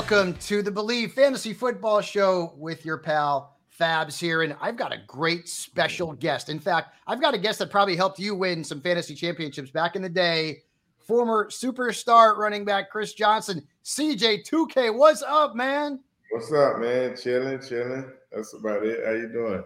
Welcome 0.00 0.32
to 0.38 0.62
the 0.62 0.70
Believe 0.70 1.12
Fantasy 1.12 1.52
Football 1.52 2.00
Show 2.00 2.54
with 2.56 2.86
your 2.86 2.96
pal 2.96 3.58
Fabs 3.78 4.18
here. 4.18 4.40
And 4.40 4.56
I've 4.58 4.78
got 4.78 4.94
a 4.94 5.02
great 5.06 5.46
special 5.46 6.14
guest. 6.14 6.48
In 6.48 6.58
fact, 6.58 6.94
I've 7.06 7.20
got 7.20 7.34
a 7.34 7.38
guest 7.38 7.58
that 7.58 7.70
probably 7.70 7.96
helped 7.96 8.18
you 8.18 8.34
win 8.34 8.64
some 8.64 8.80
fantasy 8.80 9.14
championships 9.14 9.70
back 9.70 9.96
in 9.96 10.02
the 10.02 10.08
day. 10.08 10.62
Former 11.00 11.50
superstar 11.50 12.34
running 12.38 12.64
back 12.64 12.90
Chris 12.90 13.12
Johnson, 13.12 13.62
CJ2K. 13.84 14.96
What's 14.96 15.22
up, 15.22 15.54
man? 15.54 16.00
What's 16.30 16.50
up, 16.50 16.78
man? 16.78 17.14
Chilling, 17.14 17.60
chilling. 17.60 18.10
That's 18.32 18.54
about 18.54 18.82
it. 18.86 19.04
How 19.04 19.12
you 19.12 19.28
doing? 19.28 19.62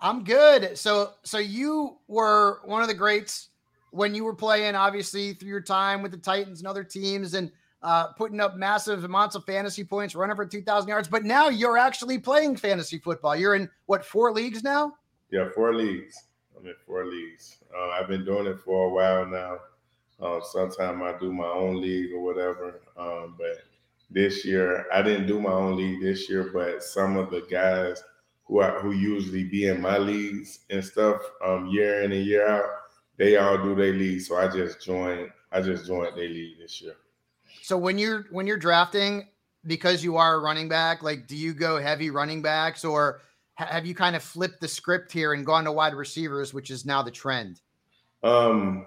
I'm 0.00 0.22
good. 0.22 0.76
So, 0.76 1.14
so 1.22 1.38
you 1.38 1.96
were 2.08 2.60
one 2.66 2.82
of 2.82 2.88
the 2.88 2.94
greats 2.94 3.48
when 3.90 4.14
you 4.14 4.24
were 4.24 4.34
playing, 4.34 4.74
obviously 4.74 5.32
through 5.32 5.48
your 5.48 5.62
time 5.62 6.02
with 6.02 6.12
the 6.12 6.18
Titans 6.18 6.60
and 6.60 6.68
other 6.68 6.84
teams, 6.84 7.32
and 7.32 7.50
uh, 7.82 8.08
putting 8.08 8.40
up 8.40 8.56
massive 8.56 9.04
amounts 9.04 9.34
of 9.34 9.44
fantasy 9.44 9.84
points, 9.84 10.14
running 10.14 10.36
for 10.36 10.46
2,000 10.46 10.88
yards. 10.88 11.08
But 11.08 11.24
now 11.24 11.48
you're 11.48 11.78
actually 11.78 12.18
playing 12.18 12.56
fantasy 12.56 12.98
football. 12.98 13.36
You're 13.36 13.54
in 13.54 13.70
what 13.86 14.04
four 14.04 14.32
leagues 14.32 14.64
now? 14.64 14.94
Yeah, 15.30 15.48
four 15.54 15.74
leagues. 15.74 16.16
I'm 16.58 16.66
in 16.66 16.74
four 16.86 17.06
leagues. 17.06 17.58
Uh, 17.76 17.90
I've 17.90 18.08
been 18.08 18.24
doing 18.24 18.46
it 18.46 18.60
for 18.60 18.86
a 18.86 18.92
while 18.92 19.26
now. 19.26 19.58
Uh, 20.20 20.40
Sometimes 20.42 21.00
I 21.02 21.16
do 21.20 21.32
my 21.32 21.46
own 21.46 21.80
league 21.80 22.12
or 22.12 22.22
whatever. 22.22 22.80
Um, 22.96 23.36
but 23.38 23.58
this 24.10 24.44
year, 24.44 24.86
I 24.92 25.02
didn't 25.02 25.26
do 25.26 25.40
my 25.40 25.52
own 25.52 25.76
league 25.76 26.02
this 26.02 26.28
year. 26.28 26.50
But 26.52 26.82
some 26.82 27.16
of 27.16 27.30
the 27.30 27.46
guys 27.50 28.02
who 28.44 28.60
I, 28.60 28.70
who 28.80 28.92
usually 28.92 29.44
be 29.44 29.68
in 29.68 29.80
my 29.80 29.98
leagues 29.98 30.60
and 30.70 30.84
stuff, 30.84 31.20
um, 31.44 31.66
year 31.66 32.02
in 32.02 32.10
and 32.10 32.24
year 32.24 32.48
out, 32.48 32.64
they 33.18 33.36
all 33.36 33.58
do 33.58 33.74
their 33.76 33.92
league. 33.92 34.22
So 34.22 34.36
I 34.36 34.48
just 34.48 34.84
joined. 34.84 35.30
I 35.52 35.60
just 35.60 35.86
joined 35.86 36.16
their 36.16 36.28
league 36.28 36.58
this 36.58 36.82
year. 36.82 36.94
So 37.62 37.76
when 37.76 37.98
you're 37.98 38.26
when 38.30 38.46
you're 38.46 38.58
drafting, 38.58 39.28
because 39.66 40.02
you 40.02 40.16
are 40.16 40.34
a 40.34 40.38
running 40.38 40.68
back, 40.68 41.02
like 41.02 41.26
do 41.26 41.36
you 41.36 41.54
go 41.54 41.80
heavy 41.80 42.10
running 42.10 42.42
backs 42.42 42.84
or 42.84 43.20
have 43.54 43.84
you 43.84 43.94
kind 43.94 44.14
of 44.14 44.22
flipped 44.22 44.60
the 44.60 44.68
script 44.68 45.10
here 45.10 45.32
and 45.32 45.44
gone 45.44 45.64
to 45.64 45.72
wide 45.72 45.94
receivers, 45.94 46.54
which 46.54 46.70
is 46.70 46.86
now 46.86 47.02
the 47.02 47.10
trend? 47.10 47.60
Um, 48.22 48.86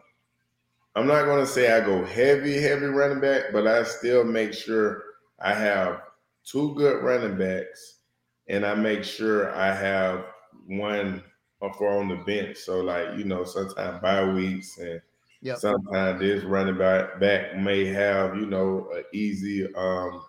I'm 0.95 1.07
not 1.07 1.25
going 1.25 1.39
to 1.39 1.47
say 1.47 1.71
I 1.71 1.85
go 1.85 2.05
heavy, 2.05 2.61
heavy 2.61 2.85
running 2.85 3.19
back, 3.19 3.45
but 3.51 3.67
I 3.67 3.83
still 3.83 4.23
make 4.23 4.53
sure 4.53 5.03
I 5.39 5.53
have 5.53 6.01
two 6.45 6.73
good 6.75 7.03
running 7.03 7.37
backs, 7.37 7.99
and 8.47 8.65
I 8.65 8.73
make 8.75 9.03
sure 9.03 9.53
I 9.55 9.73
have 9.73 10.25
one 10.67 11.23
or 11.59 11.73
for 11.73 11.99
on 11.99 12.07
the 12.07 12.15
bench. 12.15 12.57
So, 12.57 12.79
like 12.79 13.17
you 13.17 13.23
know, 13.23 13.43
sometimes 13.43 14.01
bye 14.01 14.31
weeks 14.31 14.77
and 14.77 15.01
Yep. 15.41 15.57
Sometimes 15.57 16.19
this 16.19 16.43
running 16.43 16.77
back, 16.77 17.19
back 17.19 17.57
may 17.57 17.85
have, 17.85 18.35
you 18.35 18.45
know, 18.45 18.87
an 18.93 19.03
easy 19.11 19.73
um, 19.75 20.21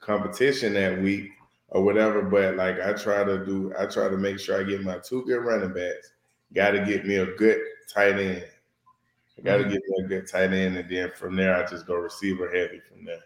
competition 0.00 0.74
that 0.74 1.00
week 1.00 1.30
or 1.70 1.82
whatever. 1.82 2.22
But 2.22 2.56
like 2.56 2.80
I 2.80 2.92
try 2.92 3.24
to 3.24 3.44
do, 3.44 3.72
I 3.78 3.86
try 3.86 4.08
to 4.08 4.16
make 4.16 4.38
sure 4.38 4.60
I 4.60 4.64
get 4.64 4.82
my 4.82 4.98
two 4.98 5.24
good 5.24 5.40
running 5.40 5.72
backs. 5.72 6.12
Got 6.54 6.72
to 6.72 6.84
get 6.84 7.06
me 7.06 7.16
a 7.16 7.26
good 7.26 7.60
tight 7.92 8.18
end. 8.18 8.44
I 9.38 9.42
got 9.42 9.58
to 9.58 9.62
mm-hmm. 9.64 9.72
get 9.72 9.82
me 9.86 10.04
a 10.04 10.08
good 10.08 10.28
tight 10.28 10.52
end, 10.52 10.76
and 10.76 10.90
then 10.90 11.12
from 11.12 11.36
there 11.36 11.54
I 11.54 11.68
just 11.68 11.86
go 11.86 11.94
receiver 11.94 12.50
heavy 12.50 12.80
from 12.80 13.04
there. 13.04 13.20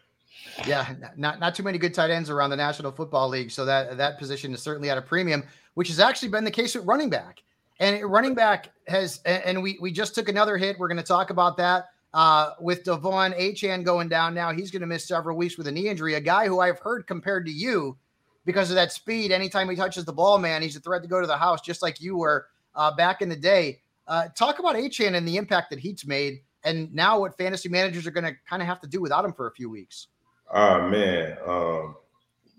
Yeah, 0.67 0.95
not 1.17 1.41
not 1.41 1.55
too 1.55 1.63
many 1.63 1.79
good 1.79 1.95
tight 1.95 2.11
ends 2.11 2.31
around 2.31 2.51
the 2.51 2.57
National 2.57 2.93
Football 2.93 3.29
League, 3.29 3.51
so 3.51 3.65
that 3.65 3.97
that 3.97 4.19
position 4.19 4.53
is 4.53 4.63
certainly 4.63 4.91
at 4.91 4.99
a 4.99 5.03
premium, 5.03 5.45
which 5.75 5.89
has 5.89 5.99
actually 6.01 6.29
been 6.29 6.45
the 6.45 6.51
case 6.51 6.75
with 6.75 6.85
running 6.85 7.11
back. 7.11 7.43
And 7.81 8.05
running 8.05 8.35
back 8.35 8.71
has, 8.87 9.21
and 9.25 9.63
we 9.63 9.79
we 9.81 9.91
just 9.91 10.15
took 10.15 10.29
another 10.29 10.57
hit. 10.57 10.79
We're 10.79 10.89
going 10.89 10.99
to 10.99 11.03
talk 11.03 11.31
about 11.31 11.57
that 11.57 11.87
uh, 12.15 12.51
with 12.61 12.85
De'Von 12.85 13.39
Achane 13.39 13.85
going 13.85 14.09
down 14.09 14.35
now. 14.35 14.53
He's 14.53 14.71
going 14.71 14.81
to 14.81 14.87
miss 14.87 15.07
several 15.07 15.37
weeks 15.37 15.57
with 15.59 15.67
a 15.67 15.73
knee 15.73 15.89
injury. 15.89 16.15
A 16.15 16.21
guy 16.21 16.47
who 16.47 16.61
I've 16.61 16.79
heard 16.79 17.07
compared 17.07 17.47
to 17.47 17.53
you 17.53 17.97
because 18.45 18.71
of 18.71 18.77
that 18.77 18.93
speed. 18.93 19.33
Anytime 19.33 19.69
he 19.69 19.77
touches 19.77 20.05
the 20.05 20.13
ball, 20.13 20.39
man, 20.39 20.63
he's 20.63 20.77
a 20.77 20.81
threat 20.81 21.03
to 21.03 21.09
go 21.09 21.21
to 21.21 21.27
the 21.27 21.37
house, 21.37 21.61
just 21.61 21.83
like 21.83 22.01
you 22.01 22.17
were 22.17 22.47
uh, 22.75 22.95
back 22.95 23.23
in 23.23 23.29
the 23.29 23.37
day. 23.37 23.81
Uh, 24.07 24.29
talk 24.37 24.59
about 24.59 24.75
Achane 24.75 25.15
and 25.15 25.27
the 25.27 25.37
impact 25.37 25.71
that 25.71 25.79
he's 25.79 26.07
made, 26.07 26.41
and 26.65 26.93
now 26.93 27.21
what 27.21 27.37
fantasy 27.39 27.69
managers 27.69 28.07
are 28.07 28.11
going 28.11 28.25
to 28.25 28.35
kind 28.49 28.61
of 28.61 28.69
have 28.69 28.81
to 28.81 28.89
do 28.89 29.01
without 29.01 29.25
him 29.25 29.33
for 29.33 29.47
a 29.47 29.53
few 29.53 29.71
weeks. 29.71 30.09
Oh 30.53 30.89
man, 30.89 31.39
um, 31.47 31.97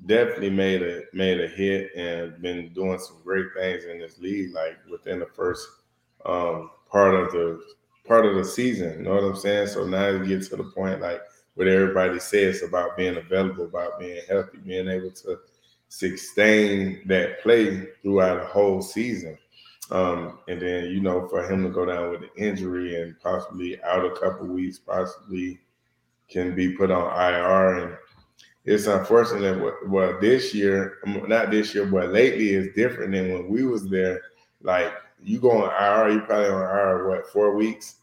definitely 0.05 0.49
made 0.49 0.81
a 0.81 1.03
made 1.13 1.39
a 1.39 1.47
hit 1.47 1.91
and 1.95 2.41
been 2.41 2.73
doing 2.73 2.99
some 2.99 3.17
great 3.23 3.47
things 3.55 3.85
in 3.85 3.99
this 3.99 4.19
league. 4.19 4.53
Like 4.53 4.77
within 4.89 5.19
the 5.19 5.27
first 5.27 5.67
um, 6.25 6.71
part 6.91 7.15
of 7.15 7.31
the 7.31 7.61
part 8.05 8.25
of 8.25 8.35
the 8.35 8.45
season, 8.45 8.97
you 8.97 9.03
know 9.03 9.15
what 9.15 9.23
I'm 9.23 9.35
saying? 9.35 9.67
So 9.67 9.85
now 9.85 10.09
you 10.09 10.25
get 10.25 10.43
to 10.49 10.57
the 10.57 10.63
point 10.63 11.01
like 11.01 11.21
what 11.55 11.67
everybody 11.67 12.19
says 12.19 12.63
about 12.63 12.97
being 12.97 13.17
available, 13.17 13.65
about 13.65 13.99
being 13.99 14.21
healthy, 14.27 14.57
being 14.57 14.87
able 14.87 15.11
to 15.11 15.39
sustain 15.89 17.01
that 17.05 17.41
play 17.41 17.87
throughout 18.01 18.41
a 18.41 18.45
whole 18.45 18.81
season. 18.81 19.37
Um, 19.91 20.39
and 20.47 20.61
then 20.61 20.85
you 20.85 21.01
know 21.01 21.27
for 21.27 21.49
him 21.49 21.63
to 21.63 21.69
go 21.69 21.85
down 21.85 22.09
with 22.09 22.23
an 22.23 22.29
injury 22.37 23.01
and 23.01 23.19
possibly 23.19 23.81
out 23.83 24.05
a 24.05 24.19
couple 24.19 24.47
weeks, 24.47 24.79
possibly 24.79 25.59
can 26.29 26.55
be 26.55 26.75
put 26.75 26.89
on 26.89 27.11
IR 27.13 27.75
and 27.85 27.97
it's 28.65 28.87
unfortunate. 28.87 29.87
Well, 29.87 30.19
this 30.21 30.53
year, 30.53 30.99
not 31.05 31.51
this 31.51 31.75
year, 31.75 31.85
but 31.85 32.09
lately 32.09 32.49
is 32.49 32.73
different 32.75 33.11
than 33.11 33.33
when 33.33 33.49
we 33.49 33.63
was 33.63 33.89
there. 33.89 34.21
Like 34.61 34.93
you 35.21 35.39
go 35.39 35.63
on 35.63 35.69
IR, 35.71 36.13
you 36.13 36.21
probably 36.21 36.49
on 36.49 36.61
IR 36.61 37.09
what 37.09 37.27
four 37.27 37.55
weeks. 37.55 37.95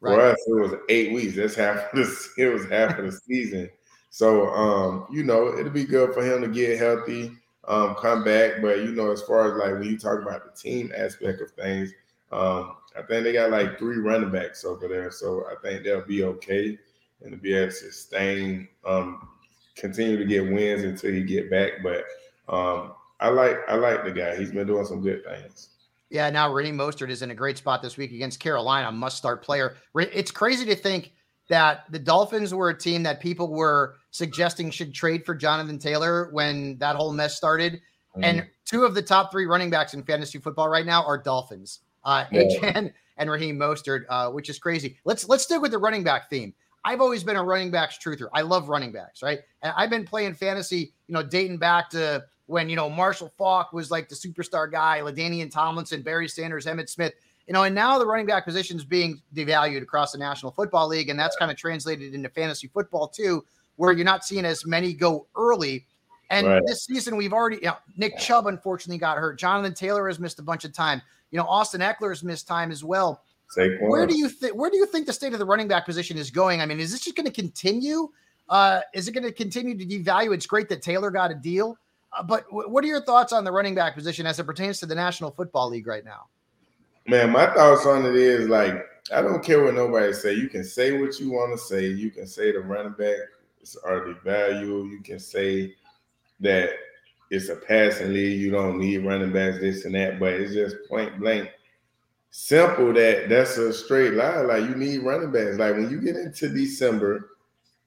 Right. 0.00 0.14
For 0.14 0.20
us, 0.20 0.38
it 0.46 0.52
was 0.52 0.80
eight 0.88 1.12
weeks. 1.12 1.34
That's 1.34 1.54
half 1.54 1.92
of 1.92 1.98
the 1.98 2.28
it 2.38 2.46
was 2.46 2.66
half 2.66 2.98
of 2.98 3.06
the 3.06 3.12
season. 3.12 3.70
So 4.10 4.48
um, 4.50 5.06
you 5.10 5.24
know, 5.24 5.58
it'll 5.58 5.72
be 5.72 5.84
good 5.84 6.14
for 6.14 6.24
him 6.24 6.42
to 6.42 6.48
get 6.48 6.78
healthy, 6.78 7.32
um, 7.66 7.96
come 7.96 8.22
back. 8.22 8.62
But 8.62 8.80
you 8.80 8.92
know, 8.92 9.10
as 9.10 9.22
far 9.22 9.50
as 9.50 9.58
like 9.58 9.80
when 9.80 9.90
you 9.90 9.98
talk 9.98 10.22
about 10.22 10.44
the 10.44 10.60
team 10.60 10.92
aspect 10.96 11.40
of 11.40 11.50
things, 11.52 11.92
um, 12.30 12.76
I 12.96 13.02
think 13.02 13.24
they 13.24 13.32
got 13.32 13.50
like 13.50 13.78
three 13.78 13.96
running 13.96 14.30
backs 14.30 14.64
over 14.64 14.86
there. 14.86 15.10
So 15.10 15.46
I 15.50 15.54
think 15.60 15.82
they'll 15.82 16.06
be 16.06 16.22
okay 16.22 16.78
and 17.22 17.32
to 17.32 17.36
be 17.36 17.54
able 17.54 17.72
to 17.72 17.72
sustain 17.72 18.68
um, 18.84 19.28
continue 19.76 20.16
to 20.16 20.24
get 20.24 20.44
wins 20.44 20.84
until 20.84 21.12
he 21.12 21.22
get 21.22 21.50
back. 21.50 21.72
But 21.82 22.04
um, 22.48 22.92
I 23.20 23.28
like 23.28 23.58
I 23.68 23.76
like 23.76 24.04
the 24.04 24.12
guy. 24.12 24.36
He's 24.36 24.52
been 24.52 24.66
doing 24.66 24.84
some 24.84 25.02
good 25.02 25.24
things. 25.24 25.70
Yeah, 26.10 26.30
now 26.30 26.52
Raheem 26.52 26.76
Mostert 26.76 27.10
is 27.10 27.22
in 27.22 27.30
a 27.30 27.34
great 27.34 27.58
spot 27.58 27.82
this 27.82 27.96
week 27.96 28.12
against 28.12 28.38
Carolina, 28.38 28.92
must 28.92 29.16
start 29.16 29.42
player. 29.42 29.76
It's 29.96 30.30
crazy 30.30 30.64
to 30.66 30.76
think 30.76 31.12
that 31.48 31.84
the 31.90 31.98
Dolphins 31.98 32.54
were 32.54 32.70
a 32.70 32.78
team 32.78 33.02
that 33.02 33.20
people 33.20 33.48
were 33.48 33.96
suggesting 34.10 34.70
should 34.70 34.94
trade 34.94 35.26
for 35.26 35.34
Jonathan 35.34 35.78
Taylor 35.78 36.28
when 36.32 36.78
that 36.78 36.96
whole 36.96 37.12
mess 37.12 37.36
started. 37.36 37.80
Mm. 38.16 38.24
And 38.24 38.46
two 38.64 38.84
of 38.84 38.94
the 38.94 39.02
top 39.02 39.32
three 39.32 39.46
running 39.46 39.70
backs 39.70 39.94
in 39.94 40.02
fantasy 40.04 40.38
football 40.38 40.68
right 40.68 40.86
now 40.86 41.04
are 41.04 41.18
Dolphins, 41.18 41.80
uh, 42.04 42.24
yeah. 42.30 42.88
And 43.16 43.30
Raheem 43.30 43.56
Mostert, 43.56 44.04
uh, 44.08 44.30
which 44.30 44.48
is 44.48 44.58
crazy. 44.58 44.98
Let's 45.04 45.28
let's 45.28 45.44
stick 45.44 45.62
with 45.62 45.70
the 45.70 45.78
running 45.78 46.02
back 46.02 46.28
theme. 46.28 46.52
I've 46.84 47.00
always 47.00 47.24
been 47.24 47.36
a 47.36 47.42
running 47.42 47.70
backs 47.70 47.98
truther. 47.98 48.28
I 48.34 48.42
love 48.42 48.68
running 48.68 48.92
backs, 48.92 49.22
right? 49.22 49.40
And 49.62 49.72
I've 49.76 49.90
been 49.90 50.04
playing 50.04 50.34
fantasy, 50.34 50.92
you 51.06 51.14
know, 51.14 51.22
dating 51.22 51.58
back 51.58 51.88
to 51.90 52.24
when, 52.46 52.68
you 52.68 52.76
know, 52.76 52.90
Marshall 52.90 53.32
Faulk 53.38 53.72
was 53.72 53.90
like 53.90 54.08
the 54.08 54.14
superstar 54.14 54.70
guy, 54.70 55.00
LaDainian 55.00 55.50
Tomlinson, 55.50 56.02
Barry 56.02 56.28
Sanders, 56.28 56.66
Emmitt 56.66 56.90
Smith, 56.90 57.14
you 57.46 57.54
know, 57.54 57.64
and 57.64 57.74
now 57.74 57.98
the 57.98 58.06
running 58.06 58.26
back 58.26 58.44
position 58.44 58.76
is 58.76 58.84
being 58.84 59.22
devalued 59.34 59.82
across 59.82 60.12
the 60.12 60.18
National 60.18 60.52
Football 60.52 60.88
League. 60.88 61.08
And 61.08 61.18
that's 61.18 61.36
kind 61.36 61.50
of 61.50 61.56
translated 61.56 62.14
into 62.14 62.28
fantasy 62.28 62.68
football 62.68 63.08
too, 63.08 63.44
where 63.76 63.92
you're 63.92 64.04
not 64.04 64.24
seeing 64.24 64.44
as 64.44 64.66
many 64.66 64.92
go 64.92 65.26
early. 65.36 65.86
And 66.30 66.46
right. 66.46 66.62
this 66.66 66.84
season, 66.84 67.16
we've 67.16 67.32
already, 67.32 67.56
you 67.56 67.68
know, 67.68 67.76
Nick 67.96 68.18
Chubb 68.18 68.46
unfortunately 68.46 68.98
got 68.98 69.18
hurt. 69.18 69.38
Jonathan 69.38 69.74
Taylor 69.74 70.08
has 70.08 70.18
missed 70.18 70.38
a 70.38 70.42
bunch 70.42 70.64
of 70.64 70.72
time. 70.72 71.00
You 71.30 71.38
know, 71.38 71.44
Austin 71.46 71.80
Ekeler 71.80 72.10
has 72.10 72.22
missed 72.22 72.46
time 72.46 72.70
as 72.70 72.84
well. 72.84 73.22
Saquon. 73.54 73.88
Where 73.88 74.06
do 74.06 74.16
you 74.16 74.28
think 74.28 74.54
where 74.54 74.70
do 74.70 74.76
you 74.76 74.86
think 74.86 75.06
the 75.06 75.12
state 75.12 75.32
of 75.32 75.38
the 75.38 75.44
running 75.44 75.68
back 75.68 75.84
position 75.84 76.16
is 76.16 76.30
going? 76.30 76.60
I 76.60 76.66
mean, 76.66 76.80
is 76.80 76.92
this 76.92 77.00
just 77.00 77.16
going 77.16 77.26
to 77.26 77.32
continue? 77.32 78.08
Uh, 78.48 78.80
is 78.92 79.08
it 79.08 79.12
going 79.12 79.24
to 79.24 79.32
continue 79.32 79.76
to 79.76 79.86
devalue? 79.86 80.34
It's 80.34 80.46
great 80.46 80.68
that 80.68 80.82
Taylor 80.82 81.10
got 81.10 81.30
a 81.30 81.34
deal, 81.34 81.78
uh, 82.12 82.22
but 82.22 82.44
w- 82.46 82.68
what 82.68 82.84
are 82.84 82.86
your 82.86 83.02
thoughts 83.02 83.32
on 83.32 83.44
the 83.44 83.52
running 83.52 83.74
back 83.74 83.94
position 83.94 84.26
as 84.26 84.38
it 84.38 84.44
pertains 84.44 84.80
to 84.80 84.86
the 84.86 84.94
National 84.94 85.30
Football 85.30 85.70
League 85.70 85.86
right 85.86 86.04
now? 86.04 86.26
Man, 87.06 87.30
my 87.30 87.46
thoughts 87.46 87.86
on 87.86 88.04
it 88.04 88.16
is 88.16 88.48
like 88.48 88.86
I 89.12 89.22
don't 89.22 89.42
care 89.42 89.62
what 89.62 89.74
nobody 89.74 90.12
say. 90.12 90.34
You 90.34 90.48
can 90.48 90.64
say 90.64 91.00
what 91.00 91.18
you 91.20 91.30
want 91.30 91.58
to 91.58 91.64
say. 91.64 91.86
You 91.86 92.10
can 92.10 92.26
say 92.26 92.52
the 92.52 92.60
running 92.60 92.92
back 92.92 93.18
are 93.84 94.06
the 94.06 94.14
value. 94.24 94.84
You 94.86 95.00
can 95.02 95.18
say 95.18 95.74
that 96.40 96.70
it's 97.30 97.48
a 97.48 97.56
passing 97.56 98.12
league. 98.12 98.40
You 98.40 98.50
don't 98.50 98.78
need 98.78 98.98
running 98.98 99.32
backs, 99.32 99.58
this 99.58 99.84
and 99.84 99.94
that. 99.94 100.18
But 100.18 100.34
it's 100.34 100.54
just 100.54 100.76
point 100.88 101.18
blank 101.18 101.50
simple 102.36 102.92
that 102.92 103.28
that's 103.28 103.56
a 103.58 103.72
straight 103.72 104.14
line. 104.14 104.48
Like 104.48 104.64
you 104.64 104.74
need 104.74 105.04
running 105.04 105.30
backs. 105.30 105.56
Like 105.56 105.74
when 105.76 105.88
you 105.88 106.00
get 106.00 106.16
into 106.16 106.48
December, 106.48 107.30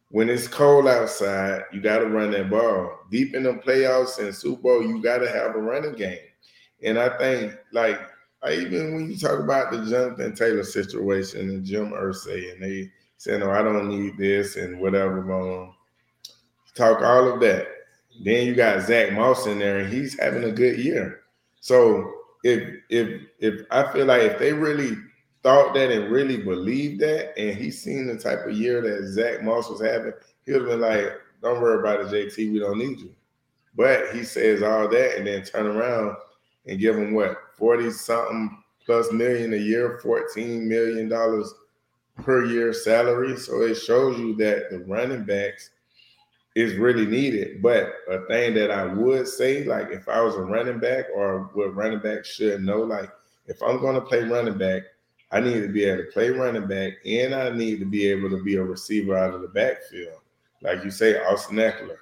when 0.10 0.30
it's 0.30 0.48
cold 0.48 0.88
outside, 0.88 1.64
you 1.74 1.82
got 1.82 1.98
to 2.00 2.06
run 2.06 2.32
that 2.32 2.50
ball. 2.50 2.98
Deep 3.12 3.36
in 3.36 3.44
the 3.44 3.56
playoffs 3.56 4.20
and 4.20 4.34
Super 4.34 4.62
Bowl, 4.62 4.82
you 4.82 5.04
got 5.04 5.18
to 5.18 5.30
have 5.30 5.54
a 5.54 5.60
running 5.60 5.96
game. 5.96 6.18
And 6.82 6.98
I 6.98 7.18
think, 7.18 7.58
like, 7.74 8.00
even 8.50 8.96
when 8.96 9.12
you 9.12 9.18
talk 9.18 9.38
about 9.38 9.72
the 9.72 9.86
Jonathan 9.86 10.34
Taylor 10.34 10.64
situation 10.64 11.50
and 11.50 11.66
Jim 11.66 11.92
Irsay, 11.92 12.54
and 12.54 12.64
they 12.64 12.90
say, 13.18 13.38
"No, 13.38 13.52
I 13.52 13.62
don't 13.62 13.90
need 13.90 14.18
this," 14.18 14.56
and 14.56 14.80
whatever, 14.80 15.30
um, 15.34 15.76
talk 16.74 17.02
all 17.02 17.34
of 17.34 17.42
that. 17.42 17.68
then 18.24 18.48
you 18.48 18.56
got 18.56 18.82
Zack 18.82 19.12
Moss 19.12 19.46
in 19.46 19.60
there, 19.60 19.80
and 19.80 19.94
he's 19.94 20.18
having 20.18 20.46
a 20.46 20.52
good 20.52 20.80
year. 20.80 21.24
So 21.60 22.17
if 22.44 22.82
if 22.90 23.22
if 23.40 23.66
I 23.72 23.92
feel 23.92 24.06
like 24.06 24.24
if 24.24 24.40
they 24.40 24.54
really 24.54 24.98
thought 25.44 25.74
that 25.74 25.92
and 25.92 26.12
really 26.12 26.38
believed 26.38 27.02
that, 27.02 27.38
and 27.38 27.58
he's 27.58 27.82
seen 27.82 28.08
the 28.08 28.18
type 28.18 28.46
of 28.46 28.58
year 28.58 28.82
that 28.82 29.08
Zack 29.08 29.44
Moss 29.44 29.70
was 29.70 29.82
having, 29.82 30.14
he 30.46 30.52
would 30.54 30.62
have 30.62 30.70
been 30.70 30.82
like, 30.82 31.14
"Don't 31.42 31.62
worry 31.62 31.80
about 31.80 32.14
it, 32.14 32.36
JT. 32.36 32.52
We 32.52 32.60
don't 32.60 32.80
need 32.80 33.00
you." 33.00 33.14
But 33.76 34.16
he 34.16 34.24
says 34.24 34.64
all 34.64 34.88
that 34.88 35.18
and 35.18 35.28
then 35.28 35.44
turn 35.44 35.68
around 35.68 36.16
and 36.66 36.80
give 36.80 36.98
him 36.98 37.14
what 37.14 37.38
forty 37.58 37.92
something 37.92 38.64
plus 38.86 39.12
million 39.12 39.54
a 39.54 39.58
year, 39.58 40.00
fourteen 40.02 40.68
million 40.68 41.10
dollars 41.10 41.54
per 42.16 42.46
year 42.46 42.74
salary. 42.74 43.38
So 43.38 43.62
it 43.62 43.76
shows 43.76 44.18
you 44.20 44.36
that 44.38 44.70
the 44.70 44.80
running 44.80 45.24
backs 45.24 45.72
is 46.58 46.74
really 46.74 47.06
needed. 47.06 47.62
But 47.62 47.94
a 48.10 48.26
thing 48.26 48.56
that 48.56 48.72
I 48.72 48.84
would 48.84 49.28
say, 49.28 49.64
like 49.66 49.92
if 49.92 50.10
I 50.10 50.22
was 50.22 50.34
a 50.34 50.42
running 50.42 50.80
back 50.80 51.06
or 51.16 51.52
what 51.54 51.76
running 51.76 52.00
back 52.00 52.26
should 52.26 52.64
know, 52.64 52.80
like 52.80 53.12
if 53.46 53.62
I'm 53.62 53.80
going 53.80 53.94
to 53.94 54.02
play 54.02 54.24
running 54.24 54.58
back, 54.58 54.82
I 55.32 55.40
need 55.40 55.62
to 55.62 55.68
be 55.68 55.84
able 55.84 56.06
to 56.06 56.12
play 56.12 56.32
running 56.32 56.66
back 56.66 56.94
and 57.06 57.36
I 57.36 57.52
need 57.52 57.80
to 57.80 57.86
be 57.86 58.08
able 58.08 58.32
to 58.32 58.42
be 58.44 58.56
a 58.56 58.64
receiver 58.64 59.16
out 59.16 59.36
of 59.36 59.44
the 59.44 59.50
backfield. 59.50 60.18
Like 60.64 60.84
you 60.84 60.90
say, 60.90 61.24
Austin 61.24 61.58
Ekeler, 61.58 61.98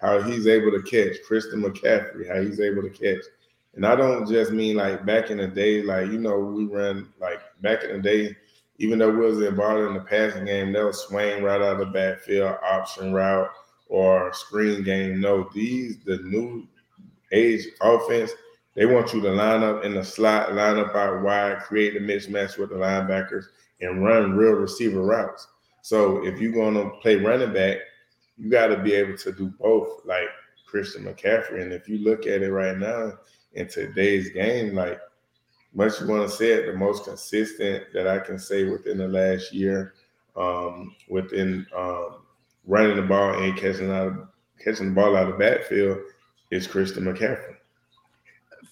how 0.00 0.22
he's 0.22 0.46
able 0.46 0.70
to 0.70 0.82
catch, 0.82 1.20
Christian 1.26 1.62
McCaffrey, 1.62 2.28
how 2.32 2.40
he's 2.40 2.60
able 2.60 2.82
to 2.82 2.90
catch. 2.90 3.24
And 3.74 3.84
I 3.84 3.96
don't 3.96 4.28
just 4.28 4.52
mean 4.52 4.76
like 4.76 5.04
back 5.04 5.30
in 5.30 5.38
the 5.38 5.48
day, 5.48 5.82
like, 5.82 6.06
you 6.06 6.18
know, 6.18 6.38
we 6.38 6.66
run 6.66 7.08
like 7.20 7.40
back 7.60 7.82
in 7.82 7.90
the 7.90 8.02
day, 8.02 8.36
even 8.82 8.98
though 8.98 9.10
we 9.10 9.24
was 9.24 9.40
involved 9.40 9.86
in 9.86 9.94
the 9.94 10.00
passing 10.00 10.44
game, 10.44 10.72
they'll 10.72 10.92
swing 10.92 11.40
right 11.44 11.62
out 11.62 11.74
of 11.74 11.78
the 11.78 11.86
backfield, 11.86 12.56
option 12.64 13.12
route, 13.12 13.48
or 13.86 14.32
screen 14.32 14.82
game. 14.82 15.20
No, 15.20 15.48
these 15.54 15.98
the 16.04 16.16
new 16.24 16.66
age 17.30 17.64
offense. 17.80 18.32
They 18.74 18.86
want 18.86 19.12
you 19.12 19.20
to 19.20 19.30
line 19.30 19.62
up 19.62 19.84
in 19.84 19.94
the 19.94 20.02
slot, 20.02 20.54
line 20.54 20.78
up 20.78 20.96
out 20.96 21.22
wide, 21.22 21.60
create 21.60 21.96
a 21.96 22.00
mismatch 22.00 22.58
with 22.58 22.70
the 22.70 22.74
linebackers, 22.74 23.44
and 23.80 24.04
run 24.04 24.36
real 24.36 24.54
receiver 24.54 25.02
routes. 25.02 25.46
So 25.82 26.26
if 26.26 26.40
you're 26.40 26.50
going 26.50 26.74
to 26.74 26.90
play 27.00 27.14
running 27.14 27.52
back, 27.52 27.76
you 28.36 28.50
got 28.50 28.68
to 28.68 28.78
be 28.78 28.94
able 28.94 29.16
to 29.16 29.30
do 29.32 29.52
both, 29.60 30.04
like 30.04 30.28
Christian 30.66 31.04
McCaffrey. 31.04 31.62
And 31.62 31.72
if 31.72 31.88
you 31.88 31.98
look 31.98 32.26
at 32.26 32.42
it 32.42 32.50
right 32.50 32.76
now 32.76 33.12
in 33.52 33.68
today's 33.68 34.30
game, 34.30 34.74
like 34.74 34.98
much 35.74 36.00
you 36.00 36.06
want 36.06 36.28
to 36.28 36.36
say 36.36 36.52
it, 36.52 36.66
the 36.66 36.76
most 36.76 37.04
consistent 37.04 37.84
that 37.92 38.06
I 38.06 38.18
can 38.18 38.38
say 38.38 38.64
within 38.64 38.98
the 38.98 39.08
last 39.08 39.52
year, 39.52 39.94
um, 40.36 40.94
within 41.08 41.66
um, 41.76 42.22
running 42.66 42.96
the 42.96 43.02
ball 43.02 43.42
and 43.42 43.56
catching 43.56 43.90
out 43.90 44.08
of, 44.08 44.28
catching 44.62 44.90
the 44.90 44.94
ball 44.94 45.16
out 45.16 45.28
of 45.28 45.32
the 45.32 45.38
backfield 45.38 45.98
is 46.50 46.66
Christian 46.66 47.04
McCaffrey. 47.04 47.56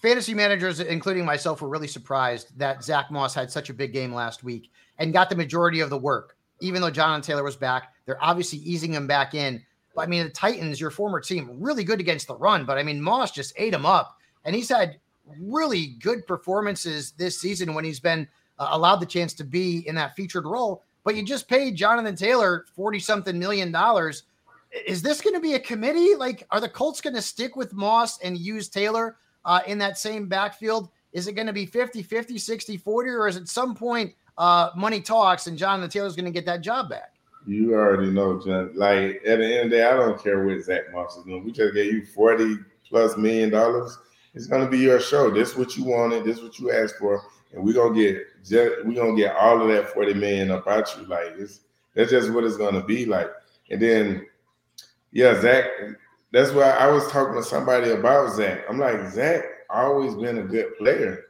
Fantasy 0.01 0.33
managers, 0.33 0.79
including 0.79 1.25
myself, 1.25 1.61
were 1.61 1.69
really 1.69 1.87
surprised 1.87 2.57
that 2.57 2.83
Zack 2.83 3.11
Moss 3.11 3.35
had 3.35 3.51
such 3.51 3.69
a 3.69 3.73
big 3.73 3.93
game 3.93 4.13
last 4.13 4.43
week 4.43 4.71
and 4.97 5.13
got 5.13 5.29
the 5.29 5.35
majority 5.35 5.79
of 5.79 5.89
the 5.89 5.97
work. 5.97 6.37
Even 6.59 6.81
though 6.81 6.91
Jonathan 6.91 7.21
Taylor 7.21 7.43
was 7.43 7.55
back, 7.55 7.93
they're 8.05 8.23
obviously 8.23 8.59
easing 8.59 8.93
him 8.93 9.07
back 9.07 9.33
in. 9.33 9.61
But 9.95 10.03
I 10.03 10.05
mean, 10.07 10.23
the 10.23 10.29
Titans, 10.29 10.79
your 10.79 10.91
former 10.91 11.19
team, 11.19 11.57
really 11.59 11.83
good 11.83 11.99
against 11.99 12.27
the 12.27 12.35
run. 12.35 12.65
But 12.65 12.77
I 12.77 12.83
mean, 12.83 13.01
Moss 13.01 13.31
just 13.31 13.53
ate 13.57 13.73
him 13.73 13.85
up, 13.85 14.17
and 14.45 14.55
he's 14.55 14.69
had 14.69 14.99
really 15.39 15.95
good 16.01 16.25
performances 16.27 17.11
this 17.11 17.39
season 17.39 17.73
when 17.73 17.83
he's 17.83 17.99
been 17.99 18.27
uh, 18.59 18.69
allowed 18.71 18.97
the 18.97 19.05
chance 19.05 19.33
to 19.33 19.43
be 19.43 19.87
in 19.87 19.95
that 19.95 20.15
featured 20.15 20.45
role. 20.45 20.83
But 21.03 21.15
you 21.15 21.23
just 21.23 21.47
paid 21.47 21.75
Jonathan 21.75 22.15
Taylor 22.15 22.65
40 22.75 22.99
something 22.99 23.37
million 23.37 23.71
dollars. 23.71 24.23
Is 24.85 25.01
this 25.01 25.19
going 25.19 25.33
to 25.33 25.41
be 25.41 25.55
a 25.55 25.59
committee? 25.59 26.15
Like, 26.15 26.47
are 26.51 26.61
the 26.61 26.69
Colts 26.69 27.01
going 27.01 27.15
to 27.15 27.21
stick 27.21 27.55
with 27.55 27.73
Moss 27.73 28.19
and 28.21 28.37
use 28.37 28.69
Taylor 28.69 29.17
uh, 29.43 29.61
in 29.67 29.77
that 29.79 29.97
same 29.97 30.27
backfield? 30.27 30.89
Is 31.11 31.27
it 31.27 31.33
going 31.33 31.47
to 31.47 31.53
be 31.53 31.65
50 31.65 32.03
50, 32.03 32.37
60 32.37 32.77
40, 32.77 33.09
or 33.09 33.27
is 33.27 33.35
at 33.35 33.47
some 33.47 33.75
point 33.75 34.13
uh, 34.37 34.69
money 34.77 35.01
talks 35.01 35.47
and 35.47 35.57
Jonathan 35.57 35.89
Taylor's 35.89 36.15
going 36.15 36.25
to 36.25 36.31
get 36.31 36.45
that 36.45 36.61
job 36.61 36.89
back? 36.89 37.15
You 37.45 37.73
already 37.73 38.11
know, 38.11 38.39
John. 38.39 38.71
Like, 38.75 39.21
at 39.25 39.39
the 39.39 39.45
end 39.45 39.65
of 39.65 39.71
the 39.71 39.77
day, 39.77 39.83
I 39.83 39.93
don't 39.95 40.21
care 40.23 40.45
what 40.45 40.63
Zack 40.63 40.93
Moss 40.93 41.17
is 41.17 41.23
doing. 41.25 41.43
We 41.43 41.51
just 41.51 41.73
gave 41.73 41.91
you 41.91 42.05
40 42.05 42.57
plus 42.87 43.17
million 43.17 43.49
dollars 43.49 43.97
it's 44.33 44.47
gonna 44.47 44.69
be 44.69 44.79
your 44.79 44.99
show. 44.99 45.29
This 45.29 45.51
is 45.51 45.57
what 45.57 45.75
you 45.75 45.83
wanted. 45.83 46.23
This 46.23 46.37
is 46.37 46.43
what 46.43 46.59
you 46.59 46.71
asked 46.71 46.95
for, 46.97 47.23
and 47.53 47.63
we're 47.63 47.73
gonna 47.73 47.95
get 47.95 48.25
we're 48.85 48.95
gonna 48.95 49.15
get 49.15 49.35
all 49.35 49.61
of 49.61 49.67
that 49.67 49.89
forty 49.93 50.13
million 50.13 50.51
about 50.51 50.95
you. 50.97 51.05
Like 51.05 51.33
it's 51.37 51.61
that's 51.95 52.11
just 52.11 52.31
what 52.31 52.43
it's 52.43 52.57
gonna 52.57 52.83
be 52.83 53.05
like. 53.05 53.29
And 53.69 53.81
then, 53.81 54.25
yeah, 55.11 55.39
Zack. 55.41 55.65
That's 56.33 56.51
why 56.51 56.69
I 56.69 56.87
was 56.87 57.05
talking 57.11 57.35
to 57.35 57.43
somebody 57.43 57.91
about 57.91 58.33
Zack. 58.33 58.63
I'm 58.69 58.79
like, 58.79 59.09
Zack 59.11 59.43
always 59.69 60.15
been 60.15 60.37
a 60.37 60.43
good 60.43 60.77
player. 60.77 61.25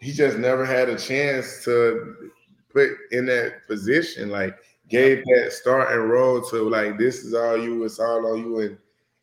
He 0.00 0.12
just 0.12 0.38
never 0.38 0.64
had 0.64 0.88
a 0.88 0.98
chance 0.98 1.62
to 1.64 2.30
put 2.72 2.90
in 3.12 3.26
that 3.26 3.66
position. 3.66 4.30
Like 4.30 4.56
gave 4.88 5.24
that 5.24 5.52
starting 5.52 6.08
role 6.08 6.40
to 6.40 6.68
like 6.68 6.98
this 6.98 7.24
is 7.24 7.34
all 7.34 7.58
you, 7.58 7.84
it's 7.84 7.98
all 7.98 8.32
on 8.32 8.38
you, 8.38 8.60
and 8.60 8.78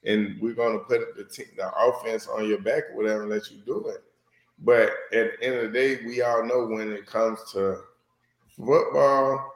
and 0.06 0.38
we're 0.42 0.54
going 0.54 0.78
to 0.78 0.86
put 0.86 1.16
the, 1.16 1.24
team, 1.24 1.48
the 1.58 1.72
offense 1.76 2.28
on 2.28 2.48
your 2.48 2.60
back 2.60 2.84
or 2.92 2.98
whatever 2.98 3.22
and 3.24 3.32
let 3.32 3.50
you 3.52 3.58
do 3.66 3.88
it. 3.88 4.04
But 4.60 4.92
at 5.12 5.40
the 5.40 5.44
end 5.44 5.56
of 5.56 5.72
the 5.72 5.78
day, 5.78 6.00
we 6.06 6.22
all 6.22 6.46
know 6.46 6.66
when 6.66 6.92
it 6.92 7.06
comes 7.06 7.40
to 7.54 7.82
football 8.56 9.52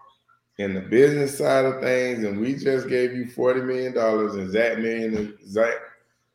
and 0.59 0.75
the 0.75 0.81
business 0.81 1.37
side 1.37 1.65
of 1.65 1.81
things, 1.81 2.23
and 2.23 2.39
we 2.39 2.55
just 2.55 2.89
gave 2.89 3.13
you 3.13 3.25
$40 3.25 3.65
million 3.65 3.97
and 3.97 4.51
Zack 4.51 4.79
million 4.79 5.37
Zack 5.47 5.75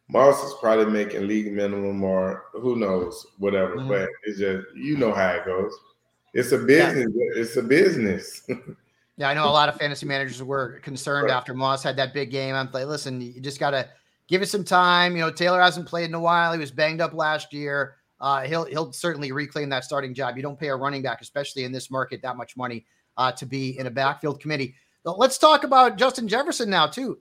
Moss 0.09 0.43
is 0.45 0.55
probably 0.61 0.87
making 0.87 1.27
league 1.27 1.53
minimum 1.53 2.03
or 2.05 2.45
who 2.53 2.77
knows, 2.77 3.27
whatever. 3.39 3.77
Mm-hmm. 3.77 3.89
But 3.89 4.09
it's 4.25 4.39
just 4.39 4.67
you 4.75 4.97
know 4.99 5.13
how 5.13 5.31
it 5.31 5.47
goes. 5.47 5.73
It's 6.35 6.53
a 6.53 6.59
business. 6.59 7.09
Yeah. 7.15 7.41
It's 7.41 7.57
a 7.57 7.63
business. 7.63 8.43
yeah, 9.17 9.31
I 9.31 9.35
know 9.35 9.49
a 9.49 9.51
lot 9.51 9.69
of 9.69 9.77
fantasy 9.77 10.07
managers 10.07 10.43
were 10.43 10.81
concerned 10.81 11.25
right. 11.25 11.35
after 11.35 11.55
Moss 11.55 11.83
had 11.83 11.97
that 11.97 12.13
big 12.13 12.31
game. 12.31 12.55
I'm 12.55 12.71
like, 12.73 12.87
listen, 12.87 13.21
you 13.21 13.41
just 13.41 13.59
gotta 13.59 13.89
give 14.29 14.43
it 14.43 14.49
some 14.49 14.65
time. 14.65 15.17
You 15.17 15.23
know, 15.23 15.31
Taylor 15.31 15.61
hasn't 15.61 15.87
played 15.87 16.07
in 16.07 16.15
a 16.15 16.21
while. 16.21 16.53
He 16.53 16.59
was 16.59 16.71
banged 16.71 17.01
up 17.01 17.15
last 17.15 17.53
year. 17.53 17.97
Uh, 18.21 18.43
he'll 18.43 18.65
he'll 18.65 18.93
certainly 18.93 19.33
reclaim 19.33 19.69
that 19.71 19.85
starting 19.85 20.15
job. 20.15 20.37
You 20.37 20.43
don't 20.43 20.59
pay 20.59 20.69
a 20.69 20.77
running 20.77 21.03
back, 21.03 21.21
especially 21.21 21.65
in 21.65 21.73
this 21.73 21.91
market, 21.91 22.23
that 22.23 22.37
much 22.37 22.57
money 22.57 22.87
uh, 23.17 23.33
to 23.33 23.47
be 23.47 23.79
in 23.79 23.87
a 23.87 23.91
backfield 23.91 24.41
committee. 24.41 24.75
But 25.05 25.19
let's 25.19 25.39
talk 25.39 25.65
about 25.65 25.99
Justin 25.99 26.29
Jefferson 26.29 26.71
now 26.71 26.87
too. 26.87 27.19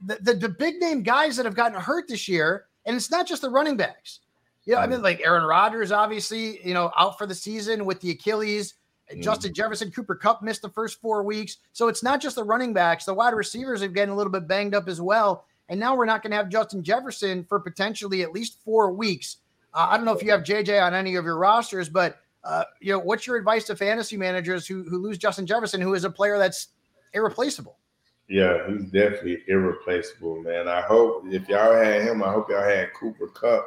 The, 0.00 0.18
the, 0.20 0.34
the 0.34 0.48
big 0.48 0.76
name 0.76 1.02
guys 1.02 1.36
that 1.36 1.46
have 1.46 1.56
gotten 1.56 1.80
hurt 1.80 2.06
this 2.08 2.28
year, 2.28 2.66
and 2.86 2.94
it's 2.94 3.10
not 3.10 3.26
just 3.26 3.42
the 3.42 3.50
running 3.50 3.76
backs. 3.76 4.20
You 4.64 4.74
know, 4.74 4.80
I 4.80 4.86
mean, 4.86 5.02
like 5.02 5.20
Aaron 5.20 5.44
Rodgers, 5.44 5.90
obviously, 5.92 6.66
you 6.66 6.72
know, 6.72 6.92
out 6.96 7.18
for 7.18 7.26
the 7.26 7.34
season 7.34 7.84
with 7.84 8.00
the 8.00 8.12
Achilles. 8.12 8.74
Mm. 9.12 9.22
Justin 9.22 9.52
Jefferson, 9.52 9.90
Cooper 9.90 10.14
Kupp 10.14 10.42
missed 10.42 10.62
the 10.62 10.70
first 10.70 11.00
four 11.00 11.22
weeks. 11.24 11.58
So 11.72 11.88
it's 11.88 12.02
not 12.02 12.22
just 12.22 12.36
the 12.36 12.44
running 12.44 12.72
backs. 12.72 13.04
The 13.04 13.12
wide 13.12 13.34
receivers 13.34 13.82
have 13.82 13.92
getting 13.92 14.14
a 14.14 14.16
little 14.16 14.32
bit 14.32 14.48
banged 14.48 14.74
up 14.74 14.88
as 14.88 15.00
well. 15.00 15.44
And 15.68 15.80
now 15.80 15.96
we're 15.96 16.04
not 16.04 16.22
going 16.22 16.30
to 16.32 16.36
have 16.36 16.48
Justin 16.48 16.82
Jefferson 16.82 17.44
for 17.44 17.58
potentially 17.58 18.22
at 18.22 18.32
least 18.32 18.58
four 18.64 18.92
weeks. 18.92 19.38
Uh, 19.72 19.88
I 19.90 19.96
don't 19.96 20.04
know 20.04 20.12
if 20.12 20.22
you 20.22 20.30
have 20.30 20.42
JJ 20.42 20.82
on 20.82 20.94
any 20.94 21.16
of 21.16 21.24
your 21.24 21.38
rosters, 21.38 21.88
but 21.88 22.20
uh, 22.44 22.64
you 22.80 22.92
know, 22.92 22.98
what's 22.98 23.26
your 23.26 23.36
advice 23.36 23.64
to 23.64 23.76
fantasy 23.76 24.16
managers 24.16 24.66
who 24.66 24.84
who 24.84 24.98
lose 24.98 25.16
Justin 25.18 25.46
Jefferson, 25.46 25.80
who 25.80 25.94
is 25.94 26.04
a 26.04 26.10
player 26.10 26.38
that's 26.38 26.68
irreplaceable? 27.14 27.78
Yeah, 28.28 28.66
he's 28.68 28.84
definitely 28.84 29.42
irreplaceable, 29.48 30.42
man. 30.42 30.68
I 30.68 30.82
hope 30.82 31.24
if 31.26 31.48
y'all 31.48 31.74
had 31.74 32.02
him, 32.02 32.22
I 32.22 32.32
hope 32.32 32.48
y'all 32.50 32.62
had 32.62 32.92
Cooper 32.94 33.28
Kupp. 33.28 33.66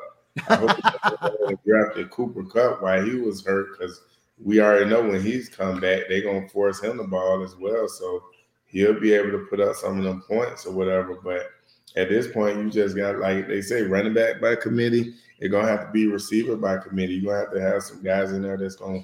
I 0.49 0.55
hope 0.55 1.59
drafted 1.65 2.09
Cooper 2.11 2.43
Kupp 2.43 2.81
while 2.81 3.03
he 3.03 3.15
was 3.15 3.45
hurt 3.45 3.77
because 3.77 4.01
we 4.43 4.61
already 4.61 4.85
know 4.85 5.01
when 5.01 5.21
he's 5.21 5.49
come 5.49 5.79
back, 5.79 6.03
they're 6.07 6.21
gonna 6.21 6.47
force 6.49 6.81
him 6.81 6.97
the 6.97 7.03
ball 7.03 7.43
as 7.43 7.55
well. 7.55 7.87
So 7.87 8.23
he'll 8.65 8.99
be 8.99 9.13
able 9.13 9.31
to 9.31 9.47
put 9.49 9.59
up 9.59 9.75
some 9.75 9.97
of 9.97 10.03
them 10.03 10.23
points 10.27 10.65
or 10.65 10.73
whatever. 10.73 11.15
But 11.15 11.49
at 11.95 12.09
this 12.09 12.27
point, 12.27 12.57
you 12.57 12.69
just 12.69 12.95
got 12.95 13.19
like 13.19 13.47
they 13.47 13.61
say, 13.61 13.81
running 13.83 14.13
back 14.13 14.41
by 14.41 14.55
committee. 14.55 15.15
It's 15.39 15.51
gonna 15.51 15.67
have 15.67 15.87
to 15.87 15.91
be 15.91 16.07
receiver 16.07 16.55
by 16.55 16.77
committee. 16.77 17.15
You're 17.15 17.33
gonna 17.33 17.45
have 17.45 17.53
to 17.53 17.61
have 17.61 17.83
some 17.83 18.03
guys 18.03 18.33
in 18.33 18.41
there 18.41 18.57
that's 18.57 18.75
gonna 18.75 19.03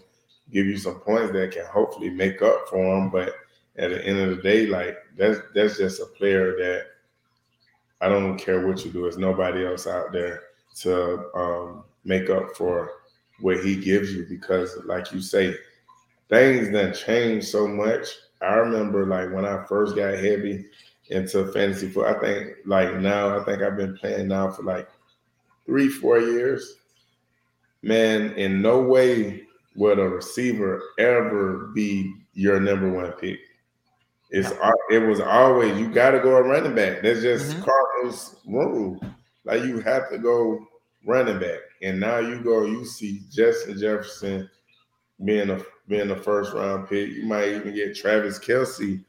give 0.52 0.66
you 0.66 0.78
some 0.78 1.00
points 1.00 1.32
that 1.34 1.52
can 1.52 1.66
hopefully 1.66 2.10
make 2.10 2.42
up 2.42 2.68
for 2.70 2.84
them. 2.84 3.10
But 3.10 3.34
at 3.78 3.90
the 3.90 4.06
end 4.06 4.20
of 4.20 4.36
the 4.36 4.44
day, 4.44 4.68
like 4.68 4.98
that's 5.18 5.40
that's 5.56 5.78
just 5.78 6.02
a 6.02 6.06
player 6.06 6.56
that 6.58 6.86
I 8.02 8.10
don't 8.10 8.38
care 8.38 8.68
what 8.68 8.84
you 8.84 8.92
do. 8.92 9.04
There's 9.04 9.18
nobody 9.18 9.66
else 9.66 9.88
out 9.88 10.12
there 10.12 10.42
to 10.82 11.30
um, 11.36 11.84
make 12.04 12.30
up 12.30 12.56
for 12.56 12.92
what 13.40 13.64
he 13.64 13.76
gives 13.76 14.14
you 14.14 14.26
because, 14.28 14.78
like 14.86 15.12
you 15.12 15.22
say, 15.22 15.56
things 16.30 16.70
that 16.72 16.96
change 16.96 17.46
so 17.46 17.68
much. 17.68 18.08
I 18.42 18.56
remember 18.56 19.06
like 19.06 19.32
when 19.32 19.46
I 19.46 19.64
first 19.66 19.96
got 19.96 20.16
heavy 20.16 20.66
into 21.10 21.52
fantasy 21.52 21.90
football. 21.90 22.16
I 22.16 22.20
think 22.20 22.50
like 22.66 22.96
now, 22.96 23.40
I 23.40 23.44
think 23.44 23.62
I've 23.62 23.78
been 23.78 23.98
playing 23.98 24.28
now 24.28 24.50
for 24.50 24.64
like 24.64 24.90
three, 25.66 25.90
four 25.90 26.20
years. 26.20 26.78
Man, 27.82 28.34
in 28.34 28.62
no 28.62 28.82
way 28.82 29.44
would 29.76 30.00
a 30.00 30.08
receiver 30.08 30.82
ever 31.00 31.72
be 31.74 32.14
your 32.34 32.60
number 32.60 32.92
one 32.92 33.12
pick. 33.14 33.40
It's 34.30 34.52
it 34.90 35.00
was 35.00 35.20
always 35.20 35.78
you 35.78 35.90
got 35.90 36.12
to 36.12 36.20
go 36.20 36.38
a 36.38 36.44
running 36.44 36.76
back. 36.76 37.04
That's 37.04 37.22
just 37.22 37.52
mm-hmm. 37.52 37.64
Cardinals 37.64 38.36
rule. 38.48 39.00
Like 39.46 39.64
you 39.64 39.80
have 39.82 40.10
to 40.10 40.18
go 40.18 40.66
running 41.06 41.40
back, 41.40 41.60
and 41.82 42.00
now 42.00 42.20
you 42.20 42.42
go, 42.42 42.66
you 42.66 42.86
see 42.86 43.22
Justin 43.30 43.78
Jefferson 43.78 44.50
being 45.24 45.50
a 45.50 45.62
being 45.88 46.10
a 46.10 46.16
first 46.16 46.54
round 46.54 46.88
pick. 46.88 47.10
You 47.10 47.26
might 47.26 47.50
even 47.50 47.76
get 47.76 47.96
Travis 47.96 48.40
Kelce 48.40 49.04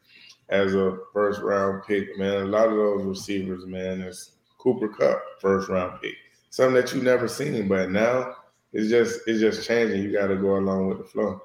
as 0.48 0.74
a 0.74 0.98
first 1.12 1.40
round 1.40 1.82
pick, 1.86 2.16
man. 2.18 2.34
A 2.34 2.44
lot 2.44 2.68
of 2.68 2.76
those 2.76 3.04
receivers, 3.04 3.66
man, 3.66 4.00
is 4.00 4.32
Cooper 4.58 4.88
Kupp 4.88 5.22
first 5.40 5.68
round 5.68 6.00
pick. 6.00 6.14
Something 6.50 6.74
that 6.74 6.94
you 6.94 7.02
never 7.02 7.28
seen, 7.28 7.68
but 7.68 7.90
now 7.90 8.36
it's 8.72 8.90
just 8.90 9.20
it's 9.26 9.40
just 9.40 9.66
changing. 9.66 10.02
You 10.02 10.12
got 10.12 10.28
to 10.28 10.36
go 10.36 10.56
along 10.56 10.88
with 10.88 10.98
the 10.98 11.04
flow. 11.04 11.42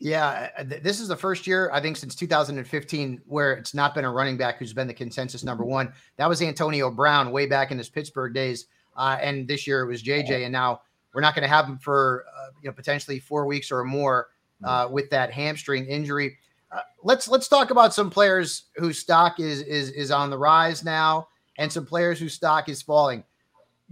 Yeah, 0.00 0.62
this 0.62 1.00
is 1.00 1.08
the 1.08 1.16
first 1.16 1.46
year 1.46 1.70
I 1.72 1.80
think 1.80 1.96
since 1.96 2.14
2015 2.14 3.20
where 3.26 3.54
it's 3.54 3.74
not 3.74 3.96
been 3.96 4.04
a 4.04 4.10
running 4.10 4.36
back 4.36 4.58
who's 4.58 4.72
been 4.72 4.86
the 4.86 4.94
consensus 4.94 5.42
number 5.42 5.64
one. 5.64 5.92
That 6.16 6.28
was 6.28 6.40
Antonio 6.40 6.88
Brown 6.90 7.32
way 7.32 7.46
back 7.46 7.72
in 7.72 7.78
his 7.78 7.88
Pittsburgh 7.88 8.32
days, 8.32 8.66
uh, 8.96 9.18
and 9.20 9.48
this 9.48 9.66
year 9.66 9.82
it 9.82 9.86
was 9.86 10.02
JJ. 10.02 10.44
And 10.44 10.52
now 10.52 10.82
we're 11.14 11.20
not 11.20 11.34
going 11.34 11.42
to 11.42 11.48
have 11.48 11.66
him 11.66 11.78
for 11.78 12.24
uh, 12.36 12.50
you 12.62 12.68
know 12.68 12.74
potentially 12.74 13.18
four 13.18 13.46
weeks 13.46 13.72
or 13.72 13.84
more 13.84 14.28
uh, 14.64 14.88
with 14.90 15.10
that 15.10 15.32
hamstring 15.32 15.86
injury. 15.86 16.38
Uh, 16.70 16.80
let's 17.02 17.28
let's 17.28 17.48
talk 17.48 17.70
about 17.70 17.94
some 17.94 18.10
players 18.10 18.64
whose 18.76 18.98
stock 18.98 19.40
is 19.40 19.62
is 19.62 19.90
is 19.90 20.10
on 20.10 20.30
the 20.30 20.38
rise 20.38 20.84
now, 20.84 21.28
and 21.56 21.72
some 21.72 21.86
players 21.86 22.18
whose 22.18 22.34
stock 22.34 22.68
is 22.68 22.82
falling. 22.82 23.24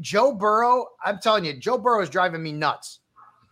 Joe 0.00 0.32
Burrow, 0.32 0.88
I'm 1.04 1.18
telling 1.18 1.44
you, 1.44 1.54
Joe 1.54 1.78
Burrow 1.78 2.02
is 2.02 2.10
driving 2.10 2.42
me 2.42 2.52
nuts. 2.52 3.00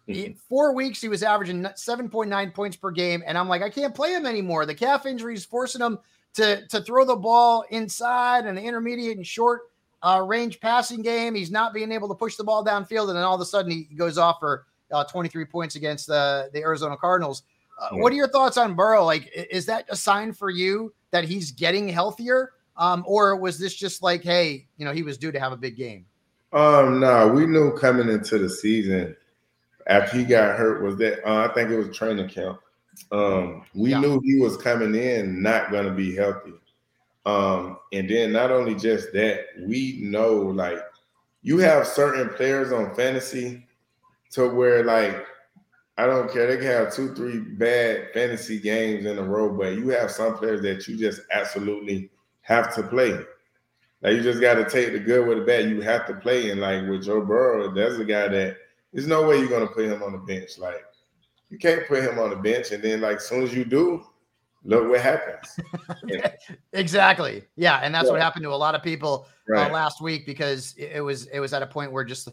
He, 0.06 0.36
four 0.48 0.74
weeks, 0.74 1.00
he 1.00 1.08
was 1.08 1.22
averaging 1.22 1.62
7.9 1.62 2.54
points 2.54 2.76
per 2.76 2.90
game. 2.90 3.22
And 3.26 3.38
I'm 3.38 3.48
like, 3.48 3.62
I 3.62 3.70
can't 3.70 3.94
play 3.94 4.14
him 4.14 4.26
anymore. 4.26 4.66
The 4.66 4.74
calf 4.74 5.06
injury 5.06 5.34
is 5.34 5.44
forcing 5.44 5.80
him 5.80 5.98
to, 6.34 6.66
to 6.68 6.80
throw 6.82 7.04
the 7.04 7.16
ball 7.16 7.64
inside 7.70 8.46
and 8.46 8.58
the 8.58 8.62
intermediate 8.62 9.16
and 9.16 9.26
short 9.26 9.62
uh, 10.02 10.22
range 10.24 10.60
passing 10.60 11.00
game. 11.00 11.34
He's 11.34 11.50
not 11.50 11.72
being 11.72 11.92
able 11.92 12.08
to 12.08 12.14
push 12.14 12.36
the 12.36 12.44
ball 12.44 12.64
downfield. 12.64 13.08
And 13.08 13.16
then 13.16 13.24
all 13.24 13.34
of 13.34 13.40
a 13.40 13.46
sudden, 13.46 13.70
he 13.70 13.84
goes 13.94 14.18
off 14.18 14.36
for 14.40 14.66
uh, 14.92 15.04
23 15.04 15.46
points 15.46 15.76
against 15.76 16.06
the, 16.06 16.50
the 16.52 16.60
Arizona 16.60 16.96
Cardinals. 16.96 17.42
Uh, 17.78 17.88
yeah. 17.92 18.00
What 18.00 18.12
are 18.12 18.16
your 18.16 18.28
thoughts 18.28 18.56
on 18.56 18.74
Burrow? 18.74 19.04
Like, 19.04 19.30
is 19.50 19.66
that 19.66 19.86
a 19.88 19.96
sign 19.96 20.32
for 20.32 20.50
you 20.50 20.94
that 21.10 21.24
he's 21.24 21.50
getting 21.50 21.88
healthier? 21.88 22.52
Um, 22.76 23.04
or 23.06 23.36
was 23.36 23.58
this 23.58 23.74
just 23.74 24.02
like, 24.02 24.22
hey, 24.22 24.66
you 24.76 24.84
know, 24.84 24.92
he 24.92 25.02
was 25.02 25.18
due 25.18 25.32
to 25.32 25.40
have 25.40 25.52
a 25.52 25.56
big 25.56 25.76
game? 25.76 26.06
Um, 26.52 27.00
no, 27.00 27.28
we 27.28 27.46
knew 27.46 27.76
coming 27.76 28.08
into 28.08 28.38
the 28.38 28.48
season 28.48 29.16
after 29.86 30.18
he 30.18 30.24
got 30.24 30.56
hurt 30.56 30.82
was 30.82 30.96
that 30.96 31.26
uh, 31.28 31.48
I 31.48 31.52
think 31.52 31.70
it 31.70 31.76
was 31.76 31.96
training 31.96 32.28
camp. 32.28 32.60
Um, 33.10 33.64
we 33.74 33.90
yeah. 33.90 34.00
knew 34.00 34.20
he 34.20 34.40
was 34.40 34.56
coming 34.56 34.94
in 34.94 35.42
not 35.42 35.70
going 35.70 35.86
to 35.86 35.92
be 35.92 36.14
healthy. 36.14 36.54
Um, 37.26 37.78
and 37.92 38.08
then 38.08 38.32
not 38.32 38.50
only 38.50 38.74
just 38.74 39.12
that, 39.14 39.46
we 39.58 39.98
know 40.02 40.34
like 40.34 40.78
you 41.42 41.58
have 41.58 41.86
certain 41.86 42.28
players 42.30 42.72
on 42.72 42.94
fantasy 42.94 43.66
to 44.30 44.48
where 44.48 44.84
like 44.84 45.26
I 45.96 46.06
don't 46.06 46.30
care, 46.32 46.46
they 46.48 46.56
can 46.56 46.66
have 46.66 46.92
two, 46.92 47.14
three 47.14 47.38
bad 47.38 48.08
fantasy 48.12 48.58
games 48.58 49.06
in 49.06 49.18
a 49.18 49.22
row, 49.22 49.50
but 49.56 49.76
you 49.76 49.88
have 49.90 50.10
some 50.10 50.36
players 50.36 50.60
that 50.62 50.88
you 50.88 50.96
just 50.96 51.20
absolutely 51.30 52.10
have 52.42 52.74
to 52.74 52.82
play. 52.82 53.12
Like 54.02 54.16
you 54.16 54.22
just 54.22 54.40
got 54.40 54.54
to 54.54 54.68
take 54.68 54.92
the 54.92 54.98
good 54.98 55.26
with 55.26 55.38
the 55.38 55.44
bad. 55.44 55.68
You 55.68 55.80
have 55.80 56.06
to 56.08 56.14
play. 56.14 56.50
And 56.50 56.60
like 56.60 56.86
with 56.86 57.04
Joe 57.04 57.22
Burrow, 57.22 57.72
there's 57.72 57.98
a 57.98 58.04
guy 58.04 58.28
that 58.28 58.56
there's 58.92 59.06
no 59.06 59.26
way 59.26 59.38
you're 59.38 59.48
gonna 59.48 59.66
put 59.66 59.86
him 59.86 60.02
on 60.02 60.12
the 60.12 60.18
bench. 60.18 60.58
Like 60.58 60.84
you 61.48 61.58
can't 61.58 61.86
put 61.88 62.04
him 62.04 62.18
on 62.18 62.30
the 62.30 62.36
bench, 62.36 62.70
and 62.70 62.82
then 62.82 63.00
like 63.00 63.16
as 63.16 63.26
soon 63.26 63.42
as 63.42 63.54
you 63.54 63.64
do, 63.64 64.04
look 64.62 64.88
what 64.88 65.00
happens. 65.00 65.58
exactly. 66.72 67.44
Yeah, 67.56 67.80
and 67.82 67.94
that's 67.94 68.06
yeah. 68.06 68.12
what 68.12 68.20
happened 68.20 68.44
to 68.44 68.50
a 68.50 68.54
lot 68.54 68.74
of 68.74 68.82
people 68.82 69.26
uh, 69.48 69.52
right. 69.52 69.70
uh, 69.70 69.74
last 69.74 70.00
week 70.00 70.26
because 70.26 70.74
it, 70.76 71.00
was 71.00 71.26
it 71.26 71.40
was 71.40 71.52
at 71.52 71.62
a 71.62 71.66
point 71.66 71.90
where 71.90 72.04
just 72.04 72.28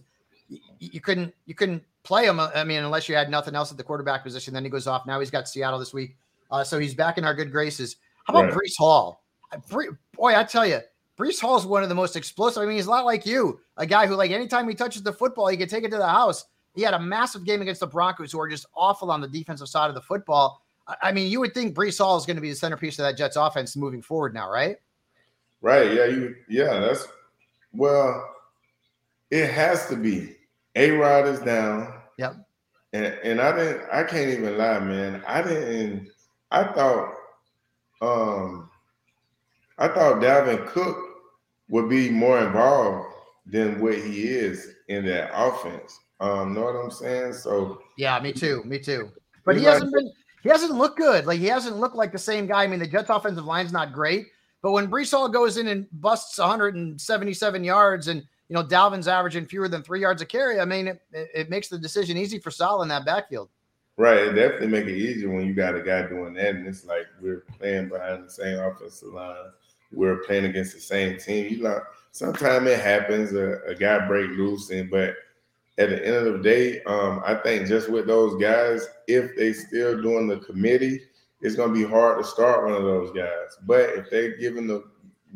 you 0.80 1.00
couldn't 1.02 1.34
you 1.46 1.56
couldn't 1.56 1.84
play 2.04 2.26
him. 2.26 2.40
I 2.40 2.64
mean, 2.64 2.84
unless 2.84 3.08
you 3.08 3.16
had 3.16 3.30
nothing 3.30 3.56
else 3.56 3.72
at 3.72 3.78
the 3.78 3.84
quarterback 3.84 4.24
position. 4.24 4.54
Then 4.54 4.64
he 4.64 4.70
goes 4.70 4.88
off. 4.88 5.06
Now 5.06 5.20
he's 5.20 5.32
got 5.32 5.48
Seattle 5.48 5.80
this 5.80 5.94
week, 5.94 6.18
uh, 6.50 6.64
so 6.64 6.80
he's 6.80 6.94
back 6.94 7.18
in 7.18 7.26
our 7.26 7.34
good 7.34 7.52
graces. 7.52 7.98
How 8.26 8.34
about 8.34 8.46
right. 8.46 8.54
Breece 8.54 8.78
Hall? 8.78 9.24
Boy, 9.70 10.36
I 10.38 10.44
tell 10.44 10.66
you, 10.66 10.80
Breece 11.18 11.42
Hall 11.42 11.58
is 11.58 11.66
one 11.66 11.84
of 11.84 11.90
the 11.90 11.96
most 11.96 12.16
explosive. 12.16 12.64
I 12.64 12.66
mean, 12.66 12.78
he's 12.78 12.88
not 12.88 13.06
like 13.06 13.26
you, 13.26 13.60
a 13.78 13.86
guy 13.86 14.08
who, 14.08 14.16
like, 14.16 14.32
anytime 14.32 14.68
he 14.68 14.76
touches 14.76 15.04
the 15.04 15.14
football, 15.14 15.48
he 15.48 15.58
can 15.58 15.68
take 15.68 15.84
it 15.84 15.92
to 15.92 15.98
the 15.98 16.08
house. 16.08 16.46
He 16.74 16.82
had 16.82 16.94
a 16.94 17.00
massive 17.00 17.46
game 17.46 17.62
against 17.62 17.82
the 17.82 17.88
Broncos, 17.88 18.32
who 18.32 18.40
are 18.40 18.48
just 18.48 18.66
awful 18.76 19.12
on 19.12 19.20
the 19.20 19.28
defensive 19.28 19.68
side 19.68 19.90
of 19.90 19.96
the 19.96 20.02
football. 20.02 20.64
I 21.02 21.12
mean, 21.12 21.32
you 21.32 21.40
would 21.40 21.54
think 21.54 21.76
Breece 21.76 22.00
Hall 22.00 22.18
is 22.18 22.26
going 22.26 22.38
to 22.38 22.42
be 22.42 22.50
the 22.50 22.56
centerpiece 22.56 22.98
of 22.98 23.04
that 23.04 23.18
Jets 23.18 23.36
offense 23.36 23.76
moving 23.76 24.02
forward 24.02 24.34
now, 24.34 24.50
right? 24.50 24.78
Right. 25.62 25.94
Yeah. 25.94 26.06
You. 26.06 26.36
Yeah. 26.50 26.80
That's 26.80 27.08
well. 27.72 28.36
It 29.30 29.50
has 29.52 29.88
to 29.88 29.96
be. 29.96 30.36
A 30.76 30.92
Rod 30.92 31.28
is 31.28 31.40
down. 31.40 31.94
Yep. 32.18 32.36
And 32.94 33.06
and 33.06 33.42
I 33.42 33.56
didn't. 33.56 33.82
I 33.92 34.04
can't 34.04 34.30
even 34.30 34.58
lie, 34.58 34.80
man. 34.80 35.24
I 35.28 35.42
didn't. 35.42 36.10
I 36.52 36.64
thought. 36.74 37.14
Um. 38.02 38.70
I 39.78 39.88
thought 39.88 40.22
Dalvin 40.22 40.68
Cook 40.68 40.98
would 41.70 41.90
be 41.90 42.10
more 42.10 42.40
involved 42.40 43.08
than 43.48 43.82
what 43.82 43.96
he 43.96 44.24
is 44.24 44.76
in 44.90 45.06
that 45.06 45.32
offense. 45.34 45.98
Um, 46.20 46.54
know 46.54 46.62
what 46.62 46.76
I'm 46.76 46.92
saying? 46.92 47.34
So 47.34 47.82
yeah, 47.98 48.20
me 48.20 48.32
too, 48.32 48.64
me 48.64 48.78
too. 48.78 49.10
But 49.44 49.58
he 49.58 49.64
hasn't 49.64 49.92
been 49.92 50.12
he 50.44 50.50
hasn't 50.50 50.74
looked 50.74 50.98
good. 50.98 51.26
Like 51.26 51.40
he 51.40 51.48
hasn't 51.48 51.78
looked 51.78 51.96
like 51.96 52.12
the 52.12 52.20
same 52.20 52.46
guy. 52.46 52.64
I 52.64 52.68
mean, 52.68 52.80
the 52.80 52.88
Jets 52.88 53.10
offensive 53.10 53.46
line's 53.46 53.74
not 53.74 53.92
great, 53.92 54.28
but 54.62 54.72
when 54.72 54.90
Breece 54.90 55.12
Hall 55.12 55.30
goes 55.30 55.58
in 55.58 55.68
and 55.68 55.88
busts 55.94 56.38
177 56.38 57.64
yards 57.64 58.08
and 58.08 58.24
you 58.52 58.58
know 58.58 58.64
Dalvin's 58.64 59.08
averaging 59.08 59.46
fewer 59.46 59.70
than 59.70 59.82
three 59.82 60.02
yards 60.02 60.22
a 60.22 60.26
carry, 60.26 60.60
I 60.60 60.66
mean, 60.66 60.90
it, 60.90 61.02
it 61.14 61.50
makes 61.50 61.70
the 61.70 61.80
decision 61.80 62.18
easy 62.18 62.38
for 62.38 62.52
Sal 62.52 62.82
in 62.82 62.90
that 62.90 63.06
backfield. 63.06 63.48
Right, 63.96 64.18
it 64.18 64.34
definitely 64.34 64.68
make 64.68 64.88
it 64.88 64.98
easier 64.98 65.30
when 65.30 65.48
you 65.48 65.54
got 65.54 65.76
a 65.76 65.82
guy 65.82 66.08
doing 66.08 66.34
that, 66.34 66.56
and 66.56 66.68
it's 66.68 66.84
like 66.84 67.06
we're 67.22 67.46
playing 67.58 67.88
behind 67.88 68.26
the 68.26 68.30
same 68.30 68.60
offensive 68.60 69.14
line 69.14 69.52
we're 69.94 70.18
playing 70.18 70.46
against 70.46 70.74
the 70.74 70.80
same 70.80 71.18
team. 71.18 71.52
You 71.52 71.64
know, 71.64 71.82
sometimes 72.12 72.68
it 72.68 72.80
happens, 72.80 73.34
a, 73.34 73.60
a, 73.68 73.76
guy 73.76 74.06
break 74.08 74.30
loose, 74.32 74.70
and 74.70 74.90
but 74.90 75.16
at 75.78 75.90
the 75.90 76.06
end 76.06 76.16
of 76.16 76.34
the 76.34 76.40
day, 76.40 76.82
um, 76.84 77.22
I 77.26 77.36
think 77.36 77.68
just 77.68 77.90
with 77.90 78.08
those 78.08 78.42
guys, 78.42 78.88
if 79.08 79.36
they 79.36 79.54
still 79.54 80.02
doing 80.02 80.28
the 80.28 80.38
committee, 80.38 81.02
it's 81.42 81.56
gonna 81.56 81.74
be 81.74 81.84
hard 81.84 82.20
to 82.20 82.30
start 82.30 82.66
one 82.66 82.74
of 82.74 82.84
those 82.84 83.12
guys. 83.12 83.58
But 83.64 83.90
if 83.92 84.10
they're 84.10 84.38
giving 84.38 84.68
the 84.68 84.84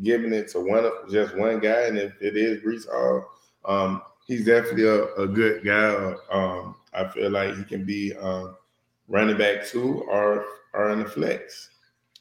giving 0.02 0.32
it 0.32 0.48
to 0.48 0.60
one 0.60 0.84
of 0.84 0.92
just 1.10 1.36
one 1.36 1.60
guy, 1.60 1.82
and 1.82 1.98
if 1.98 2.12
it 2.20 2.36
is 2.36 2.62
Breece 2.62 2.88
Hall, 2.88 3.24
um, 3.64 4.02
he's 4.26 4.44
definitely 4.44 4.84
a, 4.84 5.04
a 5.14 5.26
good 5.26 5.64
guy. 5.64 6.14
Um, 6.30 6.76
I 6.92 7.08
feel 7.08 7.30
like 7.30 7.56
he 7.56 7.64
can 7.64 7.84
be 7.84 8.14
um, 8.16 8.56
running 9.08 9.36
back 9.36 9.66
two 9.66 10.02
or 10.08 10.44
or 10.74 10.90
in 10.90 11.00
the 11.00 11.08
flex. 11.08 11.70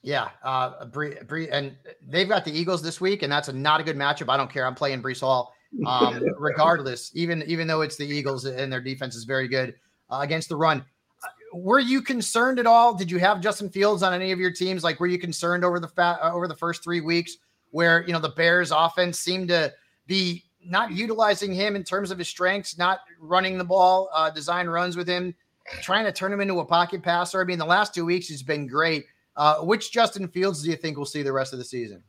Yeah, 0.01 0.29
uh, 0.44 0.86
Bree, 0.86 1.15
Bree, 1.27 1.50
and 1.50 1.75
they've 2.08 2.29
got 2.29 2.46
the 2.46 2.51
Eagles 2.51 2.84
this 2.84 3.01
week, 3.01 3.24
and 3.24 3.32
that's 3.32 3.48
a, 3.48 3.53
not 3.53 3.82
a 3.82 3.84
good 3.84 3.98
matchup. 3.98 4.29
I 4.29 4.38
don't 4.38 4.51
care. 4.51 4.65
I'm 4.65 4.75
playing 4.75 5.01
Breece 5.01 5.22
Hall, 5.22 5.53
um, 5.88 6.24
regardless. 6.38 7.12
Even 7.15 7.44
even 7.48 7.67
though 7.67 7.82
it's 7.82 7.98
the 7.98 8.05
Eagles 8.05 8.46
and 8.46 8.72
their 8.72 8.82
defense 8.82 9.15
is 9.15 9.24
very 9.24 9.48
good 9.48 9.75
uh, 10.12 10.20
against 10.22 10.50
the 10.50 10.55
run. 10.55 10.86
Uh, 11.24 11.58
were 11.58 11.79
you 11.79 12.01
concerned 12.01 12.60
at 12.60 12.67
all? 12.67 12.94
Did 12.94 13.10
you 13.10 13.17
have 13.17 13.41
Justin 13.41 13.70
Fields 13.70 14.03
on 14.03 14.13
any 14.13 14.32
of 14.32 14.39
your 14.39 14.51
teams? 14.51 14.84
Like, 14.84 15.00
were 15.00 15.08
you 15.08 15.17
concerned 15.17 15.65
over 15.65 15.79
the 15.79 15.88
fa- 15.88 16.20
uh, 16.22 16.32
over 16.32 16.48
the 16.48 16.55
first 16.55 16.84
three 16.84 17.01
weeks 17.01 17.38
where 17.75 18.03
you 18.08 18.13
know 18.13 18.20
the 18.20 18.29
Bears' 18.29 18.72
offense 18.72 19.20
seemed 19.20 19.50
to 19.50 19.74
be 20.08 20.44
not 20.63 20.91
utilizing 20.91 21.53
him 21.53 21.75
in 21.75 21.84
terms 21.84 22.10
of 22.10 22.17
his 22.17 22.27
strengths, 22.27 22.77
not 22.77 23.00
running 23.20 23.58
the 23.58 23.63
ball, 23.63 24.10
uh, 24.13 24.29
design 24.29 24.67
runs 24.67 24.98
with 24.98 25.08
him, 25.08 25.36
trying 25.82 26.05
to 26.05 26.12
turn 26.12 26.34
him 26.34 26.41
into 26.41 26.60
a 26.60 26.65
pocket 26.65 27.03
passer? 27.03 27.41
I 27.41 27.44
mean, 27.44 27.60
the 27.60 27.65
last 27.65 27.94
two 27.94 28.05
weeks 28.05 28.27
he's 28.27 28.44
been 28.44 28.65
great 28.65 29.05
uh, 29.38 29.58
which 29.58 29.91
Justin 29.91 30.27
Fields 30.27 30.63
do 30.63 30.70
you 30.70 30.75
think 30.75 30.98
we'll 30.98 31.05
see 31.05 31.24
the 31.24 31.32
rest 31.32 31.53
of 31.53 31.60
the 31.60 31.65
season? 31.65 32.03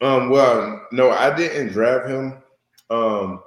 Um, 0.00 0.30
well, 0.30 0.86
no, 0.92 1.10
I 1.10 1.34
didn't 1.34 1.72
draft 1.72 2.08
him. 2.08 2.42
Um, 2.90 3.42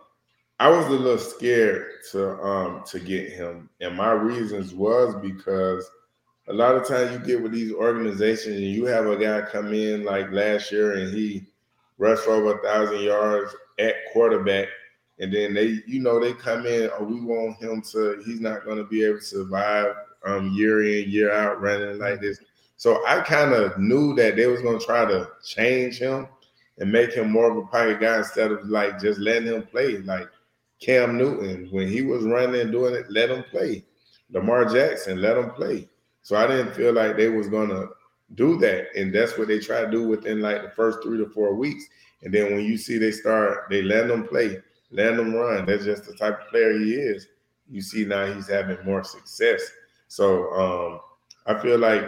I 0.60 0.70
was 0.70 0.86
a 0.88 0.92
little 0.92 1.18
scared 1.18 1.88
to 2.12 2.34
um 2.44 2.84
to 2.86 3.00
get 3.00 3.32
him, 3.32 3.70
and 3.80 3.96
my 3.96 4.12
reasons 4.12 4.74
was 4.74 5.16
because 5.22 5.90
a 6.48 6.54
lot 6.54 6.76
of 6.76 6.88
times 6.88 7.12
you 7.12 7.20
get 7.20 7.42
with 7.42 7.52
these 7.52 7.72
organizations 7.74 8.56
and 8.58 8.66
you 8.66 8.86
have 8.86 9.06
a 9.06 9.18
guy 9.18 9.42
come 9.50 9.74
in 9.74 10.04
like 10.04 10.32
last 10.32 10.72
year 10.72 10.96
and 10.96 11.14
he 11.14 11.46
rushed 11.98 12.28
over 12.28 12.56
a 12.56 12.64
thousand 12.64 13.02
yards 13.02 13.56
at 13.80 13.96
quarterback, 14.12 14.68
and 15.20 15.32
then 15.32 15.54
they, 15.54 15.82
you 15.86 16.02
know, 16.02 16.20
they 16.20 16.34
come 16.34 16.66
in, 16.66 16.90
oh, 16.98 17.04
we 17.04 17.22
want 17.22 17.62
him 17.62 17.82
to, 17.92 18.22
he's 18.26 18.42
not 18.42 18.66
going 18.66 18.78
to 18.78 18.86
be 18.86 19.04
able 19.04 19.20
to 19.20 19.24
survive 19.24 19.94
um 20.24 20.52
year 20.54 20.84
in 20.84 21.10
year 21.10 21.32
out 21.32 21.62
running 21.62 21.98
like 22.00 22.22
this. 22.22 22.40
So 22.78 23.06
I 23.06 23.22
kind 23.22 23.54
of 23.54 23.78
knew 23.78 24.16
that 24.16 24.36
they 24.36 24.48
was 24.48 24.62
gonna 24.62 24.80
try 24.80 25.06
to 25.06 25.30
change 25.46 26.00
him 26.00 26.28
and 26.78 26.92
make 26.92 27.14
him 27.14 27.32
more 27.32 27.50
of 27.50 27.58
a 27.58 27.68
pocket 27.68 28.00
guy 28.00 28.18
instead 28.18 28.52
of 28.52 28.68
like 28.68 29.00
just 29.00 29.20
letting 29.20 29.48
him 29.48 29.64
play 29.64 29.98
like 30.00 30.28
Cam 30.80 31.18
Newton 31.18 31.68
when 31.72 31.88
he 31.88 32.02
was 32.02 32.24
running 32.24 32.60
and 32.60 32.72
doing 32.72 32.96
it. 32.96 33.06
Let 33.10 33.30
him 33.30 33.44
play. 33.52 33.86
Lamar 34.32 34.66
Jackson, 34.66 35.22
let 35.22 35.38
him 35.38 35.52
play. 35.52 35.88
So 36.24 36.36
I 36.36 36.48
didn't 36.48 36.74
feel 36.74 36.94
like 36.94 37.18
they 37.18 37.30
was 37.30 37.48
gonna 37.48 37.88
do 38.36 38.58
that, 38.60 38.96
and 38.96 39.14
that's 39.14 39.38
what 39.38 39.48
they 39.48 39.60
try 39.60 39.82
to 39.82 39.92
do 39.92 40.08
within 40.08 40.42
like 40.42 40.62
the 40.62 40.70
first 40.70 41.00
three 41.04 41.18
to 41.18 41.30
four 41.30 41.56
weeks. 41.56 41.86
And 42.24 42.34
then 42.34 42.54
when 42.54 42.66
you 42.66 42.78
see 42.78 42.98
they 42.98 43.12
start, 43.12 43.66
they 43.70 43.82
let 43.82 44.08
them 44.08 44.28
play, 44.28 44.62
let 44.92 45.16
them 45.16 45.34
run. 45.34 45.66
That's 45.66 45.86
just 45.86 46.06
the 46.06 46.14
type 46.14 46.40
of 46.40 46.48
player 46.50 46.78
he 46.78 46.94
is. 46.94 47.28
You 47.70 47.82
see 47.82 48.06
now 48.06 48.32
he's 48.32 48.48
having 48.48 48.78
more 48.86 49.04
success. 49.04 49.62
So 50.08 50.52
um, 50.54 51.00
I 51.48 51.60
feel 51.60 51.80
like 51.80 52.04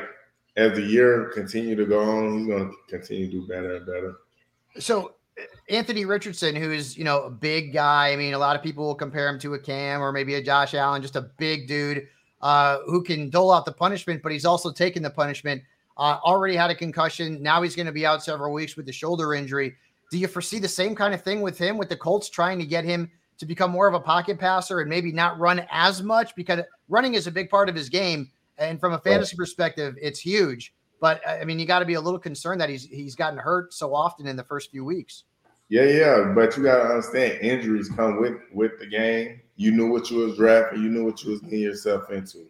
as 0.55 0.73
the 0.73 0.81
year 0.81 1.31
continue 1.33 1.75
to 1.75 1.85
go 1.85 2.01
on, 2.01 2.39
he's 2.39 2.47
to 2.47 2.71
continue 2.87 3.25
to 3.27 3.31
do 3.31 3.47
better 3.47 3.77
and 3.77 3.85
better. 3.85 4.15
So 4.77 5.15
Anthony 5.69 6.05
Richardson, 6.05 6.55
who 6.55 6.71
is 6.71 6.95
you 6.97 7.03
know 7.03 7.23
a 7.23 7.29
big 7.29 7.73
guy. 7.73 8.11
I 8.11 8.15
mean, 8.15 8.33
a 8.33 8.39
lot 8.39 8.55
of 8.55 8.61
people 8.61 8.85
will 8.85 8.95
compare 8.95 9.27
him 9.27 9.39
to 9.39 9.55
a 9.55 9.59
Cam 9.59 10.01
or 10.01 10.11
maybe 10.11 10.35
a 10.35 10.43
Josh 10.43 10.75
Allen, 10.75 11.01
just 11.01 11.15
a 11.15 11.21
big 11.21 11.67
dude 11.67 12.07
uh, 12.43 12.79
who 12.85 13.01
can 13.01 13.29
dole 13.29 13.51
out 13.51 13.63
the 13.65 13.71
punishment, 13.71 14.21
but 14.21 14.31
he's 14.31 14.45
also 14.45 14.69
taken 14.69 15.01
the 15.01 15.09
punishment. 15.09 15.63
Uh, 15.97 16.17
already 16.23 16.55
had 16.55 16.69
a 16.69 16.75
concussion. 16.75 17.41
Now 17.41 17.61
he's 17.61 17.75
going 17.75 17.85
to 17.85 17.93
be 17.93 18.05
out 18.05 18.21
several 18.21 18.51
weeks 18.51 18.75
with 18.75 18.85
the 18.85 18.91
shoulder 18.91 19.33
injury. 19.33 19.75
Do 20.11 20.17
you 20.17 20.27
foresee 20.27 20.59
the 20.59 20.67
same 20.67 20.93
kind 20.93 21.13
of 21.13 21.23
thing 21.23 21.41
with 21.41 21.57
him, 21.57 21.77
with 21.77 21.87
the 21.87 21.95
Colts 21.95 22.29
trying 22.29 22.59
to 22.59 22.65
get 22.65 22.83
him 22.83 23.09
to 23.37 23.45
become 23.45 23.71
more 23.71 23.87
of 23.87 23.93
a 23.93 23.99
pocket 23.99 24.37
passer 24.37 24.81
and 24.81 24.89
maybe 24.89 25.11
not 25.11 25.39
run 25.39 25.65
as 25.71 26.03
much 26.03 26.35
because 26.35 26.59
running 26.89 27.13
is 27.13 27.27
a 27.27 27.31
big 27.31 27.49
part 27.49 27.69
of 27.69 27.75
his 27.75 27.87
game. 27.87 28.29
And 28.57 28.77
from 28.77 28.91
a 28.91 28.99
fantasy 28.99 29.37
perspective, 29.37 29.95
it's 30.01 30.19
huge. 30.19 30.73
But 30.99 31.21
I 31.27 31.45
mean, 31.45 31.59
you 31.59 31.65
got 31.65 31.79
to 31.79 31.85
be 31.85 31.93
a 31.95 32.01
little 32.01 32.19
concerned 32.19 32.59
that 32.59 32.69
he's 32.69 32.83
he's 32.85 33.15
gotten 33.15 33.39
hurt 33.39 33.73
so 33.73 33.95
often 33.95 34.27
in 34.27 34.35
the 34.35 34.43
first 34.43 34.69
few 34.69 34.83
weeks. 34.83 35.23
Yeah, 35.73 35.85
yeah, 35.85 36.33
but 36.35 36.55
you 36.55 36.61
gotta 36.61 36.83
understand 36.83 37.41
injuries 37.41 37.89
come 37.89 38.21
with 38.21 38.35
with 38.53 38.77
the 38.77 38.85
game. 38.85 39.41
You 39.55 39.71
knew 39.71 39.91
what 39.91 40.11
you 40.11 40.17
was 40.17 40.37
drafting, 40.37 40.83
you 40.83 40.89
knew 40.89 41.03
what 41.03 41.23
you 41.23 41.31
was 41.31 41.41
getting 41.41 41.61
yourself 41.61 42.11
into. 42.11 42.45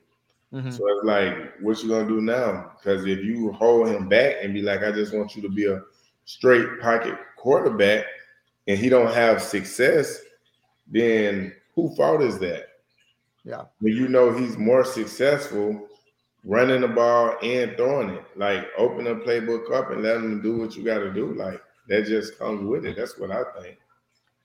Mm-hmm. 0.51 0.71
So 0.71 0.85
it's 0.85 1.05
like, 1.05 1.53
what 1.61 1.81
you 1.81 1.87
gonna 1.87 2.05
do 2.05 2.19
now? 2.19 2.73
Because 2.75 3.05
if 3.05 3.23
you 3.23 3.53
hold 3.53 3.87
him 3.87 4.09
back 4.09 4.35
and 4.41 4.53
be 4.53 4.61
like, 4.61 4.83
I 4.83 4.91
just 4.91 5.13
want 5.13 5.37
you 5.37 5.41
to 5.43 5.47
be 5.47 5.67
a 5.67 5.81
straight 6.25 6.81
pocket 6.81 7.17
quarterback, 7.37 8.03
and 8.67 8.77
he 8.77 8.89
don't 8.89 9.13
have 9.13 9.41
success, 9.41 10.19
then 10.91 11.55
who 11.75 11.95
fault 11.95 12.21
is 12.21 12.39
that? 12.39 12.71
Yeah. 13.45 13.63
When 13.79 13.93
you 13.93 14.09
know 14.09 14.37
he's 14.37 14.57
more 14.57 14.83
successful 14.83 15.87
running 16.43 16.81
the 16.81 16.89
ball 16.89 17.37
and 17.41 17.77
throwing 17.77 18.09
it, 18.09 18.25
like 18.35 18.67
open 18.77 19.05
the 19.05 19.15
playbook 19.15 19.71
up 19.71 19.91
and 19.91 20.03
let 20.03 20.17
him 20.17 20.41
do 20.41 20.57
what 20.57 20.75
you 20.75 20.83
got 20.83 20.99
to 20.99 21.13
do. 21.13 21.33
Like 21.35 21.61
that 21.87 22.05
just 22.05 22.37
comes 22.37 22.63
with 22.65 22.85
it. 22.85 22.95
That's 22.95 23.17
what 23.17 23.31
I 23.31 23.43
think. 23.61 23.77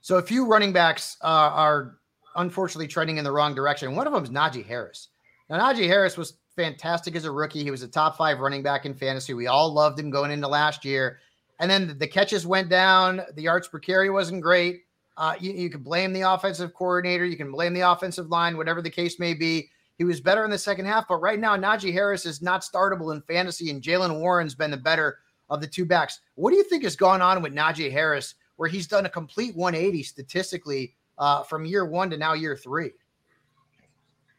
So 0.01 0.17
a 0.17 0.23
few 0.23 0.47
running 0.47 0.73
backs 0.73 1.17
uh, 1.23 1.27
are 1.27 1.99
unfortunately 2.37 2.89
trending 2.89 3.19
in 3.19 3.25
the 3.25 3.33
wrong 3.33 3.55
direction. 3.55 3.95
One 3.95 4.07
of 4.07 4.13
them 4.13 4.25
is 4.25 4.31
Najee 4.31 4.65
Harris. 4.65 5.09
Now 5.51 5.59
Najee 5.59 5.87
Harris 5.87 6.17
was 6.17 6.39
fantastic 6.57 7.17
as 7.17 7.25
a 7.25 7.31
rookie. 7.31 7.63
He 7.63 7.71
was 7.71 7.83
a 7.83 7.89
top 7.89 8.17
five 8.17 8.41
running 8.41 8.63
back 8.63 8.87
in 8.87 8.95
fantasy. 8.95 9.35
We 9.35 9.47
all 9.47 9.73
loved 9.73 9.99
him 9.99 10.11
going 10.11 10.31
into 10.31 10.49
last 10.49 10.85
year. 10.85 11.19
And 11.61 11.71
then 11.71 11.97
the 11.99 12.07
catches 12.07 12.47
went 12.47 12.69
down. 12.69 13.23
The 13.35 13.43
yards 13.43 13.69
per 13.69 13.79
carry 13.79 14.11
wasn't 14.11 14.43
great. 14.43 14.83
Uh, 15.17 15.35
you, 15.41 15.53
you 15.53 15.71
can 15.71 15.83
blame 15.83 16.13
the 16.13 16.21
offensive 16.21 16.73
coordinator. 16.75 17.25
You 17.25 17.37
can 17.37 17.51
blame 17.51 17.75
the 17.75 17.91
offensive 17.91 18.29
line, 18.29 18.57
whatever 18.57 18.81
the 18.81 18.91
case 18.91 19.19
may 19.19 19.35
be. 19.35 19.69
He 19.97 20.05
was 20.05 20.21
better 20.21 20.45
in 20.45 20.51
the 20.51 20.59
second 20.59 20.87
half, 20.87 21.09
but 21.09 21.17
right 21.17 21.41
now 21.41 21.57
Najee 21.57 21.93
Harris 21.93 22.25
is 22.25 22.41
not 22.41 22.63
startable 22.63 23.13
in 23.13 23.21
fantasy, 23.23 23.71
and 23.71 23.83
Jaylen 23.83 24.21
Warren's 24.21 24.55
been 24.55 24.71
the 24.71 24.77
better 24.77 25.19
of 25.51 25.61
the 25.61 25.67
two 25.67 25.85
backs. 25.85 26.21
What 26.35 26.51
do 26.51 26.57
you 26.57 26.65
think 26.65 26.85
has 26.85 26.97
gone 26.97 27.23
on 27.23 27.43
with 27.43 27.55
Najee 27.55 27.91
Harris, 27.91 28.35
where 28.57 28.69
he's 28.69 28.87
done 28.87 29.07
a 29.07 29.11
complete 29.11 29.57
180 29.57 30.03
statistically 30.03 30.95
uh, 31.19 31.43
from 31.43 31.65
year 31.65 31.85
one 31.85 32.11
to 32.11 32.17
now 32.17 32.35
year 32.35 32.57
three? 32.57 32.91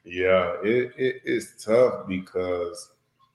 Yeah, 0.05 0.55
it, 0.63 0.93
it, 0.97 1.21
it's 1.25 1.63
tough 1.63 2.07
because 2.07 2.91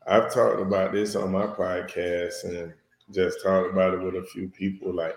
I've 0.06 0.32
talked 0.32 0.60
about 0.60 0.92
this 0.92 1.14
on 1.14 1.32
my 1.32 1.46
podcast 1.46 2.44
and 2.44 2.72
just 3.12 3.42
talked 3.42 3.70
about 3.70 3.94
it 3.94 4.00
with 4.00 4.16
a 4.16 4.24
few 4.24 4.48
people. 4.48 4.92
Like, 4.92 5.16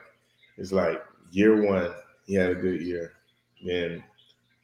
it's 0.58 0.72
like 0.72 1.04
year 1.32 1.66
one, 1.66 1.94
he 2.26 2.36
had 2.36 2.52
a 2.52 2.56
good 2.56 2.82
year. 2.82 3.14
Then 3.66 4.04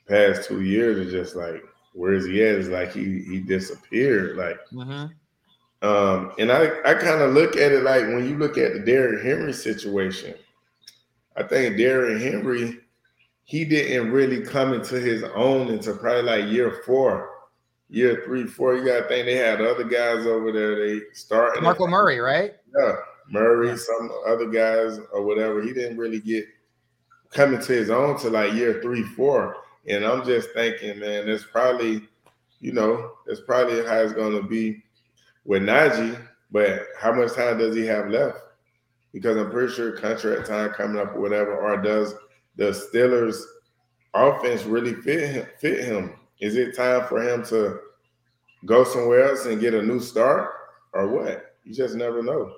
past 0.08 0.48
two 0.48 0.62
years 0.62 1.08
are 1.08 1.12
just 1.12 1.36
like, 1.36 1.64
where 1.94 2.14
is 2.14 2.26
he 2.26 2.44
at? 2.44 2.56
It's 2.56 2.70
like 2.70 2.92
he 2.92 3.22
he 3.22 3.40
disappeared. 3.40 4.36
Like 4.36 4.60
mm-hmm. 4.72 5.14
Um, 5.84 6.32
and 6.40 6.50
I, 6.50 6.70
I 6.86 6.94
kind 6.94 7.22
of 7.22 7.34
look 7.34 7.58
at 7.58 7.74
it 7.74 7.84
like 7.84 8.04
when 8.04 8.28
you 8.28 8.38
look 8.38 8.58
at 8.58 8.72
the 8.74 8.80
Derrick 8.80 9.22
Henry 9.22 9.52
situation, 9.52 10.34
I 11.36 11.44
think 11.44 11.78
Derrick 11.78 12.22
Henry, 12.22 12.80
he 13.44 13.66
didn't 13.66 14.12
really 14.12 14.42
come 14.42 14.74
into 14.74 14.98
his 14.98 15.24
own 15.36 15.68
until 15.68 15.98
probably 15.98 16.22
like 16.22 16.50
year 16.50 16.82
four, 16.86 17.30
year 17.90 18.24
three, 18.26 18.48
four. 18.48 18.76
You 18.76 18.86
gotta 18.86 19.10
think 19.10 19.26
they 19.26 19.36
had 19.36 19.60
other 19.60 19.84
guys 19.84 20.26
over 20.26 20.54
there. 20.54 20.76
They 20.78 21.02
started 21.12 21.62
Marco 21.62 21.86
Murray, 21.86 22.20
right? 22.20 22.54
Yeah, 22.80 22.96
Murray, 23.30 23.68
yeah. 23.68 23.76
some 23.76 24.10
other 24.26 24.48
guys 24.48 25.00
or 25.12 25.24
whatever. 25.24 25.62
He 25.62 25.74
didn't 25.74 25.98
really 25.98 26.22
get 26.22 26.46
coming 27.30 27.60
to 27.60 27.74
his 27.74 27.90
own 27.90 28.18
to 28.20 28.30
like 28.30 28.54
year 28.54 28.82
three, 28.82 29.04
four. 29.04 29.58
And 29.90 30.06
I'm 30.06 30.24
just 30.24 30.52
thinking, 30.52 31.00
man, 31.00 31.26
that's 31.26 31.44
probably, 31.44 32.08
you 32.62 32.72
know, 32.72 33.16
that's 33.28 33.42
probably 33.42 33.86
how 33.86 33.98
it's 33.98 34.14
gonna 34.14 34.44
be 34.44 34.82
with 35.46 35.64
Najee, 35.64 36.20
but 36.52 36.84
how 37.00 37.14
much 37.14 37.34
time 37.34 37.58
does 37.58 37.76
he 37.76 37.86
have 37.86 38.10
left? 38.10 38.38
Because 39.12 39.38
I'm 39.38 39.52
pretty 39.52 39.74
sure 39.74 39.98
contract 39.98 40.48
time 40.48 40.72
coming 40.72 41.02
up 41.02 41.16
or 41.16 41.22
whatever, 41.22 41.56
or 41.56 41.82
does 41.82 42.16
the 42.56 42.66
Steelers 42.72 43.42
offense 44.14 44.64
really 44.64 44.94
fit 44.96 45.30
him, 45.30 45.48
fit 45.60 45.86
him? 45.86 46.16
Is 46.40 46.56
it 46.56 46.76
time 46.76 47.08
for 47.08 47.22
him 47.22 47.44
to 47.46 47.80
go 48.66 48.84
somewhere 48.84 49.30
else 49.30 49.46
and 49.46 49.62
get 49.62 49.74
a 49.74 49.82
new 49.82 50.00
start 50.00 50.52
or 50.94 51.08
what? 51.08 51.56
You 51.64 51.74
just 51.74 51.96
never 51.96 52.22
know. 52.22 52.54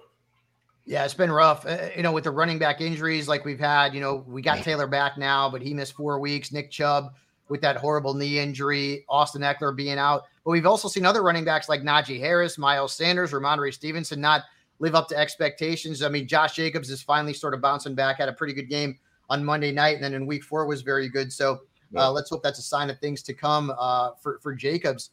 Yeah, 0.86 1.04
it's 1.04 1.14
been 1.16 1.32
rough. 1.32 1.66
Uh, 1.66 1.90
you 1.96 2.04
know, 2.04 2.12
with 2.12 2.26
the 2.26 2.32
running 2.32 2.60
back 2.60 2.80
injuries 2.80 3.28
like 3.28 3.44
we've 3.44 3.60
had, 3.60 3.96
you 3.96 4.02
know, 4.02 4.24
we 4.28 4.42
got 4.42 4.60
Taylor 4.60 4.88
back 4.88 5.18
now, 5.18 5.50
but 5.50 5.62
he 5.62 5.74
missed 5.74 5.94
four 5.94 6.20
weeks. 6.20 6.52
Nick 6.52 6.70
Chubb 6.70 7.16
with 7.50 7.62
that 7.62 7.78
horrible 7.78 8.14
knee 8.14 8.40
injury, 8.40 9.06
Austin 9.08 9.42
Ekeler 9.42 9.76
being 9.76 9.98
out. 9.98 10.24
But 10.44 10.52
we've 10.52 10.66
also 10.66 10.88
seen 10.88 11.06
other 11.06 11.22
running 11.22 11.46
backs 11.46 11.70
like 11.70 11.82
Najee 11.82 12.20
Harris, 12.20 12.58
Miles 12.58 12.94
Sanders, 12.94 13.32
Rhamondre 13.32 13.74
Stevenson 13.74 14.20
not 14.20 14.44
live 14.80 14.96
up 14.96 15.08
to 15.10 15.18
expectations. 15.18 16.02
I 16.02 16.10
mean, 16.10 16.28
Josh 16.28 16.56
Jacobs 16.56 16.90
is 16.90 17.02
finally 17.02 17.34
sort 17.34 17.54
of 17.54 17.62
bouncing 17.62 17.96
back, 17.96 18.18
had 18.18 18.30
a 18.30 18.34
pretty 18.34 18.54
good 18.54 18.70
game 18.70 18.98
on 19.30 19.44
Monday 19.44 19.72
night, 19.72 19.96
and 19.96 20.04
then 20.04 20.14
in 20.14 20.26
week 20.26 20.44
four 20.44 20.66
was 20.66 20.82
very 20.82 21.08
good. 21.10 21.32
So 21.32 21.62
uh, 21.96 22.12
let's 22.12 22.30
hope 22.30 22.44
that's 22.44 22.60
a 22.60 22.64
sign 22.64 22.90
of 22.90 23.00
things 23.00 23.22
to 23.24 23.34
come 23.34 23.74
uh, 23.78 24.12
for, 24.22 24.40
for 24.40 24.54
Jacobs. 24.54 25.12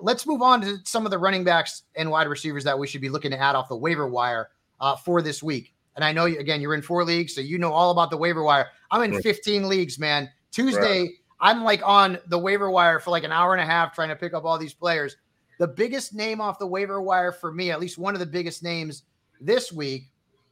Let's 0.00 0.26
move 0.26 0.40
on 0.40 0.62
to 0.62 0.78
some 0.84 1.04
of 1.04 1.10
the 1.10 1.18
running 1.18 1.44
backs 1.44 1.82
and 1.94 2.10
wide 2.10 2.26
receivers 2.26 2.64
that 2.64 2.78
we 2.78 2.86
should 2.86 3.00
be 3.00 3.10
looking 3.10 3.30
to 3.32 3.38
add 3.38 3.54
off 3.54 3.68
the 3.68 3.76
waiver 3.76 4.08
wire 4.08 4.50
uh, 4.80 4.96
for 4.96 5.20
this 5.20 5.42
week. 5.42 5.74
And 5.94 6.04
I 6.04 6.12
know, 6.12 6.24
again, 6.24 6.62
you're 6.62 6.74
in 6.74 6.80
four 6.80 7.04
leagues, 7.04 7.34
so 7.34 7.42
you 7.42 7.58
know 7.58 7.72
all 7.72 7.90
about 7.90 8.10
the 8.10 8.16
waiver 8.16 8.42
wire. 8.42 8.68
I'm 8.90 9.02
in 9.02 9.20
15 9.20 9.68
leagues, 9.68 9.98
man. 9.98 10.30
Tuesday, 10.50 11.00
right. 11.02 11.10
I'm 11.42 11.64
like 11.64 11.82
on 11.84 12.18
the 12.28 12.38
waiver 12.38 12.70
wire 12.70 13.00
for 13.00 13.10
like 13.10 13.24
an 13.24 13.32
hour 13.32 13.52
and 13.52 13.60
a 13.60 13.66
half 13.66 13.94
trying 13.94 14.08
to 14.08 14.16
pick 14.16 14.32
up 14.32 14.44
all 14.44 14.56
these 14.56 14.72
players. 14.72 15.16
The 15.58 15.66
biggest 15.66 16.14
name 16.14 16.40
off 16.40 16.58
the 16.58 16.66
waiver 16.66 17.02
wire 17.02 17.32
for 17.32 17.52
me, 17.52 17.70
at 17.70 17.80
least 17.80 17.98
one 17.98 18.14
of 18.14 18.20
the 18.20 18.26
biggest 18.26 18.62
names 18.62 19.02
this 19.40 19.72
week, 19.72 20.04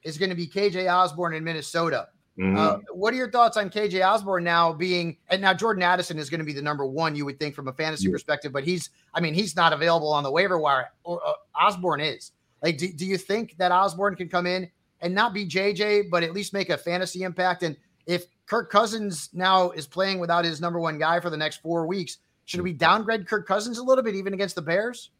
is 0.02 0.18
going 0.18 0.30
to 0.30 0.36
be 0.36 0.46
KJ 0.46 0.92
Osborn 0.92 1.34
in 1.34 1.44
Minnesota. 1.44 2.08
Mm-hmm. 2.38 2.56
Uh, 2.56 2.76
what 2.92 3.14
are 3.14 3.16
your 3.16 3.30
thoughts 3.30 3.56
on 3.56 3.70
KJ 3.70 4.04
Osborn 4.04 4.44
now 4.44 4.72
being 4.72 5.16
and 5.28 5.40
now 5.40 5.54
Jordan 5.54 5.82
Addison 5.82 6.18
is 6.18 6.28
going 6.28 6.38
to 6.38 6.44
be 6.44 6.52
the 6.52 6.62
number 6.62 6.86
one 6.86 7.14
you 7.14 7.24
would 7.24 7.38
think 7.38 7.54
from 7.54 7.68
a 7.68 7.72
fantasy 7.72 8.06
yeah. 8.06 8.12
perspective, 8.12 8.52
but 8.52 8.64
he's 8.64 8.90
I 9.14 9.20
mean 9.20 9.34
he's 9.34 9.54
not 9.54 9.72
available 9.72 10.12
on 10.12 10.22
the 10.22 10.30
waiver 10.30 10.58
wire. 10.58 10.90
Or, 11.04 11.20
uh, 11.24 11.32
Osborn 11.54 12.00
is 12.00 12.32
like, 12.62 12.78
do, 12.78 12.92
do 12.92 13.06
you 13.06 13.16
think 13.16 13.56
that 13.58 13.72
Osborn 13.72 14.16
can 14.16 14.28
come 14.28 14.46
in 14.46 14.70
and 15.00 15.14
not 15.14 15.34
be 15.34 15.46
JJ, 15.46 16.10
but 16.10 16.22
at 16.22 16.32
least 16.32 16.52
make 16.52 16.70
a 16.70 16.78
fantasy 16.78 17.22
impact? 17.22 17.62
And 17.62 17.76
if 18.06 18.26
Kirk 18.46 18.70
Cousins 18.70 19.30
now 19.32 19.70
is 19.70 19.86
playing 19.86 20.18
without 20.18 20.44
his 20.44 20.60
number 20.60 20.80
one 20.80 20.98
guy 20.98 21.20
for 21.20 21.30
the 21.30 21.36
next 21.36 21.62
four 21.62 21.86
weeks. 21.86 22.18
Should 22.46 22.62
we 22.62 22.72
downgrade 22.72 23.28
Kirk 23.28 23.46
Cousins 23.46 23.78
a 23.78 23.82
little 23.84 24.02
bit, 24.02 24.16
even 24.16 24.34
against 24.34 24.56
the 24.56 24.62
Bears? 24.62 25.10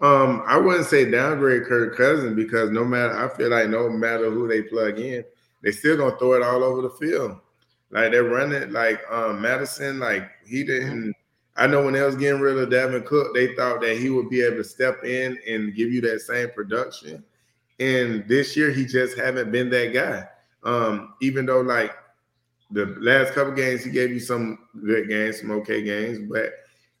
Um, 0.00 0.42
I 0.46 0.58
wouldn't 0.58 0.86
say 0.86 1.08
downgrade 1.08 1.64
Kirk 1.64 1.96
Cousins 1.96 2.34
because 2.34 2.70
no 2.70 2.84
matter 2.84 3.16
I 3.16 3.28
feel 3.36 3.50
like 3.50 3.68
no 3.68 3.88
matter 3.88 4.30
who 4.30 4.48
they 4.48 4.62
plug 4.62 4.98
in, 4.98 5.24
they 5.62 5.70
still 5.70 5.96
gonna 5.96 6.16
throw 6.18 6.34
it 6.34 6.42
all 6.42 6.64
over 6.64 6.82
the 6.82 6.90
field. 6.90 7.38
Like 7.90 8.12
they're 8.12 8.24
running 8.24 8.72
like 8.72 9.00
um 9.10 9.40
Mattison, 9.40 10.00
like 10.00 10.28
he 10.44 10.64
didn't. 10.64 11.14
I 11.56 11.66
know 11.66 11.84
when 11.84 11.94
they 11.94 12.02
was 12.02 12.16
getting 12.16 12.40
rid 12.40 12.58
of 12.58 12.68
Dalvin 12.68 13.04
Cook, 13.04 13.34
they 13.34 13.54
thought 13.56 13.80
that 13.80 13.98
he 13.98 14.10
would 14.10 14.30
be 14.30 14.42
able 14.42 14.58
to 14.58 14.64
step 14.64 15.04
in 15.04 15.36
and 15.48 15.74
give 15.74 15.90
you 15.90 16.00
that 16.02 16.20
same 16.20 16.50
production. 16.50 17.24
And 17.80 18.26
this 18.28 18.56
year, 18.56 18.70
he 18.70 18.84
just 18.84 19.16
haven't 19.18 19.50
been 19.50 19.70
that 19.70 19.92
guy. 19.92 20.28
Um, 20.64 21.14
even 21.20 21.46
though 21.46 21.60
like 21.60 21.94
the 22.70 22.86
last 23.00 23.32
couple 23.32 23.52
games 23.52 23.84
he 23.84 23.90
gave 23.90 24.10
you 24.10 24.20
some 24.20 24.58
good 24.84 25.08
games, 25.08 25.40
some 25.40 25.50
okay 25.52 25.82
games, 25.82 26.18
but 26.30 26.52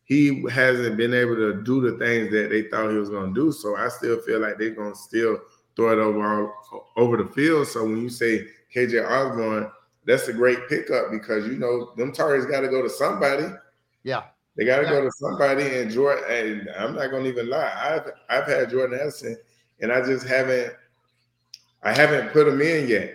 he 0.04 0.42
hasn't 0.50 0.96
been 0.96 1.12
able 1.12 1.36
to 1.36 1.62
do 1.62 1.80
the 1.80 1.98
things 1.98 2.30
that 2.32 2.48
they 2.48 2.62
thought 2.62 2.90
he 2.90 2.96
was 2.96 3.10
going 3.10 3.34
to 3.34 3.40
do. 3.40 3.52
So 3.52 3.76
I 3.76 3.88
still 3.88 4.20
feel 4.22 4.40
like 4.40 4.58
they're 4.58 4.70
going 4.70 4.92
to 4.92 4.98
still 4.98 5.38
throw 5.76 5.92
it 5.92 5.98
over 5.98 6.52
all, 6.72 6.92
over 6.96 7.16
the 7.18 7.28
field. 7.30 7.68
So 7.68 7.84
when 7.84 8.00
you 8.00 8.08
say 8.08 8.46
KJ 8.74 9.06
Osborn, 9.06 9.70
that's 10.06 10.28
a 10.28 10.32
great 10.32 10.66
pickup 10.68 11.10
because 11.10 11.46
you 11.46 11.58
know 11.58 11.92
them 11.96 12.12
targets 12.12 12.50
got 12.50 12.62
to 12.62 12.68
go 12.68 12.80
to 12.80 12.88
somebody. 12.88 13.48
Yeah. 14.02 14.24
They 14.56 14.64
got 14.64 14.78
to 14.78 14.84
yeah. 14.84 14.90
go 14.90 15.02
to 15.02 15.12
somebody, 15.12 15.76
and 15.76 15.90
Jordan. 15.90 16.24
And 16.28 16.70
I'm 16.76 16.96
not 16.96 17.12
gonna 17.12 17.28
even 17.28 17.48
lie. 17.48 17.72
I've 17.76 18.10
I've 18.28 18.48
had 18.48 18.70
Jordan 18.70 18.98
Addison, 18.98 19.36
and 19.80 19.92
I 19.92 20.04
just 20.04 20.26
haven't. 20.26 20.72
I 21.84 21.92
haven't 21.92 22.32
put 22.32 22.48
him 22.48 22.60
in 22.60 22.88
yet. 22.88 23.14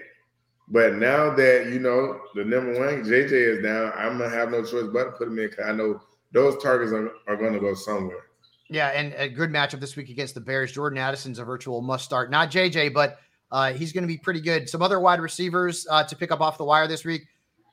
But 0.69 0.95
now 0.95 1.36
that 1.36 1.67
you 1.67 1.80
know 1.80 2.21
the 2.36 2.45
number 2.45 2.80
one 2.80 3.04
JJ 3.04 3.32
is 3.32 3.63
down, 3.63 3.91
I'm 3.95 4.17
gonna 4.17 4.30
have 4.30 4.49
no 4.49 4.63
choice 4.63 4.88
but 4.91 5.04
to 5.04 5.12
put 5.12 5.28
him 5.28 5.39
in 5.39 5.49
because 5.49 5.65
I 5.65 5.73
know 5.73 6.02
those 6.34 6.62
targets 6.62 6.91
are, 6.91 7.12
are 7.28 7.38
going 7.38 7.54
to 7.54 7.60
go 7.60 7.73
somewhere. 7.76 8.26
Yeah, 8.69 8.88
and 8.88 9.13
a 9.13 9.30
good 9.30 9.52
matchup 9.52 9.80
this 9.80 9.95
week 9.95 10.10
against 10.10 10.34
the 10.34 10.41
Bears. 10.41 10.71
Jordan 10.71 10.97
Addison's 10.97 11.38
a 11.38 11.43
virtual 11.43 11.82
must 11.82 12.04
start. 12.04 12.32
Not 12.32 12.49
JJ, 12.49 12.93
but 12.93 13.19
uh, 13.52 13.71
he's 13.73 13.93
going 13.93 14.02
to 14.02 14.08
be 14.08 14.17
pretty 14.17 14.41
good. 14.41 14.67
Some 14.67 14.82
other 14.82 14.99
wide 14.99 15.19
receivers 15.19 15.86
uh, 15.89 16.04
to 16.06 16.15
pick 16.15 16.32
up 16.32 16.41
off 16.41 16.58
the 16.58 16.63
wire 16.63 16.88
this 16.88 17.06
week. 17.06 17.23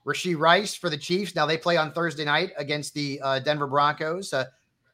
Rashee 0.07 0.39
Rice 0.39 0.75
for 0.75 0.91
the 0.91 0.97
Chiefs. 0.97 1.35
Now 1.35 1.47
they 1.47 1.57
play 1.57 1.77
on 1.77 1.93
Thursday 1.93 2.25
night 2.25 2.53
against 2.59 2.93
the 2.93 3.21
uh, 3.23 3.39
Denver 3.39 3.67
Broncos. 3.67 4.33
Uh, 4.33 4.45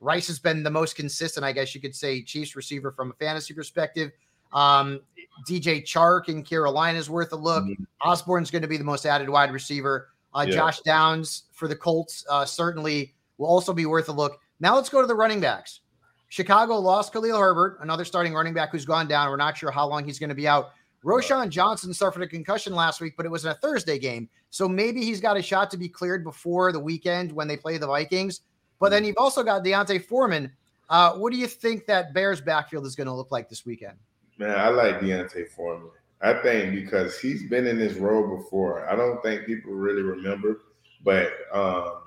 Rice 0.01 0.27
has 0.29 0.39
been 0.39 0.63
the 0.63 0.71
most 0.71 0.95
consistent, 0.95 1.45
I 1.45 1.53
guess 1.53 1.75
you 1.75 1.81
could 1.81 1.95
say, 1.95 2.23
Chiefs 2.23 2.55
receiver 2.55 2.93
from 2.93 3.11
a 3.11 3.15
fantasy 3.15 3.55
perspective. 3.55 4.13
Um, 4.57 5.01
DJ 5.47 5.83
Chark 5.83 6.29
in 6.29 6.43
Carolina 6.43 6.99
is 6.99 7.11
worth 7.11 7.33
a 7.33 7.37
look. 7.37 7.65
Mm-hmm. 7.65 7.85
Osborn's 8.01 8.51
going 8.51 8.63
to 8.63 8.69
be 8.69 8.79
the 8.79 8.85
most 8.85 9.05
added 9.05 9.29
wide 9.29 9.53
receiver. 9.53 10.09
Uh, 10.35 10.47
yeah. 10.49 10.55
Josh 10.55 10.81
Downs 10.81 11.45
for 11.53 11.69
the 11.69 11.77
Colts 11.77 12.25
uh, 12.31 12.45
certainly 12.45 13.15
will 13.39 13.47
also 13.47 13.73
be 13.73 13.87
worth 13.87 14.09
a 14.09 14.13
look. 14.13 14.41
Now 14.59 14.75
let's 14.75 14.89
go 14.89 15.01
to 15.03 15.07
the 15.07 15.15
running 15.15 15.41
backs. 15.41 15.81
Chicago 16.29 16.79
lost 16.79 17.13
Khalil 17.13 17.39
Herbert, 17.39 17.79
another 17.83 18.05
starting 18.05 18.35
running 18.35 18.55
back 18.55 18.73
who's 18.73 18.85
gone 18.85 19.07
down. 19.07 19.31
We're 19.31 19.37
not 19.37 19.57
sure 19.57 19.71
how 19.71 19.87
long 19.87 20.05
he's 20.05 20.19
going 20.19 20.31
to 20.31 20.35
be 20.35 20.49
out. 20.49 20.71
Roschon 21.05 21.51
Johnson 21.51 21.95
suffered 21.95 22.23
a 22.23 22.27
concussion 22.27 22.75
last 22.75 23.01
week, 23.01 23.15
but 23.17 23.27
it 23.27 23.29
was 23.29 23.45
in 23.45 23.53
a 23.53 23.55
Thursday 23.55 23.99
game. 23.99 24.29
So 24.51 24.69
maybe 24.69 25.03
he's 25.03 25.21
got 25.21 25.37
a 25.37 25.43
shot 25.43 25.71
to 25.71 25.77
be 25.77 25.89
cleared 25.89 26.25
before 26.25 26.73
the 26.73 26.81
weekend 26.81 27.31
when 27.31 27.47
they 27.47 27.57
play 27.57 27.79
the 27.79 27.87
Vikings. 27.87 28.41
But 28.81 28.89
then 28.89 29.05
you've 29.05 29.19
also 29.19 29.45
got 29.45 29.63
D'Onta 29.63 30.03
Foreman. 30.05 30.51
Uh, 30.89 31.13
what 31.13 31.33
do 31.33 31.39
you 31.39 31.47
think 31.47 31.87
that 31.87 32.13
Bears 32.13 32.41
backfield 32.41 32.87
is 32.87 32.97
going 32.97 33.07
to 33.07 33.13
look 33.13 33.31
like 33.31 33.49
this 33.49 33.65
weekend? 33.65 33.97
Man, 34.39 34.59
I 34.59 34.69
like 34.69 35.01
D'Onta 35.01 35.49
Foreman. 35.49 35.91
I 36.21 36.35
think 36.43 36.75
because 36.75 37.19
he's 37.19 37.49
been 37.49 37.67
in 37.67 37.79
this 37.79 37.95
role 37.95 38.37
before. 38.37 38.89
I 38.89 38.97
don't 38.97 39.23
think 39.23 39.47
people 39.47 39.73
really 39.73 40.03
remember, 40.03 40.63
but 41.05 41.33
um, 41.53 41.99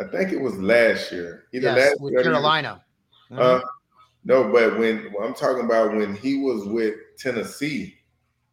I 0.00 0.04
think 0.10 0.32
it 0.32 0.40
was 0.40 0.58
last 0.58 1.10
year. 1.10 1.44
Either 1.52 1.68
yes, 1.68 1.78
last 1.78 2.00
with 2.00 2.12
year 2.12 2.22
Carolina. 2.22 2.84
Uh, 3.30 3.36
mm-hmm. 3.36 3.66
no, 4.24 4.52
but 4.52 4.78
when 4.78 5.12
I'm 5.22 5.34
talking 5.34 5.64
about 5.64 5.96
when 5.96 6.14
he 6.16 6.40
was 6.40 6.66
with 6.66 6.94
Tennessee. 7.18 7.96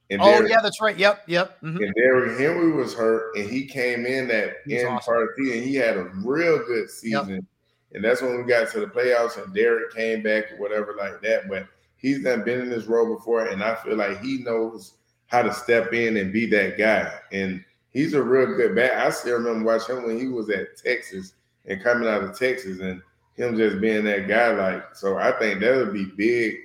And 0.10 0.22
oh 0.22 0.26
Derrick, 0.26 0.50
yeah, 0.50 0.62
that's 0.62 0.82
right. 0.82 0.98
Yep, 0.98 1.24
yep. 1.28 1.62
Mm-hmm. 1.62 1.84
And 1.84 1.94
Derrick 1.96 2.40
Henry 2.40 2.72
was 2.72 2.94
hurt, 2.94 3.36
and 3.38 3.50
he 3.50 3.66
came 3.66 4.06
in 4.06 4.28
that 4.28 4.56
end 4.70 4.88
awesome. 4.88 5.06
part 5.06 5.24
of 5.24 5.30
the 5.38 5.46
season. 5.46 5.64
He 5.64 5.76
had 5.76 5.98
a 5.98 6.04
real 6.16 6.58
good 6.66 6.90
season, 6.90 7.30
yep. 7.30 7.44
and 7.94 8.04
that's 8.04 8.22
when 8.22 8.38
we 8.38 8.44
got 8.44 8.70
to 8.72 8.82
the 8.82 8.88
playoffs. 8.88 9.42
And 9.42 9.54
Derrick 9.54 9.94
came 9.94 10.22
back 10.22 10.52
or 10.52 10.58
whatever 10.58 10.96
like 10.98 11.22
that. 11.22 11.48
But 11.48 11.68
he's 12.02 12.20
not 12.20 12.46
been 12.46 12.62
in 12.62 12.70
this 12.70 12.86
role 12.86 13.16
before, 13.16 13.48
and 13.48 13.64
I 13.64 13.76
feel 13.76 13.96
like 13.96 14.22
he 14.22 14.40
knows 14.40 14.94
how 15.28 15.42
to 15.44 15.54
step 15.54 15.94
in 15.94 16.18
and 16.18 16.34
be 16.34 16.46
that 16.48 16.78
guy. 16.78 17.12
And 17.32 17.64
he's 17.92 18.14
a 18.14 18.22
real 18.22 18.56
good 18.58 18.76
back. 18.76 18.94
I 18.94 19.10
still 19.12 19.38
remember 19.38 19.66
watching 19.66 19.98
him 19.98 20.04
when 20.06 20.20
he 20.20 20.28
was 20.28 20.50
at 20.50 20.78
Texas 20.78 21.34
and 21.66 21.82
coming 21.82 22.10
out 22.10 22.24
of 22.24 22.38
Texas, 22.38 22.80
and 22.80 23.02
him 23.36 23.56
just 23.56 23.80
being 23.80 24.04
that 24.06 24.28
guy. 24.28 24.52
Like, 24.52 24.96
so 24.96 25.18
I 25.18 25.32
think 25.34 25.62
that 25.62 25.78
would 25.78 25.94
be 25.94 26.06
big 26.06 26.56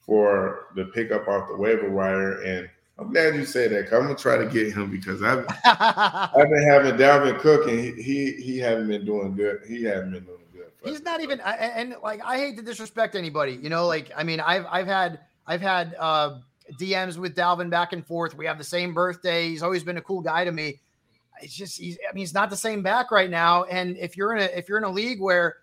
for 0.00 0.68
the 0.76 0.86
pickup 0.86 1.26
off 1.28 1.48
the 1.48 1.56
waiver 1.56 1.90
wire. 1.90 2.40
And 2.42 2.68
I'm 2.98 3.12
glad 3.12 3.34
you 3.34 3.44
said 3.44 3.72
that. 3.72 3.92
I'm 3.92 4.04
gonna 4.04 4.14
try 4.14 4.38
to 4.38 4.46
get 4.46 4.72
him 4.72 4.90
because 4.90 5.22
I've 5.22 5.46
I've 5.64 6.48
been 6.48 6.68
having 6.68 6.94
Dalvin 6.94 7.38
Cook 7.40 7.68
and 7.68 7.78
he, 7.78 7.92
he 8.02 8.32
he 8.32 8.58
haven't 8.58 8.88
been 8.88 9.04
doing 9.04 9.34
good. 9.34 9.62
He 9.66 9.82
hasn't 9.82 10.12
been 10.12 10.24
doing. 10.24 10.38
He's 10.86 11.02
not 11.02 11.20
even 11.20 11.40
and 11.40 11.96
like 12.02 12.20
I 12.24 12.38
hate 12.38 12.56
to 12.56 12.62
disrespect 12.62 13.14
anybody. 13.14 13.52
You 13.52 13.68
know, 13.68 13.86
like 13.86 14.10
I 14.16 14.22
mean, 14.22 14.40
I've 14.40 14.66
I've 14.70 14.86
had 14.86 15.20
I've 15.46 15.60
had 15.60 15.94
uh 15.98 16.38
DMs 16.78 17.16
with 17.16 17.34
Dalvin 17.34 17.70
back 17.70 17.92
and 17.92 18.04
forth. 18.04 18.36
We 18.36 18.46
have 18.46 18.58
the 18.58 18.64
same 18.64 18.94
birthday. 18.94 19.48
He's 19.48 19.62
always 19.62 19.84
been 19.84 19.96
a 19.96 20.02
cool 20.02 20.20
guy 20.20 20.44
to 20.44 20.52
me. 20.52 20.80
It's 21.40 21.54
just 21.54 21.78
he's 21.78 21.98
I 22.08 22.12
mean 22.12 22.22
he's 22.22 22.34
not 22.34 22.50
the 22.50 22.56
same 22.56 22.82
back 22.82 23.10
right 23.10 23.30
now. 23.30 23.64
And 23.64 23.96
if 23.96 24.16
you're 24.16 24.34
in 24.34 24.42
a 24.42 24.46
if 24.56 24.68
you're 24.68 24.78
in 24.78 24.84
a 24.84 24.90
league 24.90 25.20
where 25.20 25.56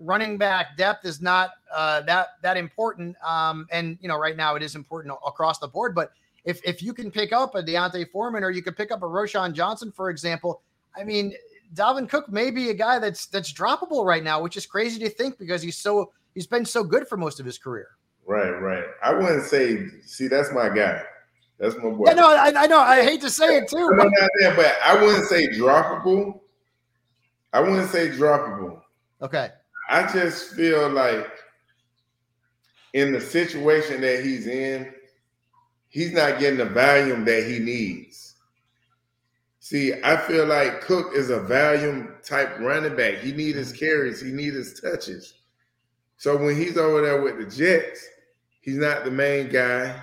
running 0.00 0.38
back 0.38 0.76
depth 0.76 1.04
is 1.04 1.20
not 1.20 1.50
uh, 1.74 2.02
that 2.02 2.28
that 2.42 2.56
important. 2.56 3.16
Um, 3.24 3.66
and 3.70 3.98
you 4.00 4.08
know, 4.08 4.18
right 4.18 4.36
now 4.36 4.54
it 4.54 4.62
is 4.62 4.74
important 4.74 5.14
across 5.26 5.58
the 5.58 5.68
board. 5.68 5.94
But 5.94 6.12
if 6.44 6.60
if 6.64 6.82
you 6.82 6.92
can 6.92 7.10
pick 7.10 7.32
up 7.32 7.54
a 7.54 7.62
D'Onta 7.62 8.08
Foreman 8.10 8.44
or 8.44 8.50
you 8.50 8.62
could 8.62 8.76
pick 8.76 8.90
up 8.90 9.02
a 9.02 9.06
Roschon 9.06 9.52
Johnson, 9.52 9.92
for 9.92 10.10
example, 10.10 10.62
I 10.96 11.04
mean, 11.04 11.34
Dalvin 11.74 12.08
Cook 12.08 12.30
may 12.30 12.50
be 12.50 12.70
a 12.70 12.74
guy 12.74 12.98
that's 12.98 13.26
that's 13.26 13.52
droppable 13.52 14.04
right 14.04 14.22
now, 14.22 14.42
which 14.42 14.56
is 14.56 14.66
crazy 14.66 14.98
to 15.00 15.08
think 15.08 15.38
because 15.38 15.62
he's 15.62 15.76
so 15.76 16.12
he's 16.34 16.46
been 16.46 16.64
so 16.64 16.82
good 16.82 17.08
for 17.08 17.16
most 17.16 17.40
of 17.40 17.46
his 17.46 17.58
career. 17.58 17.88
Right, 18.26 18.50
right. 18.50 18.84
I 19.02 19.14
wouldn't 19.14 19.44
say. 19.44 19.86
See, 20.04 20.28
that's 20.28 20.52
my 20.52 20.68
guy. 20.68 21.02
That's 21.58 21.74
my 21.76 21.90
boy. 21.90 22.04
Yeah, 22.06 22.14
no, 22.14 22.28
I, 22.28 22.52
I 22.56 22.66
know. 22.66 22.78
I 22.78 23.02
hate 23.02 23.20
to 23.22 23.30
say 23.30 23.56
it 23.56 23.68
too, 23.68 23.90
but, 23.96 24.08
there, 24.38 24.54
but 24.54 24.76
I 24.84 25.02
wouldn't 25.02 25.26
say 25.26 25.48
droppable. 25.48 26.40
I 27.52 27.60
wouldn't 27.60 27.90
say 27.90 28.10
droppable. 28.10 28.80
Okay. 29.22 29.50
I 29.90 30.10
just 30.12 30.54
feel 30.54 30.88
like 30.90 31.26
in 32.92 33.12
the 33.12 33.20
situation 33.20 34.00
that 34.02 34.22
he's 34.22 34.46
in, 34.46 34.92
he's 35.88 36.12
not 36.12 36.38
getting 36.38 36.58
the 36.58 36.66
volume 36.66 37.24
that 37.24 37.44
he 37.44 37.58
needs. 37.58 38.27
See, 39.68 39.92
I 40.02 40.16
feel 40.16 40.46
like 40.46 40.80
Cook 40.80 41.12
is 41.14 41.28
a 41.28 41.40
volume 41.40 42.14
type 42.24 42.58
running 42.58 42.96
back. 42.96 43.18
He 43.18 43.32
needs 43.32 43.58
his 43.58 43.70
carries, 43.70 44.18
he 44.18 44.32
needs 44.32 44.56
his 44.56 44.80
touches. 44.80 45.34
So 46.16 46.38
when 46.38 46.56
he's 46.56 46.78
over 46.78 47.02
there 47.02 47.20
with 47.20 47.36
the 47.36 47.44
Jets, 47.44 48.02
he's 48.62 48.78
not 48.78 49.04
the 49.04 49.10
main 49.10 49.50
guy, 49.50 49.94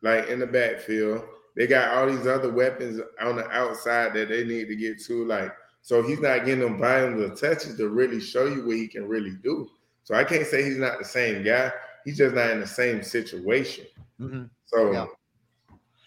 like 0.00 0.28
in 0.28 0.38
the 0.38 0.46
backfield. 0.46 1.22
They 1.54 1.66
got 1.66 1.94
all 1.94 2.06
these 2.06 2.26
other 2.26 2.50
weapons 2.50 2.98
on 3.20 3.36
the 3.36 3.46
outside 3.50 4.14
that 4.14 4.30
they 4.30 4.42
need 4.42 4.68
to 4.68 4.74
get 4.74 5.02
to, 5.02 5.26
like 5.26 5.52
so 5.82 6.02
he's 6.02 6.20
not 6.20 6.46
getting 6.46 6.60
them 6.60 6.78
volumes 6.78 7.20
of 7.20 7.38
touches 7.38 7.76
to 7.76 7.90
really 7.90 8.20
show 8.22 8.46
you 8.46 8.66
what 8.66 8.76
he 8.76 8.88
can 8.88 9.06
really 9.06 9.36
do. 9.42 9.68
So 10.04 10.14
I 10.14 10.24
can't 10.24 10.46
say 10.46 10.64
he's 10.64 10.78
not 10.78 10.98
the 10.98 11.04
same 11.04 11.42
guy. 11.42 11.70
He's 12.06 12.16
just 12.16 12.34
not 12.34 12.52
in 12.52 12.60
the 12.60 12.66
same 12.66 13.02
situation. 13.02 13.84
Mm-hmm. 14.18 14.44
So 14.64 14.92
yeah. 14.92 15.06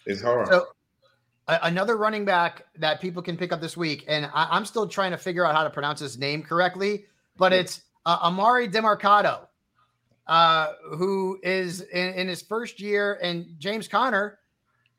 it's 0.07 0.23
hard. 0.23 0.47
So 0.47 0.65
another 1.47 1.97
running 1.97 2.25
back 2.25 2.65
that 2.77 3.01
people 3.01 3.21
can 3.21 3.37
pick 3.37 3.51
up 3.51 3.61
this 3.61 3.75
week, 3.75 4.05
and 4.07 4.29
I, 4.33 4.55
am 4.55 4.65
still 4.65 4.87
trying 4.87 5.11
to 5.11 5.17
figure 5.17 5.45
out 5.45 5.55
how 5.55 5.63
to 5.63 5.69
pronounce 5.69 5.99
his 5.99 6.17
name 6.17 6.41
correctly, 6.41 7.05
but 7.37 7.51
it's 7.51 7.81
uh, 8.05 8.29
Emari 8.29 8.71
Demercado, 8.71 9.47
uh, 10.27 10.73
who 10.95 11.39
is 11.43 11.81
in, 11.81 12.13
in 12.13 12.27
his 12.27 12.41
first 12.41 12.79
year, 12.79 13.19
and 13.21 13.45
James 13.57 13.87
Conner 13.87 14.39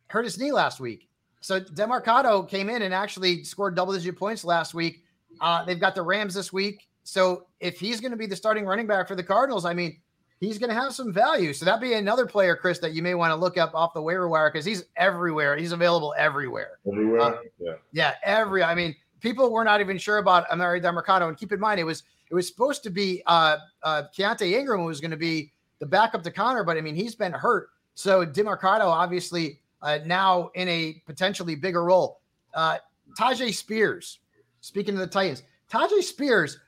hurt 0.08 0.24
his 0.24 0.38
knee 0.38 0.52
last 0.52 0.80
week. 0.80 1.08
So 1.40 1.60
Demercado 1.60 2.48
came 2.48 2.70
in 2.70 2.82
and 2.82 2.94
actually 2.94 3.44
scored 3.44 3.74
double 3.74 3.92
digit 3.92 4.16
points 4.16 4.44
last 4.44 4.74
week. 4.74 5.04
Uh, 5.40 5.64
they've 5.64 5.80
got 5.80 5.94
the 5.94 6.02
Rams 6.02 6.34
this 6.34 6.52
week. 6.52 6.88
So 7.02 7.46
if 7.60 7.78
he's 7.78 8.00
going 8.00 8.12
to 8.12 8.16
be 8.16 8.26
the 8.26 8.36
starting 8.36 8.64
running 8.64 8.86
back 8.86 9.08
for 9.08 9.14
the 9.14 9.22
Cardinals, 9.22 9.66
I 9.66 9.74
mean, 9.74 9.98
he's 10.40 10.58
going 10.58 10.68
to 10.68 10.74
have 10.74 10.92
some 10.92 11.12
value. 11.12 11.52
So 11.52 11.64
that'd 11.64 11.80
be 11.80 11.94
another 11.94 12.26
player, 12.26 12.56
Chris, 12.56 12.78
that 12.80 12.92
you 12.92 13.02
may 13.02 13.14
want 13.14 13.30
to 13.30 13.36
look 13.36 13.56
up 13.56 13.74
off 13.74 13.94
the 13.94 14.02
waiver 14.02 14.28
wire 14.28 14.50
because 14.50 14.64
he's 14.64 14.84
everywhere. 14.96 15.56
He's 15.56 15.72
available 15.72 16.14
everywhere. 16.18 16.78
Everywhere. 16.86 17.20
Uh, 17.20 17.36
yeah. 17.58 17.72
Yeah. 17.92 18.14
Every, 18.22 18.62
I 18.62 18.74
mean, 18.74 18.94
people 19.20 19.50
were 19.50 19.64
not 19.64 19.80
even 19.80 19.98
sure 19.98 20.18
about 20.18 20.48
Emari 20.48 20.82
Demercado. 20.82 21.28
And 21.28 21.36
keep 21.36 21.52
in 21.52 21.60
mind, 21.60 21.80
it 21.80 21.84
was, 21.84 22.02
it 22.30 22.34
was 22.34 22.48
supposed 22.48 22.82
to 22.82 22.90
be 22.90 23.22
uh, 23.26 23.58
uh, 23.82 24.04
Keaontay 24.16 24.52
Ingram 24.52 24.84
was 24.84 25.00
going 25.00 25.10
to 25.10 25.16
be 25.16 25.52
the 25.78 25.86
backup 25.86 26.22
to 26.22 26.30
Conner, 26.30 26.64
but 26.64 26.76
I 26.76 26.80
mean, 26.80 26.94
he's 26.94 27.14
been 27.14 27.32
hurt. 27.32 27.68
So 27.94 28.24
Demercado 28.24 28.86
obviously 28.86 29.60
uh, 29.82 29.98
now 30.04 30.50
in 30.54 30.68
a 30.68 31.02
potentially 31.06 31.54
bigger 31.54 31.84
role. 31.84 32.20
Uh, 32.54 32.78
Tyjae 33.18 33.54
Spears, 33.54 34.20
speaking 34.60 34.94
of 34.94 35.00
the 35.00 35.06
Titans, 35.06 35.42
Tyjae 35.70 36.02
Spears, 36.02 36.58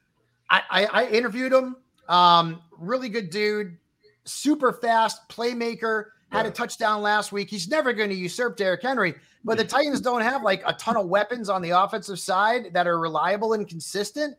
I, 0.50 0.62
I, 0.70 0.85
I 0.85 1.07
interviewed 1.09 1.52
him. 1.52 1.76
Um, 2.09 2.61
really 2.78 3.08
good 3.08 3.30
dude, 3.30 3.76
super 4.24 4.72
fast 4.72 5.28
playmaker. 5.28 6.06
Had 6.32 6.46
a 6.46 6.50
touchdown 6.50 7.02
last 7.02 7.30
week. 7.30 7.48
He's 7.48 7.68
never 7.68 7.92
going 7.92 8.08
to 8.10 8.16
usurp 8.16 8.56
Derrick 8.56 8.82
Henry, 8.82 9.14
but 9.44 9.58
the 9.58 9.64
Titans 9.64 10.00
don't 10.00 10.22
have 10.22 10.42
like 10.42 10.60
a 10.66 10.72
ton 10.72 10.96
of 10.96 11.06
weapons 11.06 11.48
on 11.48 11.62
the 11.62 11.70
offensive 11.70 12.18
side 12.18 12.72
that 12.72 12.88
are 12.88 12.98
reliable 12.98 13.52
and 13.52 13.68
consistent. 13.68 14.36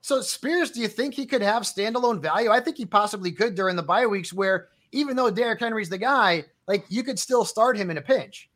So 0.00 0.20
Spears, 0.22 0.72
do 0.72 0.80
you 0.80 0.88
think 0.88 1.14
he 1.14 1.26
could 1.26 1.42
have 1.42 1.62
standalone 1.62 2.20
value? 2.20 2.50
I 2.50 2.58
think 2.58 2.76
he 2.76 2.84
possibly 2.84 3.30
could 3.30 3.54
during 3.54 3.76
the 3.76 3.82
bye 3.82 4.06
weeks 4.06 4.32
where 4.32 4.68
even 4.92 5.14
though 5.14 5.30
Derrick 5.30 5.60
Henry's 5.60 5.88
the 5.88 5.98
guy, 5.98 6.44
like 6.66 6.84
you 6.88 7.04
could 7.04 7.18
still 7.18 7.44
start 7.44 7.76
him 7.76 7.90
in 7.90 7.98
a 7.98 8.02
pinch. 8.02 8.50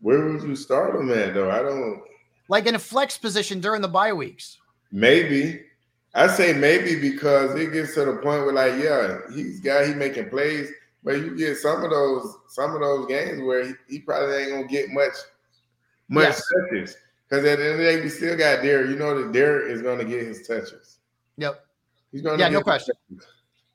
Where 0.00 0.24
would 0.26 0.42
you 0.42 0.54
start 0.54 0.94
him 0.94 1.10
at 1.10 1.34
though? 1.34 1.50
I 1.50 1.62
don't 1.62 2.02
like 2.48 2.66
in 2.66 2.74
a 2.74 2.78
flex 2.78 3.18
position 3.18 3.60
during 3.60 3.82
the 3.82 3.88
bye 3.88 4.12
weeks. 4.12 4.58
Maybe. 4.92 5.62
I 6.14 6.26
say 6.26 6.52
maybe 6.52 6.98
because 7.00 7.54
it 7.54 7.72
gets 7.72 7.94
to 7.94 8.04
the 8.04 8.14
point 8.14 8.44
where 8.44 8.52
like, 8.52 8.82
yeah, 8.82 9.18
he's 9.34 9.60
got 9.60 9.86
he 9.86 9.94
making 9.94 10.28
plays, 10.28 10.68
but 11.04 11.16
you 11.18 11.36
get 11.36 11.56
some 11.56 11.84
of 11.84 11.90
those 11.90 12.36
some 12.48 12.74
of 12.74 12.80
those 12.80 13.06
games 13.06 13.40
where 13.42 13.66
he, 13.66 13.72
he 13.88 13.98
probably 14.00 14.36
ain't 14.36 14.50
gonna 14.50 14.66
get 14.66 14.90
much 14.90 15.14
much 16.08 16.24
yes. 16.24 16.42
touches. 16.70 16.96
Because 17.28 17.44
at 17.44 17.58
the 17.58 17.64
end 17.64 17.72
of 17.72 17.78
the 17.78 17.84
day, 17.84 18.00
we 18.00 18.08
still 18.08 18.36
got 18.36 18.62
Derrick. 18.62 18.90
You 18.90 18.96
know 18.96 19.22
that 19.22 19.32
Derrick 19.32 19.70
is 19.70 19.82
gonna 19.82 20.04
get 20.04 20.26
his 20.26 20.46
touches. 20.46 20.98
Yep. 21.36 21.64
He's 22.10 22.22
gonna 22.22 22.38
yeah, 22.38 22.48
no 22.48 22.60
question. 22.60 22.94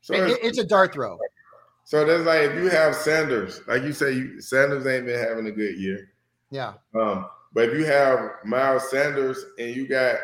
So 0.01 0.13
it, 0.13 0.29
it's, 0.29 0.39
it's 0.43 0.57
a 0.57 0.65
dart 0.65 0.93
throw. 0.93 1.17
So 1.85 2.03
that's 2.03 2.25
like 2.25 2.41
if 2.41 2.55
you 2.55 2.69
have 2.69 2.95
Sanders, 2.95 3.61
like 3.67 3.83
you 3.83 3.93
say, 3.93 4.13
you, 4.13 4.41
Sanders 4.41 4.85
ain't 4.85 5.05
been 5.05 5.19
having 5.19 5.47
a 5.47 5.51
good 5.51 5.77
year. 5.77 6.09
Yeah. 6.51 6.73
Um, 6.93 7.27
but 7.53 7.69
if 7.69 7.73
you 7.77 7.85
have 7.85 8.31
Miles 8.43 8.89
Sanders 8.89 9.45
and 9.57 9.73
you 9.73 9.87
got 9.87 10.17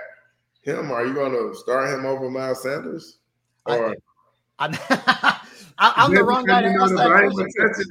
him, 0.61 0.91
are 0.91 1.05
you 1.05 1.13
going 1.13 1.31
to 1.31 1.57
start 1.57 1.89
him 1.89 2.05
over 2.05 2.29
Miles 2.29 2.63
Sanders? 2.63 3.19
Or 3.65 3.95
I, 4.59 5.39
I'm, 5.77 5.93
I'm 5.95 6.13
the 6.13 6.23
wrong 6.23 6.45
guy 6.45 6.61
to 6.61 6.67
ask 6.67 6.93
that. 6.95 7.09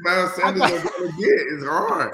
Miles 0.02 0.35
Sanders 0.37 0.61
going 0.98 1.11
to 1.11 1.16
get. 1.18 1.40
It's 1.52 1.64
hard. 1.64 2.12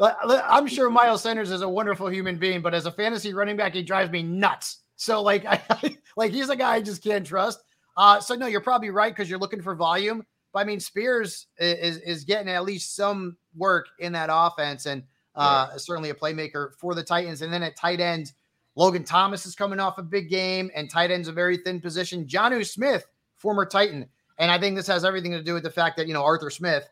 I'm 0.00 0.66
sure 0.66 0.90
Miles 0.90 1.22
Sanders 1.22 1.50
is 1.50 1.62
a 1.62 1.68
wonderful 1.68 2.08
human 2.08 2.36
being, 2.36 2.60
but 2.60 2.74
as 2.74 2.86
a 2.86 2.90
fantasy 2.90 3.32
running 3.32 3.56
back, 3.56 3.74
he 3.74 3.82
drives 3.82 4.10
me 4.10 4.22
nuts. 4.22 4.78
So 4.96 5.22
like, 5.22 5.44
I, 5.70 5.96
like 6.16 6.32
he's 6.32 6.48
a 6.48 6.56
guy 6.56 6.74
I 6.74 6.80
just 6.82 7.02
can't 7.02 7.26
trust. 7.26 7.62
Uh, 7.96 8.20
so 8.20 8.34
no, 8.34 8.46
you're 8.46 8.60
probably 8.60 8.90
right 8.90 9.14
because 9.14 9.28
you're 9.28 9.38
looking 9.38 9.62
for 9.62 9.74
volume. 9.74 10.24
But 10.52 10.60
I 10.60 10.64
mean, 10.64 10.80
Spears 10.80 11.46
is 11.58 11.98
is 11.98 12.24
getting 12.24 12.48
at 12.48 12.64
least 12.64 12.94
some 12.94 13.36
work 13.56 13.86
in 13.98 14.12
that 14.12 14.28
offense, 14.30 14.86
and 14.86 15.02
uh, 15.34 15.68
yeah. 15.70 15.76
certainly 15.78 16.10
a 16.10 16.14
playmaker 16.14 16.72
for 16.78 16.94
the 16.94 17.02
Titans. 17.02 17.42
And 17.42 17.52
then 17.52 17.62
at 17.62 17.76
tight 17.76 18.00
end, 18.00 18.32
Logan 18.74 19.04
Thomas 19.04 19.46
is 19.46 19.54
coming 19.54 19.80
off 19.80 19.98
a 19.98 20.02
big 20.02 20.30
game, 20.30 20.70
and 20.74 20.88
tight 20.88 21.10
end's 21.10 21.28
a 21.28 21.32
very 21.32 21.58
thin 21.58 21.80
position. 21.80 22.26
Jonnu 22.26 22.66
Smith, 22.66 23.06
former 23.36 23.66
Titan, 23.66 24.06
and 24.38 24.50
I 24.50 24.58
think 24.58 24.76
this 24.76 24.86
has 24.86 25.04
everything 25.04 25.32
to 25.32 25.42
do 25.42 25.54
with 25.54 25.62
the 25.62 25.70
fact 25.70 25.96
that 25.98 26.06
you 26.06 26.14
know 26.14 26.24
Arthur 26.24 26.50
Smith 26.50 26.88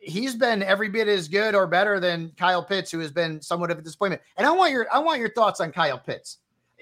he's 0.00 0.34
been 0.34 0.62
every 0.62 0.88
bit 0.88 1.08
as 1.08 1.28
good 1.28 1.54
or 1.54 1.66
better 1.66 2.00
than 2.00 2.32
Kyle 2.36 2.64
Pitts, 2.64 2.90
who 2.90 2.98
has 3.00 3.12
been 3.12 3.40
somewhat 3.40 3.70
of 3.70 3.78
a 3.78 3.82
disappointment. 3.82 4.22
And 4.36 4.46
I 4.46 4.50
want 4.50 4.72
your 4.72 4.86
I 4.92 4.98
want 4.98 5.20
your 5.20 5.32
thoughts 5.32 5.60
on 5.60 5.72
Kyle 5.72 5.98
Pitts. 5.98 6.38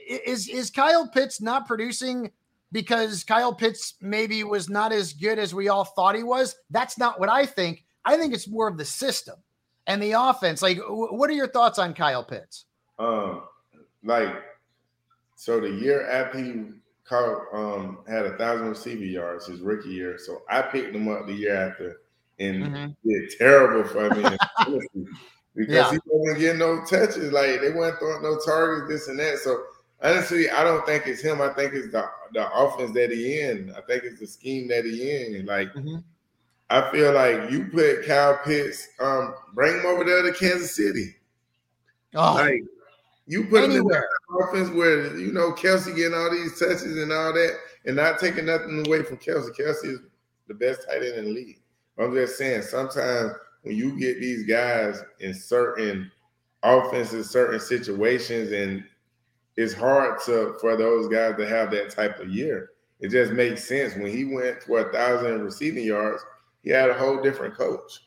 Is 0.09 0.49
is 0.49 0.71
Kyle 0.71 1.07
Pitts 1.07 1.41
not 1.41 1.67
producing 1.67 2.31
because 2.73 3.25
Kyle 3.25 3.53
Pitts 3.55 3.95
maybe 4.01 4.45
was 4.45 4.69
not 4.69 4.93
as 4.93 5.13
good 5.13 5.39
as 5.39 5.55
we 5.55 5.69
all 5.69 5.85
thought 5.85 6.15
he 6.15 6.23
was? 6.23 6.57
That's 6.71 6.99
not 6.99 7.21
what 7.21 7.29
I 7.29 7.45
think. 7.45 7.85
I 8.05 8.17
think 8.17 8.33
it's 8.33 8.49
more 8.49 8.69
of 8.69 8.79
the 8.79 8.85
system 8.85 9.37
and 9.87 10.03
the 10.03 10.13
offense. 10.13 10.63
Like, 10.63 10.79
what 10.89 11.29
are 11.29 11.35
your 11.35 11.49
thoughts 11.49 11.79
on 11.79 11.95
Kyle 11.95 12.25
Pitts? 12.25 12.65
Um, 12.99 13.43
like, 14.09 14.35
so 15.37 15.61
the 15.61 15.71
year 15.71 16.09
after 16.11 16.39
he 16.39 16.65
caught, 17.05 17.43
um, 17.53 17.99
had 18.09 18.27
a 18.27 18.37
thousand 18.37 18.69
receiving 18.69 19.11
yards 19.11 19.47
his 19.47 19.61
rookie 19.61 19.91
year, 19.91 20.19
so 20.19 20.43
I 20.49 20.63
picked 20.63 20.95
him 20.95 21.09
up 21.09 21.27
the 21.27 21.35
year 21.35 21.55
after 21.55 22.01
and 22.41 22.65
mm-hmm. 22.65 23.09
did 23.09 23.31
terrible 23.39 23.89
for 23.89 24.11
me 24.11 24.23
because 25.55 25.75
yeah. 25.75 25.91
he 25.91 25.99
wasn't 26.07 26.39
getting 26.39 26.59
no 26.59 26.85
touches. 26.85 27.33
Like 27.33 27.61
they 27.61 27.71
weren't 27.71 27.99
throwing 27.99 28.23
no 28.23 28.39
targets, 28.45 28.89
this 28.89 29.09
and 29.09 29.19
that. 29.19 29.39
So 29.39 29.63
honestly, 30.03 30.49
I 30.51 30.65
don't 30.65 30.87
think 30.87 31.07
it's 31.07 31.23
him. 31.23 31.41
I 31.41 31.51
think 31.51 31.75
it's 31.75 31.93
the 31.93 32.09
the 32.33 32.51
offense 32.53 32.93
that 32.93 33.11
he 33.11 33.41
in. 33.41 33.75
I 33.77 33.81
think 33.83 34.05
it's 34.05 34.21
the 34.21 34.27
scheme 34.27 34.69
that 34.69 34.85
he 34.85 35.11
in. 35.11 35.47
Like 35.47 35.73
mm-hmm. 35.75 35.99
I 36.71 36.91
feel 36.91 37.13
like 37.13 37.51
you 37.51 37.67
put 37.67 38.07
Kyle 38.07 38.39
Pitts, 38.45 38.89
um, 39.01 39.35
bring 39.55 39.81
him 39.81 39.87
over 39.87 40.05
there 40.05 40.23
to 40.23 40.33
Kansas 40.33 40.75
City. 40.75 41.17
Oh. 42.15 42.35
Like 42.35 42.63
you 43.29 43.45
put 43.45 43.65
Anywhere. 43.65 43.99
him 43.99 44.05
in 44.31 44.39
the 44.39 44.45
offense 44.45 44.71
where 44.71 45.17
you 45.19 45.33
know 45.33 45.53
Kelce 45.53 45.95
getting 45.95 46.15
all 46.15 46.31
these 46.31 46.59
touches 46.59 46.97
and 46.97 47.13
all 47.13 47.33
that, 47.35 47.59
and 47.85 47.95
not 47.95 48.19
taking 48.19 48.47
nothing 48.47 48.85
away 48.87 49.03
from 49.03 49.19
Kelce. 49.19 49.55
Kelce 49.55 49.85
is 49.85 50.01
the 50.49 50.55
best 50.55 50.87
tight 50.89 51.03
end 51.03 51.17
in 51.17 51.25
the 51.27 51.31
league. 51.31 51.61
I'm 51.99 52.15
just 52.15 52.39
saying, 52.39 52.63
sometimes 52.63 53.33
when 53.63 53.77
you 53.77 53.99
get 53.99 54.19
these 54.19 54.47
guys 54.47 55.03
in 55.21 55.35
certain 55.35 56.11
offenses, 56.63 57.31
certain 57.31 57.61
situations, 57.61 58.51
and 58.53 58.83
it's 59.57 59.75
hard 59.75 60.21
to 60.25 60.57
for 60.61 60.77
those 60.77 61.09
guys 61.09 61.37
to 61.37 61.47
have 61.47 61.71
that 61.73 61.91
type 61.91 62.19
of 62.21 62.31
year. 62.31 62.71
It 63.01 63.11
just 63.11 63.33
makes 63.33 63.69
sense. 63.69 63.95
When 63.95 64.11
he 64.11 64.25
went 64.25 64.63
for 64.63 64.81
a 64.81 64.93
thousand 64.93 65.43
receiving 65.43 65.85
yards, 65.85 66.23
he 66.63 66.71
had 66.71 66.91
a 66.91 66.95
whole 66.95 67.21
different 67.21 67.55
coach, 67.55 68.01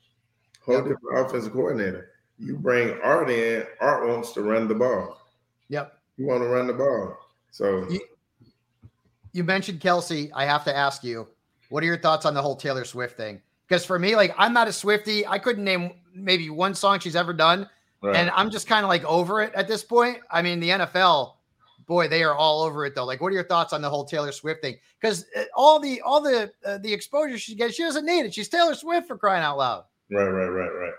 whole 0.65 0.75
yep. 0.75 0.83
different 0.85 1.19
offensive 1.19 1.53
coordinator. 1.53 2.10
You 2.41 2.57
bring 2.57 2.99
Art 3.01 3.29
in, 3.29 3.65
Art 3.79 4.07
wants 4.07 4.31
to 4.33 4.41
run 4.41 4.67
the 4.67 4.73
ball. 4.73 5.21
Yep. 5.69 5.97
You 6.17 6.25
want 6.25 6.41
to 6.41 6.47
run 6.47 6.65
the 6.65 6.73
ball. 6.73 7.17
So 7.51 7.87
you, 7.89 8.01
you 9.31 9.43
mentioned 9.43 9.79
Kelce. 9.79 10.31
I 10.33 10.45
have 10.45 10.63
to 10.65 10.75
ask 10.75 11.03
you, 11.03 11.27
what 11.69 11.83
are 11.83 11.85
your 11.85 11.99
thoughts 11.99 12.25
on 12.25 12.33
the 12.33 12.41
whole 12.41 12.55
Taylor 12.55 12.83
Swift 12.83 13.15
thing? 13.15 13.41
Because 13.67 13.85
for 13.85 13.99
me, 13.99 14.15
like 14.15 14.33
I'm 14.37 14.53
not 14.53 14.67
a 14.67 14.71
Swiftie. 14.71 15.23
I 15.27 15.37
couldn't 15.37 15.63
name 15.63 15.93
maybe 16.13 16.49
one 16.49 16.73
song 16.73 16.99
she's 16.99 17.15
ever 17.15 17.31
done. 17.31 17.69
Right. 18.01 18.15
And 18.15 18.31
I'm 18.31 18.49
just 18.49 18.67
kind 18.67 18.83
of 18.83 18.89
like 18.89 19.05
over 19.05 19.41
it 19.41 19.53
at 19.53 19.67
this 19.67 19.83
point. 19.83 20.17
I 20.31 20.41
mean, 20.41 20.59
the 20.59 20.69
NFL, 20.69 21.33
boy, 21.85 22.07
they 22.07 22.23
are 22.23 22.33
all 22.33 22.63
over 22.63 22.85
it 22.85 22.95
though. 22.95 23.05
Like, 23.05 23.21
what 23.21 23.27
are 23.27 23.35
your 23.35 23.47
thoughts 23.47 23.71
on 23.71 23.81
the 23.81 23.89
whole 23.89 24.03
Taylor 24.05 24.31
Swift 24.31 24.63
thing? 24.63 24.77
Because 24.99 25.25
uh, 25.37 25.43
all 25.55 25.79
the 25.79 26.01
all 26.01 26.21
the 26.21 26.51
uh, 26.65 26.79
the 26.79 26.91
exposure 26.91 27.37
she 27.37 27.53
gets, 27.53 27.75
she 27.75 27.83
doesn't 27.83 28.05
need 28.05 28.25
it. 28.25 28.33
She's 28.33 28.49
Taylor 28.49 28.73
Swift 28.73 29.07
for 29.07 29.17
crying 29.17 29.43
out 29.43 29.57
loud. 29.57 29.83
Right, 30.09 30.25
right, 30.25 30.47
right, 30.47 30.71
right. 30.71 30.93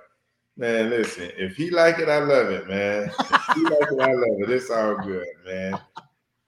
Man, 0.56 0.90
listen, 0.90 1.30
if 1.36 1.56
he 1.56 1.70
like 1.70 1.98
it, 1.98 2.08
I 2.08 2.18
love 2.18 2.50
it, 2.50 2.68
man. 2.68 3.10
If 3.18 3.54
he 3.54 3.62
like 3.62 3.90
it, 3.90 4.00
I 4.00 4.12
love 4.12 4.36
it. 4.38 4.50
It's 4.50 4.70
all 4.70 4.96
good, 4.96 5.26
man. 5.46 5.80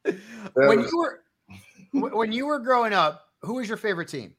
when 0.55 0.81
you 0.81 0.99
were 0.99 1.21
when 1.93 2.31
you 2.31 2.47
were 2.47 2.59
growing 2.59 2.93
up, 2.93 3.29
who 3.41 3.55
was 3.55 3.69
your 3.69 3.79
favorite 3.79 4.09
team? 4.09 4.35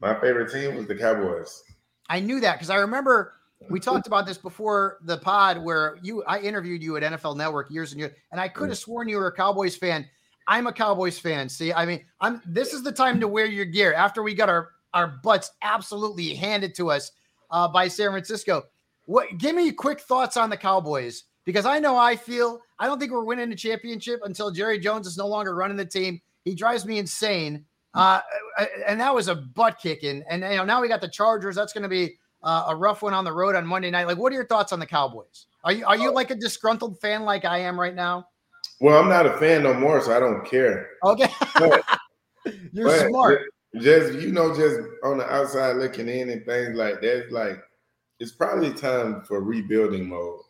My 0.00 0.18
favorite 0.20 0.52
team 0.52 0.76
was 0.76 0.86
the 0.86 0.96
Cowboys. 0.96 1.62
I 2.08 2.20
knew 2.20 2.40
that 2.40 2.54
because 2.54 2.70
I 2.70 2.76
remember 2.76 3.34
we 3.70 3.80
talked 3.80 4.06
about 4.06 4.26
this 4.26 4.38
before 4.38 4.98
the 5.02 5.18
pod 5.18 5.62
where 5.62 5.98
you 6.02 6.24
I 6.24 6.40
interviewed 6.40 6.82
you 6.82 6.96
at 6.96 7.02
NFL 7.02 7.36
Network 7.36 7.70
years 7.70 7.92
and 7.92 8.00
years, 8.00 8.12
and 8.32 8.40
I 8.40 8.48
could 8.48 8.68
have 8.68 8.78
sworn 8.78 9.08
you 9.08 9.18
were 9.18 9.28
a 9.28 9.32
Cowboys 9.32 9.76
fan. 9.76 10.06
I'm 10.48 10.66
a 10.66 10.72
Cowboys 10.72 11.18
fan. 11.18 11.48
See, 11.48 11.72
I 11.72 11.86
mean, 11.86 12.04
I'm 12.20 12.42
this 12.44 12.72
is 12.72 12.82
the 12.82 12.92
time 12.92 13.20
to 13.20 13.28
wear 13.28 13.46
your 13.46 13.64
gear 13.64 13.94
after 13.94 14.22
we 14.22 14.34
got 14.34 14.48
our 14.48 14.70
our 14.94 15.18
butts 15.22 15.50
absolutely 15.62 16.34
handed 16.34 16.74
to 16.76 16.90
us 16.90 17.12
uh, 17.50 17.68
by 17.68 17.88
San 17.88 18.10
Francisco. 18.10 18.64
What 19.06 19.38
give 19.38 19.56
me 19.56 19.72
quick 19.72 20.00
thoughts 20.00 20.36
on 20.36 20.50
the 20.50 20.56
Cowboys 20.56 21.24
because 21.44 21.64
I 21.64 21.78
know 21.78 21.96
I 21.96 22.16
feel 22.16 22.60
I 22.78 22.86
don't 22.86 22.98
think 22.98 23.12
we're 23.12 23.24
winning 23.24 23.48
the 23.48 23.56
championship 23.56 24.20
until 24.24 24.50
Jerry 24.50 24.78
Jones 24.78 25.06
is 25.06 25.16
no 25.16 25.26
longer 25.26 25.54
running 25.54 25.76
the 25.76 25.86
team. 25.86 26.20
He 26.44 26.54
drives 26.54 26.84
me 26.84 26.98
insane. 26.98 27.64
Uh, 27.94 28.20
and 28.86 29.00
that 29.00 29.14
was 29.14 29.28
a 29.28 29.34
butt 29.34 29.78
kicking. 29.78 30.22
And 30.28 30.42
you 30.42 30.56
know, 30.56 30.64
now 30.64 30.82
we 30.82 30.88
got 30.88 31.00
the 31.00 31.08
Chargers. 31.08 31.56
That's 31.56 31.72
going 31.72 31.82
to 31.82 31.88
be 31.88 32.18
uh, 32.42 32.66
a 32.68 32.76
rough 32.76 33.00
one 33.00 33.14
on 33.14 33.24
the 33.24 33.32
road 33.32 33.56
on 33.56 33.66
Monday 33.66 33.90
night. 33.90 34.06
Like, 34.06 34.18
what 34.18 34.32
are 34.32 34.34
your 34.34 34.46
thoughts 34.46 34.72
on 34.72 34.78
the 34.78 34.86
Cowboys? 34.86 35.46
Are 35.64 35.72
you 35.72 35.84
are 35.86 35.96
you 35.96 36.12
like 36.12 36.30
a 36.30 36.34
disgruntled 36.34 37.00
fan 37.00 37.24
like 37.24 37.44
I 37.44 37.58
am 37.58 37.80
right 37.80 37.94
now? 37.94 38.28
Well, 38.80 39.02
I'm 39.02 39.08
not 39.08 39.26
a 39.26 39.36
fan 39.38 39.62
no 39.62 39.72
more, 39.72 40.00
so 40.02 40.14
I 40.14 40.20
don't 40.20 40.44
care. 40.44 40.90
Okay, 41.02 41.28
but, 41.58 41.82
you're 42.72 42.88
but 42.88 43.08
smart. 43.08 43.40
Just 43.78 44.14
you 44.20 44.30
know, 44.30 44.54
just 44.54 44.78
on 45.02 45.18
the 45.18 45.32
outside 45.32 45.76
looking 45.76 46.08
in 46.08 46.30
and 46.30 46.44
things 46.44 46.76
like 46.76 47.00
that. 47.00 47.32
Like, 47.32 47.58
it's 48.18 48.32
probably 48.32 48.72
time 48.72 49.22
for 49.22 49.40
rebuilding 49.40 50.08
mode. 50.08 50.40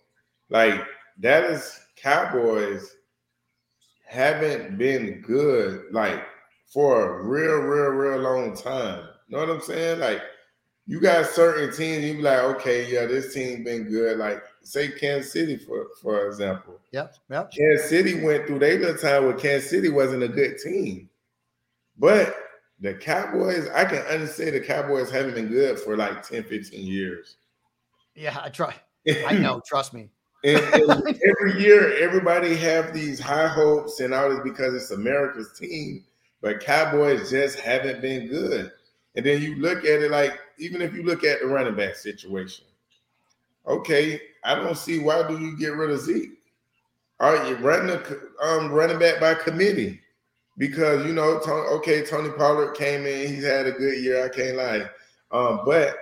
Like 0.50 0.84
that 1.18 1.44
is 1.44 1.80
Cowboys 1.96 2.96
haven't 4.06 4.78
been 4.78 5.20
good. 5.22 5.84
Like 5.90 6.24
for 6.66 7.20
a 7.20 7.24
real, 7.24 7.56
real, 7.56 7.90
real 7.90 8.20
long 8.20 8.56
time. 8.56 9.08
You 9.28 9.36
know 9.36 9.46
what 9.46 9.56
I'm 9.56 9.62
saying? 9.62 10.00
Like 10.00 10.22
you 10.86 11.00
got 11.00 11.26
certain 11.26 11.74
teams, 11.74 12.04
you 12.04 12.14
be 12.14 12.22
like, 12.22 12.38
okay, 12.38 12.90
yeah, 12.90 13.06
this 13.06 13.34
team 13.34 13.64
been 13.64 13.84
good. 13.84 14.18
Like 14.18 14.42
say 14.62 14.88
Kansas 14.88 15.32
City 15.32 15.56
for 15.56 15.88
for 16.00 16.26
example. 16.28 16.80
Yep. 16.92 17.14
Yep. 17.30 17.52
Kansas 17.52 17.88
City 17.88 18.22
went 18.22 18.46
through 18.46 18.60
their 18.60 18.78
little 18.78 18.96
time 18.96 19.24
where 19.24 19.34
Kansas 19.34 19.70
City 19.70 19.88
wasn't 19.88 20.22
a 20.22 20.28
good 20.28 20.58
team. 20.58 21.10
But 21.98 22.36
the 22.80 22.94
Cowboys, 22.94 23.68
I 23.74 23.84
can 23.86 24.02
understand 24.02 24.54
the 24.54 24.60
Cowboys 24.60 25.10
haven't 25.10 25.34
been 25.34 25.48
good 25.48 25.78
for 25.78 25.96
like 25.96 26.26
10, 26.26 26.44
15 26.44 26.86
years. 26.86 27.36
Yeah, 28.16 28.38
I 28.42 28.48
try. 28.48 28.74
I 29.26 29.34
know, 29.38 29.62
trust 29.66 29.94
me. 29.94 30.08
And, 30.44 30.58
and 30.58 31.20
every 31.28 31.60
year, 31.60 31.96
everybody 31.98 32.56
have 32.56 32.92
these 32.92 33.20
high 33.20 33.48
hopes 33.48 34.00
and 34.00 34.12
all 34.14 34.30
this 34.30 34.40
because 34.42 34.74
it's 34.74 34.90
America's 34.90 35.58
team 35.58 36.04
but 36.46 36.60
Cowboys 36.60 37.30
just 37.30 37.58
haven't 37.58 38.00
been 38.00 38.28
good. 38.28 38.70
And 39.16 39.26
then 39.26 39.42
you 39.42 39.56
look 39.56 39.78
at 39.78 40.02
it 40.02 40.10
like, 40.12 40.38
even 40.58 40.82
if 40.82 40.94
you 40.94 41.02
look 41.02 41.24
at 41.24 41.40
the 41.40 41.46
running 41.46 41.74
back 41.74 41.96
situation, 41.96 42.64
okay, 43.66 44.20
I 44.44 44.54
don't 44.54 44.76
see 44.76 44.98
why 44.98 45.26
do 45.26 45.38
you 45.40 45.58
get 45.58 45.74
rid 45.74 45.90
of 45.90 46.00
Zeke? 46.00 46.38
Are 47.18 47.48
you 47.48 47.56
running 47.56 47.96
a 47.96 48.46
um, 48.46 48.70
running 48.70 48.98
back 48.98 49.18
by 49.20 49.34
committee? 49.34 50.00
Because 50.58 51.04
you 51.04 51.14
know, 51.14 51.40
Tony, 51.40 51.66
okay, 51.78 52.04
Tony 52.04 52.30
Pollard 52.30 52.74
came 52.74 53.06
in, 53.06 53.26
he's 53.26 53.44
had 53.44 53.66
a 53.66 53.72
good 53.72 54.02
year. 54.02 54.24
I 54.24 54.28
can't 54.28 54.56
lie, 54.56 54.88
um, 55.32 55.62
but 55.64 55.96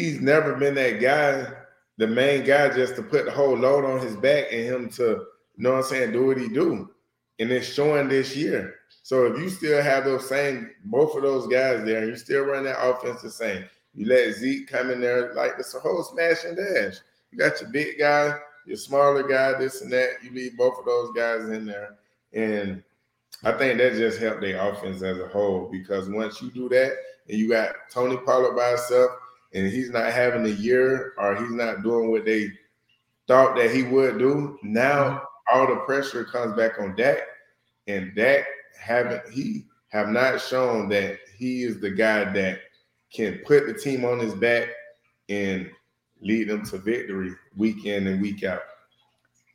he's 0.00 0.20
never 0.20 0.56
been 0.56 0.74
that 0.74 1.00
guy, 1.00 1.46
the 1.98 2.06
main 2.06 2.44
guy, 2.44 2.68
just 2.74 2.96
to 2.96 3.02
put 3.02 3.26
the 3.26 3.30
whole 3.30 3.56
load 3.56 3.84
on 3.84 4.04
his 4.04 4.16
back 4.16 4.46
and 4.50 4.64
him 4.64 4.88
to, 4.90 5.02
you 5.02 5.26
know 5.56 5.70
what 5.70 5.78
I'm 5.78 5.84
saying, 5.84 6.12
do 6.12 6.26
what 6.26 6.36
he 6.36 6.48
do. 6.48 6.90
And 7.38 7.50
it's 7.52 7.72
showing 7.72 8.08
this 8.08 8.36
year. 8.36 8.74
So 9.04 9.26
if 9.26 9.38
you 9.38 9.48
still 9.48 9.80
have 9.80 10.04
those 10.04 10.28
same 10.28 10.70
both 10.86 11.14
of 11.14 11.22
those 11.22 11.46
guys 11.46 11.84
there, 11.84 11.98
and 11.98 12.08
you 12.08 12.16
still 12.16 12.44
run 12.44 12.64
that 12.64 12.84
offense 12.84 13.22
the 13.22 13.30
same, 13.30 13.66
you 13.94 14.06
let 14.06 14.34
Zeke 14.34 14.66
come 14.66 14.90
in 14.90 15.00
there 15.00 15.32
like 15.34 15.56
this 15.56 15.72
whole 15.72 16.02
smash 16.02 16.44
and 16.44 16.56
dash. 16.56 16.96
You 17.30 17.38
got 17.38 17.60
your 17.60 17.70
big 17.70 17.98
guy, 17.98 18.36
your 18.66 18.76
smaller 18.76 19.22
guy, 19.22 19.56
this 19.58 19.80
and 19.82 19.92
that. 19.92 20.24
You 20.24 20.32
leave 20.32 20.56
both 20.56 20.76
of 20.76 20.86
those 20.86 21.12
guys 21.12 21.48
in 21.50 21.66
there, 21.66 21.96
and 22.32 22.82
I 23.44 23.52
think 23.52 23.78
that 23.78 23.92
just 23.92 24.18
helped 24.18 24.40
their 24.40 24.60
offense 24.60 25.02
as 25.02 25.18
a 25.18 25.28
whole 25.28 25.68
because 25.70 26.08
once 26.08 26.42
you 26.42 26.50
do 26.50 26.68
that, 26.70 26.96
and 27.28 27.38
you 27.38 27.48
got 27.48 27.74
Tony 27.90 28.16
Pollard 28.16 28.56
by 28.56 28.70
himself, 28.70 29.10
and 29.54 29.68
he's 29.68 29.90
not 29.90 30.12
having 30.12 30.44
a 30.44 30.56
year 30.56 31.14
or 31.16 31.36
he's 31.36 31.52
not 31.52 31.82
doing 31.82 32.10
what 32.10 32.24
they 32.24 32.50
thought 33.26 33.56
that 33.56 33.70
he 33.70 33.84
would 33.84 34.18
do. 34.18 34.58
Now 34.62 35.22
all 35.52 35.66
the 35.66 35.76
pressure 35.86 36.24
comes 36.24 36.56
back 36.56 36.80
on 36.80 36.96
Dak, 36.96 37.18
and 37.86 38.14
Dak 38.14 38.46
haven't 38.78 39.28
he 39.30 39.66
have 39.88 40.08
not 40.08 40.40
shown 40.40 40.88
that 40.88 41.18
he 41.38 41.62
is 41.62 41.80
the 41.80 41.90
guy 41.90 42.24
that 42.32 42.60
can 43.12 43.38
put 43.46 43.66
the 43.66 43.74
team 43.74 44.04
on 44.04 44.18
his 44.18 44.34
back 44.34 44.68
and 45.28 45.70
lead 46.20 46.48
them 46.48 46.64
to 46.66 46.78
victory 46.78 47.32
week 47.56 47.86
in 47.86 48.06
and 48.08 48.20
week 48.20 48.42
out. 48.42 48.62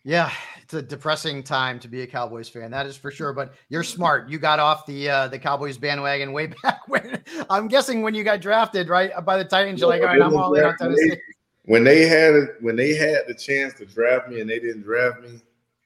Yeah, 0.04 0.32
it's 0.62 0.74
a 0.74 0.82
depressing 0.82 1.44
time 1.44 1.80
to 1.80 1.88
be 1.88 2.02
a 2.02 2.08
Cowboys 2.08 2.48
fan. 2.48 2.72
That 2.72 2.86
is 2.86 2.96
for 2.96 3.12
sure. 3.12 3.34
But 3.34 3.54
you're 3.70 3.84
smart. 3.96 4.30
You 4.30 4.40
got 4.40 4.60
off 4.60 4.86
the 4.86 5.10
uh, 5.10 5.28
the 5.28 5.40
Cowboys 5.40 5.78
bandwagon 5.78 6.32
way 6.32 6.48
back 6.64 6.88
when. 6.88 7.22
I'm 7.50 7.68
guessing 7.68 8.02
when 8.02 8.14
you 8.16 8.24
got 8.24 8.42
drafted, 8.42 8.90
right 8.90 9.12
by 9.26 9.38
the 9.38 9.46
Titans. 9.46 9.80
You're 9.80 9.90
like, 9.90 10.02
all 10.02 10.08
right, 10.08 10.22
I'm 10.22 10.36
all 10.36 10.54
in 10.54 10.66
on 10.66 10.78
Tennessee. 10.78 11.18
When 11.66 11.84
they 11.84 12.08
had 12.08 12.34
it, 12.34 12.50
when 12.62 12.76
they 12.76 12.96
had 12.96 13.28
the 13.28 13.36
chance 13.36 13.76
to 13.76 13.86
draft 13.86 14.30
me 14.30 14.42
and 14.42 14.50
they 14.50 14.60
didn't 14.60 14.82
draft 14.82 15.22
me, 15.22 15.42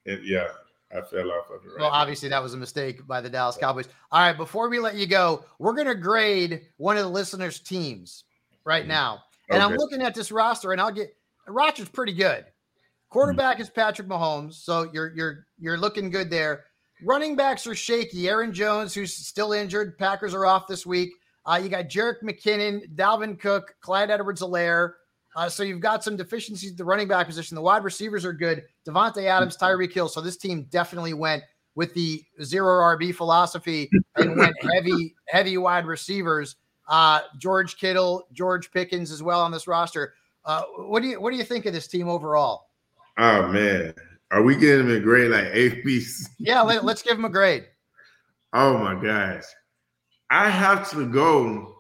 and 0.06 0.24
yeah, 0.24 0.48
I 0.92 1.02
fell 1.02 1.30
off 1.32 1.50
of 1.50 1.66
it. 1.66 1.70
Right 1.70 1.80
well, 1.80 1.90
obviously 1.90 2.30
that 2.30 2.42
was 2.42 2.54
a 2.54 2.58
mistake 2.58 3.06
by 3.08 3.20
the 3.20 3.30
Dallas 3.30 3.58
Cowboys. 3.58 3.90
All 4.12 4.22
right, 4.22 4.38
before 4.38 4.70
we 4.70 4.80
let 4.80 4.96
you 4.96 5.08
go, 5.08 5.44
we're 5.60 5.74
gonna 5.74 5.96
grade 5.96 6.68
one 6.78 6.96
of 6.96 7.04
the 7.04 7.10
listeners' 7.10 7.60
teams 7.60 8.24
right 8.64 8.88
now, 8.88 9.24
and 9.50 9.62
okay. 9.62 9.74
I'm 9.74 9.78
looking 9.78 10.02
at 10.02 10.14
this 10.14 10.32
roster, 10.32 10.72
and 10.72 10.80
I'll 10.80 10.92
get 10.92 11.16
Roger's 11.48 11.90
pretty 11.90 12.14
good. 12.14 12.46
Quarterback 13.14 13.60
is 13.60 13.70
Patrick 13.70 14.08
Mahomes, 14.08 14.56
so 14.56 14.90
you're 14.92 15.14
you're 15.16 15.46
you're 15.60 15.78
looking 15.78 16.10
good 16.10 16.32
there. 16.32 16.64
Running 17.06 17.36
backs 17.36 17.68
are 17.68 17.76
shaky. 17.76 18.28
Aaron 18.28 18.52
Jones, 18.52 18.92
who's 18.92 19.14
still 19.14 19.54
injured. 19.54 20.00
Packers 20.00 20.34
are 20.34 20.48
off 20.48 20.66
this 20.68 20.84
week. 20.84 21.12
Uh, 21.46 21.60
you 21.62 21.70
got 21.70 21.90
Jerick 21.90 22.24
McKinnon, 22.24 22.92
Dalvin 22.96 23.40
Cook, 23.40 23.76
Clyde 23.82 24.10
Edwards-Helaire. 24.10 24.94
Uh, 25.36 25.48
so 25.48 25.62
you've 25.62 25.80
got 25.80 26.04
some 26.04 26.18
deficiencies 26.18 26.72
at 26.72 26.78
the 26.78 26.86
running 26.86 27.08
back 27.08 27.28
position. 27.28 27.54
The 27.54 27.62
wide 27.62 27.84
receivers 27.84 28.26
are 28.26 28.34
good. 28.34 28.64
Davante 28.84 29.26
Adams, 29.26 29.58
Tyreek 29.58 29.94
Hill. 29.94 30.08
So 30.10 30.20
this 30.20 30.38
team 30.38 30.66
definitely 30.72 31.14
went 31.14 31.44
with 31.76 31.94
the 31.94 32.24
zero 32.42 32.82
RB 32.98 33.14
philosophy 33.14 33.92
and 34.16 34.36
went 34.36 34.56
heavy, 34.74 35.14
heavy 35.28 35.60
wide 35.60 35.86
receivers. 35.86 36.56
Uh, 36.88 37.20
George 37.38 37.78
Kittle, 37.78 38.26
George 38.34 38.72
Pickens 38.72 39.12
as 39.12 39.22
well 39.22 39.42
on 39.42 39.52
this 39.52 39.68
roster. 39.68 40.16
Uh, 40.46 40.64
what 40.78 41.04
do 41.04 41.10
you 41.10 41.22
what 41.22 41.30
do 41.30 41.38
you 41.38 41.44
think 41.44 41.68
of 41.68 41.74
this 41.74 41.88
team 41.88 42.10
overall? 42.10 42.70
Oh 43.18 43.48
man, 43.48 43.94
are 44.32 44.42
we 44.42 44.56
getting 44.56 44.88
him 44.88 44.96
a 44.96 45.00
grade 45.00 45.32
like 45.32 45.46
A, 45.52 45.82
B, 45.84 46.00
C? 46.00 46.26
Yeah, 46.40 46.62
let, 46.62 46.84
let's 46.84 47.02
give 47.02 47.18
him 47.18 47.26
a 47.26 47.30
grade. 47.30 47.66
Oh 48.54 48.78
my 48.78 48.96
gosh, 48.96 49.44
I 50.30 50.50
have 50.50 50.90
to 50.92 51.06
go. 51.06 51.76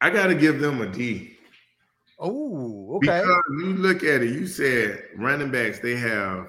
I 0.00 0.10
got 0.10 0.26
to 0.26 0.34
give 0.34 0.60
them 0.60 0.82
a 0.82 0.86
D. 0.86 1.36
Oh, 2.18 2.96
okay. 2.96 3.20
Because 3.20 3.42
you 3.58 3.74
look 3.74 4.04
at 4.04 4.22
it, 4.22 4.30
you 4.30 4.46
said 4.46 5.02
running 5.16 5.50
backs. 5.50 5.80
They 5.80 5.96
have 5.96 6.48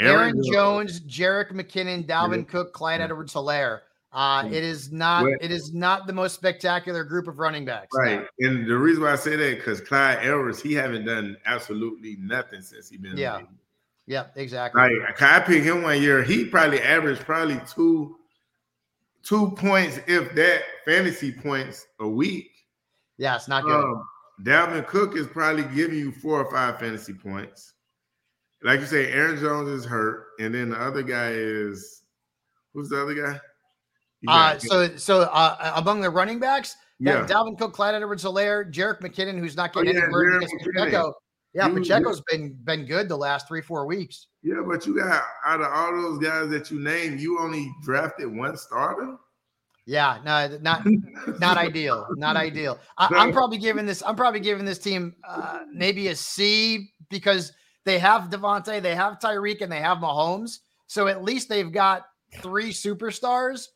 Aaron, 0.00 0.38
Aaron 0.38 0.42
Jones, 0.52 1.00
Jerick 1.00 1.52
McKinnon, 1.52 2.06
Dalvin 2.06 2.40
mm-hmm. 2.40 2.50
Cook, 2.50 2.72
Clyde 2.72 3.00
Edwards-Helaire. 3.02 3.80
Uh, 4.18 4.42
mm. 4.42 4.52
it 4.52 4.64
is 4.64 4.90
not. 4.90 5.24
it 5.40 5.52
is 5.52 5.72
not 5.72 6.08
the 6.08 6.12
most 6.12 6.34
spectacular 6.34 7.04
group 7.04 7.28
of 7.28 7.38
running 7.38 7.64
backs. 7.64 7.96
Right, 7.96 8.22
now. 8.40 8.48
and 8.48 8.68
the 8.68 8.76
reason 8.76 9.04
why 9.04 9.12
I 9.12 9.16
say 9.16 9.36
that 9.36 9.58
because 9.58 9.80
Clyde 9.80 10.18
Edwards, 10.22 10.60
he 10.60 10.74
haven't 10.74 11.04
done 11.04 11.36
absolutely 11.46 12.16
nothing 12.18 12.60
since 12.60 12.88
he 12.88 12.96
been. 12.96 13.16
Yeah, 13.16 13.42
yeah, 14.08 14.24
exactly. 14.34 14.82
Like 14.82 15.22
I 15.22 15.38
picked 15.38 15.64
him 15.64 15.82
one 15.82 16.02
year. 16.02 16.24
He 16.24 16.46
probably 16.46 16.82
averaged 16.82 17.20
probably 17.20 17.60
two, 17.72 18.16
two 19.22 19.52
points, 19.52 20.00
if 20.08 20.34
that, 20.34 20.62
fantasy 20.84 21.30
points 21.30 21.86
a 22.00 22.08
week. 22.08 22.50
Yeah, 23.18 23.36
it's 23.36 23.46
not 23.46 23.62
good. 23.62 23.84
Um, 23.84 24.02
Dalvin 24.42 24.84
Cook 24.88 25.16
is 25.16 25.28
probably 25.28 25.62
giving 25.76 25.96
you 25.96 26.10
four 26.10 26.44
or 26.44 26.50
five 26.50 26.80
fantasy 26.80 27.14
points. 27.14 27.74
Like 28.64 28.80
you 28.80 28.86
say, 28.86 29.12
Aaron 29.12 29.38
Jones 29.38 29.68
is 29.68 29.84
hurt, 29.84 30.30
and 30.40 30.52
then 30.52 30.70
the 30.70 30.80
other 30.82 31.04
guy 31.04 31.30
is 31.30 32.02
who's 32.74 32.88
the 32.88 33.00
other 33.00 33.14
guy? 33.14 33.40
Uh, 34.26 34.58
so 34.58 34.96
so 34.96 35.22
uh, 35.22 35.72
among 35.76 36.00
the 36.00 36.10
running 36.10 36.38
backs, 36.38 36.76
yeah. 36.98 37.26
Dalvin 37.26 37.56
Cook, 37.56 37.72
Clyde 37.72 37.94
Edwards-Helaire, 37.94 38.72
Jerick 38.72 39.00
McKinnon, 39.00 39.38
who's 39.38 39.56
not 39.56 39.72
getting 39.72 39.90
oh, 39.90 39.92
yeah, 39.92 40.02
any 40.02 40.12
burden 40.12 40.36
against 40.42 40.54
Pacheco. 40.64 41.14
Yeah, 41.54 41.68
you, 41.68 41.74
Pacheco's 41.74 42.18
you, 42.18 42.38
been 42.38 42.58
been 42.64 42.84
good 42.84 43.08
the 43.08 43.16
last 43.16 43.46
three 43.48 43.62
four 43.62 43.86
weeks. 43.86 44.26
Yeah, 44.42 44.62
but 44.66 44.86
you 44.86 44.96
got 44.96 45.22
out 45.46 45.60
of 45.60 45.68
all 45.72 45.92
those 45.92 46.18
guys 46.18 46.50
that 46.50 46.70
you 46.70 46.80
named, 46.80 47.20
you 47.20 47.38
only 47.40 47.70
drafted 47.84 48.34
one 48.34 48.56
starter. 48.56 49.16
Yeah, 49.86 50.18
no, 50.24 50.58
not 50.60 50.82
not 51.40 51.56
ideal, 51.56 52.06
not 52.16 52.36
ideal. 52.36 52.78
I, 52.98 53.08
am 53.22 53.32
probably 53.32 53.58
giving 53.58 53.86
this. 53.86 54.02
I'm 54.04 54.16
probably 54.16 54.40
giving 54.40 54.64
this 54.64 54.78
team 54.78 55.14
uh, 55.26 55.60
maybe 55.72 56.08
a 56.08 56.16
C 56.16 56.90
because 57.08 57.52
they 57.84 57.98
have 57.98 58.28
Davante, 58.30 58.82
they 58.82 58.94
have 58.94 59.18
Tyreek, 59.18 59.62
and 59.62 59.72
they 59.72 59.80
have 59.80 59.98
Mahomes. 59.98 60.58
So 60.88 61.06
at 61.06 61.22
least 61.22 61.48
they've 61.48 61.72
got 61.72 62.06
three 62.42 62.70
superstars 62.70 63.68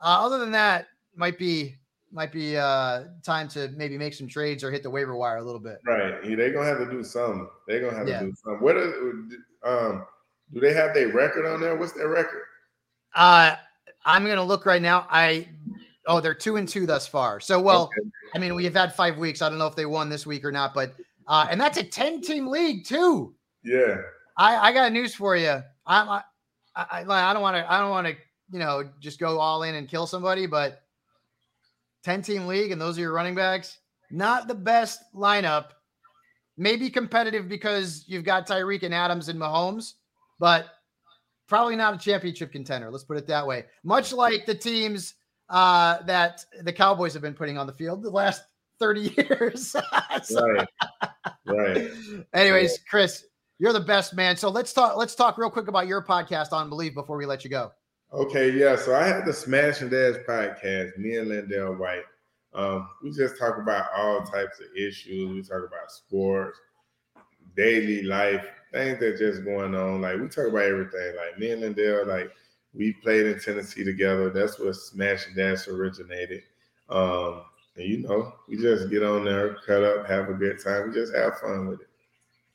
uh, 0.00 0.24
other 0.24 0.38
than 0.38 0.50
that, 0.52 0.88
might 1.14 1.38
be 1.38 1.76
might 2.12 2.32
be 2.32 2.56
uh, 2.56 3.04
time 3.22 3.48
to 3.48 3.68
maybe 3.76 3.98
make 3.98 4.14
some 4.14 4.28
trades 4.28 4.62
or 4.62 4.70
hit 4.70 4.82
the 4.82 4.90
waiver 4.90 5.16
wire 5.16 5.36
a 5.36 5.42
little 5.42 5.60
bit. 5.60 5.78
Right, 5.84 6.14
yeah, 6.24 6.36
they're 6.36 6.52
gonna 6.52 6.66
have 6.66 6.78
to 6.78 6.90
do 6.90 7.02
something. 7.02 7.48
They're 7.66 7.80
gonna 7.80 7.96
have 7.96 8.08
yeah. 8.08 8.20
to 8.20 8.26
do 8.26 8.34
something. 8.42 8.62
What 8.62 8.76
are, 8.76 9.12
um, 9.64 10.06
do 10.52 10.60
they 10.60 10.72
have 10.72 10.94
their 10.94 11.08
record 11.08 11.46
on 11.46 11.60
there? 11.60 11.76
What's 11.76 11.92
their 11.92 12.08
record? 12.08 12.42
Uh, 13.14 13.56
I'm 14.04 14.24
gonna 14.24 14.44
look 14.44 14.66
right 14.66 14.82
now. 14.82 15.06
I 15.10 15.48
oh, 16.06 16.20
they're 16.20 16.34
two 16.34 16.56
and 16.56 16.68
two 16.68 16.86
thus 16.86 17.06
far. 17.06 17.40
So 17.40 17.60
well, 17.60 17.84
okay. 17.84 18.08
I 18.34 18.38
mean, 18.38 18.54
we've 18.54 18.74
had 18.74 18.94
five 18.94 19.18
weeks. 19.18 19.42
I 19.42 19.48
don't 19.48 19.58
know 19.58 19.66
if 19.66 19.76
they 19.76 19.86
won 19.86 20.08
this 20.08 20.26
week 20.26 20.44
or 20.44 20.52
not, 20.52 20.72
but 20.74 20.94
uh, 21.26 21.46
and 21.50 21.60
that's 21.60 21.78
a 21.78 21.82
10 21.82 22.20
team 22.20 22.46
league 22.46 22.84
too. 22.84 23.34
Yeah. 23.64 23.96
I, 24.36 24.68
I 24.68 24.72
got 24.72 24.92
news 24.92 25.14
for 25.14 25.36
you. 25.36 25.62
I'm 25.86 26.08
I, 26.08 26.22
I, 26.74 27.04
I 27.08 27.32
don't 27.32 27.42
want 27.42 27.56
to 27.56 27.72
I 27.72 27.80
don't 27.80 27.90
want 27.90 28.06
to 28.06 28.16
you 28.50 28.58
know, 28.58 28.88
just 29.00 29.18
go 29.18 29.38
all 29.38 29.62
in 29.62 29.74
and 29.74 29.88
kill 29.88 30.06
somebody, 30.06 30.46
but 30.46 30.82
10 32.04 32.22
team 32.22 32.46
league 32.46 32.70
and 32.70 32.80
those 32.80 32.98
are 32.98 33.02
your 33.02 33.12
running 33.12 33.34
backs, 33.34 33.78
not 34.10 34.48
the 34.48 34.54
best 34.54 35.00
lineup. 35.14 35.70
Maybe 36.56 36.88
competitive 36.88 37.48
because 37.48 38.04
you've 38.06 38.24
got 38.24 38.46
Tyreek 38.46 38.82
and 38.82 38.94
Adams 38.94 39.28
and 39.28 39.38
Mahomes, 39.38 39.94
but 40.38 40.66
probably 41.48 41.76
not 41.76 41.94
a 41.94 41.98
championship 41.98 42.50
contender. 42.52 42.90
Let's 42.90 43.04
put 43.04 43.18
it 43.18 43.26
that 43.26 43.46
way. 43.46 43.66
Much 43.84 44.12
like 44.12 44.46
the 44.46 44.54
teams 44.54 45.14
uh, 45.50 46.02
that 46.04 46.44
the 46.62 46.72
Cowboys 46.72 47.12
have 47.12 47.22
been 47.22 47.34
putting 47.34 47.58
on 47.58 47.66
the 47.66 47.72
field 47.72 48.02
the 48.02 48.10
last 48.10 48.42
30 48.78 49.00
years. 49.16 49.76
so, 50.22 50.46
right. 50.46 50.68
Right. 51.46 51.90
Anyways, 52.34 52.78
Chris, 52.88 53.24
you're 53.58 53.72
the 53.72 53.80
best 53.80 54.14
man. 54.14 54.36
So 54.36 54.48
let's 54.48 54.72
talk. 54.72 54.96
Let's 54.96 55.14
talk 55.14 55.38
real 55.38 55.50
quick 55.50 55.68
about 55.68 55.86
your 55.86 56.04
podcast 56.04 56.52
on 56.52 56.68
Believe 56.68 56.94
before 56.94 57.16
we 57.16 57.26
let 57.26 57.44
you 57.44 57.50
go. 57.50 57.72
Okay, 58.12 58.50
yeah. 58.52 58.76
So 58.76 58.94
I 58.94 59.06
have 59.06 59.26
the 59.26 59.32
Smash 59.32 59.80
and 59.80 59.90
Dash 59.90 60.16
podcast, 60.28 60.96
me 60.96 61.16
and 61.16 61.30
LenDale 61.30 61.76
White. 61.76 62.04
Um, 62.54 62.88
we 63.02 63.10
just 63.10 63.38
talk 63.38 63.58
about 63.58 63.88
all 63.94 64.22
types 64.22 64.60
of 64.60 64.66
issues. 64.76 65.30
We 65.30 65.42
talk 65.42 65.66
about 65.66 65.90
sports, 65.90 66.58
daily 67.56 68.02
life, 68.02 68.46
things 68.72 69.00
that 69.00 69.18
just 69.18 69.44
going 69.44 69.74
on. 69.74 70.00
Like 70.00 70.20
we 70.20 70.28
talk 70.28 70.46
about 70.46 70.62
everything. 70.62 71.16
Like 71.16 71.38
me 71.38 71.50
and 71.50 71.62
LenDale, 71.62 72.06
like 72.06 72.30
we 72.72 72.92
played 72.92 73.26
in 73.26 73.40
Tennessee 73.40 73.84
together. 73.84 74.30
That's 74.30 74.58
where 74.58 74.72
Smash 74.72 75.26
and 75.26 75.36
Dash 75.36 75.66
originated. 75.66 76.42
Um, 76.88 77.42
and 77.76 77.86
you 77.86 77.98
know, 77.98 78.32
we 78.48 78.56
just 78.56 78.88
get 78.88 79.02
on 79.02 79.24
there, 79.24 79.56
cut 79.66 79.82
up, 79.82 80.06
have 80.06 80.28
a 80.28 80.34
good 80.34 80.62
time. 80.62 80.88
We 80.88 80.94
just 80.94 81.14
have 81.14 81.38
fun 81.40 81.66
with 81.66 81.80
it. 81.80 81.88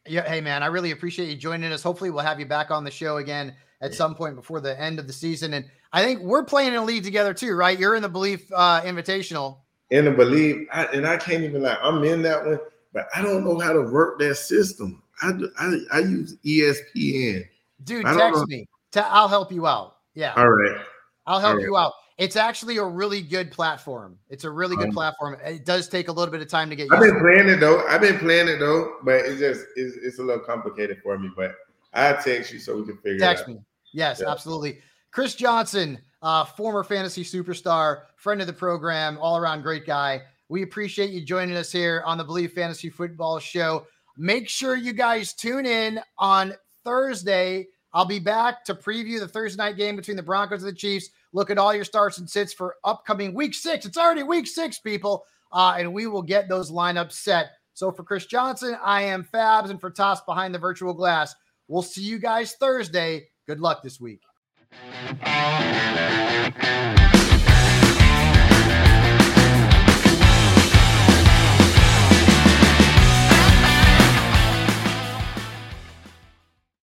Yeah, 0.07 0.27
hey 0.27 0.41
man, 0.41 0.63
I 0.63 0.67
really 0.67 0.91
appreciate 0.91 1.29
you 1.29 1.35
joining 1.35 1.71
us. 1.71 1.83
Hopefully, 1.83 2.09
we'll 2.09 2.23
have 2.23 2.39
you 2.39 2.47
back 2.47 2.71
on 2.71 2.83
the 2.83 2.89
show 2.89 3.17
again 3.17 3.53
at 3.81 3.93
some 3.93 4.15
point 4.15 4.35
before 4.35 4.61
the 4.61 4.79
end 4.79 4.99
of 4.99 5.07
the 5.07 5.13
season. 5.13 5.53
And 5.53 5.65
I 5.91 6.03
think 6.03 6.21
we're 6.21 6.43
playing 6.43 6.69
in 6.69 6.75
a 6.75 6.83
league 6.83 7.03
together 7.03 7.33
too, 7.33 7.53
right? 7.55 7.77
You're 7.77 7.95
in 7.95 8.01
the 8.01 8.09
Believe 8.09 8.49
uh, 8.55 8.81
Invitational. 8.81 9.57
In 9.89 10.05
the 10.05 10.11
Believe, 10.11 10.67
I, 10.71 10.85
and 10.85 11.05
I 11.05 11.17
can't 11.17 11.43
even 11.43 11.63
like 11.63 11.77
I'm 11.81 12.03
in 12.03 12.21
that 12.21 12.45
one, 12.45 12.59
but 12.93 13.07
I 13.13 13.21
don't 13.21 13.43
know 13.43 13.59
how 13.59 13.73
to 13.73 13.81
work 13.81 14.19
that 14.19 14.35
system. 14.35 15.03
I 15.21 15.33
I, 15.57 15.77
I 15.91 15.99
use 15.99 16.37
ESPN. 16.45 17.45
Dude, 17.83 18.05
text 18.05 18.47
me. 18.47 18.67
I'll 18.95 19.27
help 19.27 19.51
you 19.51 19.67
out. 19.67 19.97
Yeah. 20.13 20.33
All 20.35 20.49
right. 20.49 20.81
I'll 21.25 21.39
help 21.39 21.57
right. 21.57 21.63
you 21.63 21.77
out. 21.77 21.93
It's 22.17 22.35
actually 22.35 22.77
a 22.77 22.85
really 22.85 23.21
good 23.21 23.51
platform. 23.51 24.17
It's 24.29 24.43
a 24.43 24.49
really 24.49 24.75
good 24.75 24.89
um, 24.89 24.93
platform. 24.93 25.37
It 25.43 25.65
does 25.65 25.87
take 25.87 26.07
a 26.07 26.11
little 26.11 26.31
bit 26.31 26.41
of 26.41 26.47
time 26.47 26.69
to 26.69 26.75
get. 26.75 26.91
I've 26.91 26.99
been 26.99 27.19
playing 27.19 27.49
it 27.49 27.59
though. 27.59 27.85
I've 27.87 28.01
been 28.01 28.19
playing 28.19 28.47
it 28.47 28.59
though, 28.59 28.97
but 29.03 29.25
it's 29.25 29.39
just 29.39 29.65
it's, 29.75 29.95
it's 29.97 30.19
a 30.19 30.23
little 30.23 30.43
complicated 30.43 31.01
for 31.01 31.17
me. 31.17 31.31
But 31.35 31.55
I 31.93 32.13
text 32.13 32.53
you 32.53 32.59
so 32.59 32.77
we 32.77 32.85
can 32.85 32.97
figure 32.97 33.19
text 33.19 33.45
it 33.47 33.51
out. 33.51 33.55
me. 33.55 33.61
Yes, 33.93 34.21
yeah. 34.21 34.31
absolutely. 34.31 34.79
Chris 35.11 35.35
Johnson, 35.35 35.99
uh, 36.21 36.45
former 36.45 36.83
fantasy 36.83 37.23
superstar, 37.23 38.03
friend 38.15 38.41
of 38.41 38.47
the 38.47 38.53
program, 38.53 39.17
all 39.19 39.37
around 39.37 39.61
great 39.61 39.85
guy. 39.85 40.21
We 40.49 40.63
appreciate 40.63 41.11
you 41.11 41.21
joining 41.21 41.55
us 41.55 41.71
here 41.71 42.03
on 42.05 42.17
the 42.17 42.23
Believe 42.23 42.53
Fantasy 42.53 42.89
Football 42.89 43.39
Show. 43.39 43.87
Make 44.17 44.49
sure 44.49 44.75
you 44.75 44.93
guys 44.93 45.33
tune 45.33 45.65
in 45.65 45.99
on 46.17 46.53
Thursday. 46.83 47.67
I'll 47.93 48.05
be 48.05 48.19
back 48.19 48.63
to 48.65 48.75
preview 48.75 49.19
the 49.19 49.27
Thursday 49.27 49.61
night 49.61 49.77
game 49.77 49.95
between 49.95 50.17
the 50.17 50.23
Broncos 50.23 50.63
and 50.63 50.71
the 50.71 50.75
Chiefs. 50.75 51.09
Look 51.33 51.49
at 51.49 51.57
all 51.57 51.73
your 51.73 51.85
starts 51.85 52.17
and 52.17 52.29
sits 52.29 52.53
for 52.53 52.75
upcoming 52.83 53.33
week 53.33 53.53
six. 53.53 53.85
It's 53.85 53.97
already 53.97 54.23
week 54.23 54.47
six, 54.47 54.79
people. 54.79 55.25
Uh, 55.51 55.75
and 55.77 55.93
we 55.93 56.07
will 56.07 56.21
get 56.21 56.47
those 56.47 56.71
lineups 56.71 57.13
set 57.13 57.51
So 57.73 57.91
for 57.91 58.03
Chris 58.03 58.25
Johnson, 58.25 58.77
I 58.83 59.01
am 59.03 59.23
Fabs, 59.23 59.69
and 59.69 59.79
for 59.79 59.89
Toss 59.89 60.21
behind 60.21 60.53
the 60.53 60.59
virtual 60.59 60.93
glass, 60.93 61.35
we'll 61.67 61.81
see 61.81 62.03
you 62.03 62.19
guys 62.19 62.53
Thursday. 62.53 63.27
Good 63.51 63.59
luck 63.59 63.83
this 63.83 63.99
week. 63.99 64.21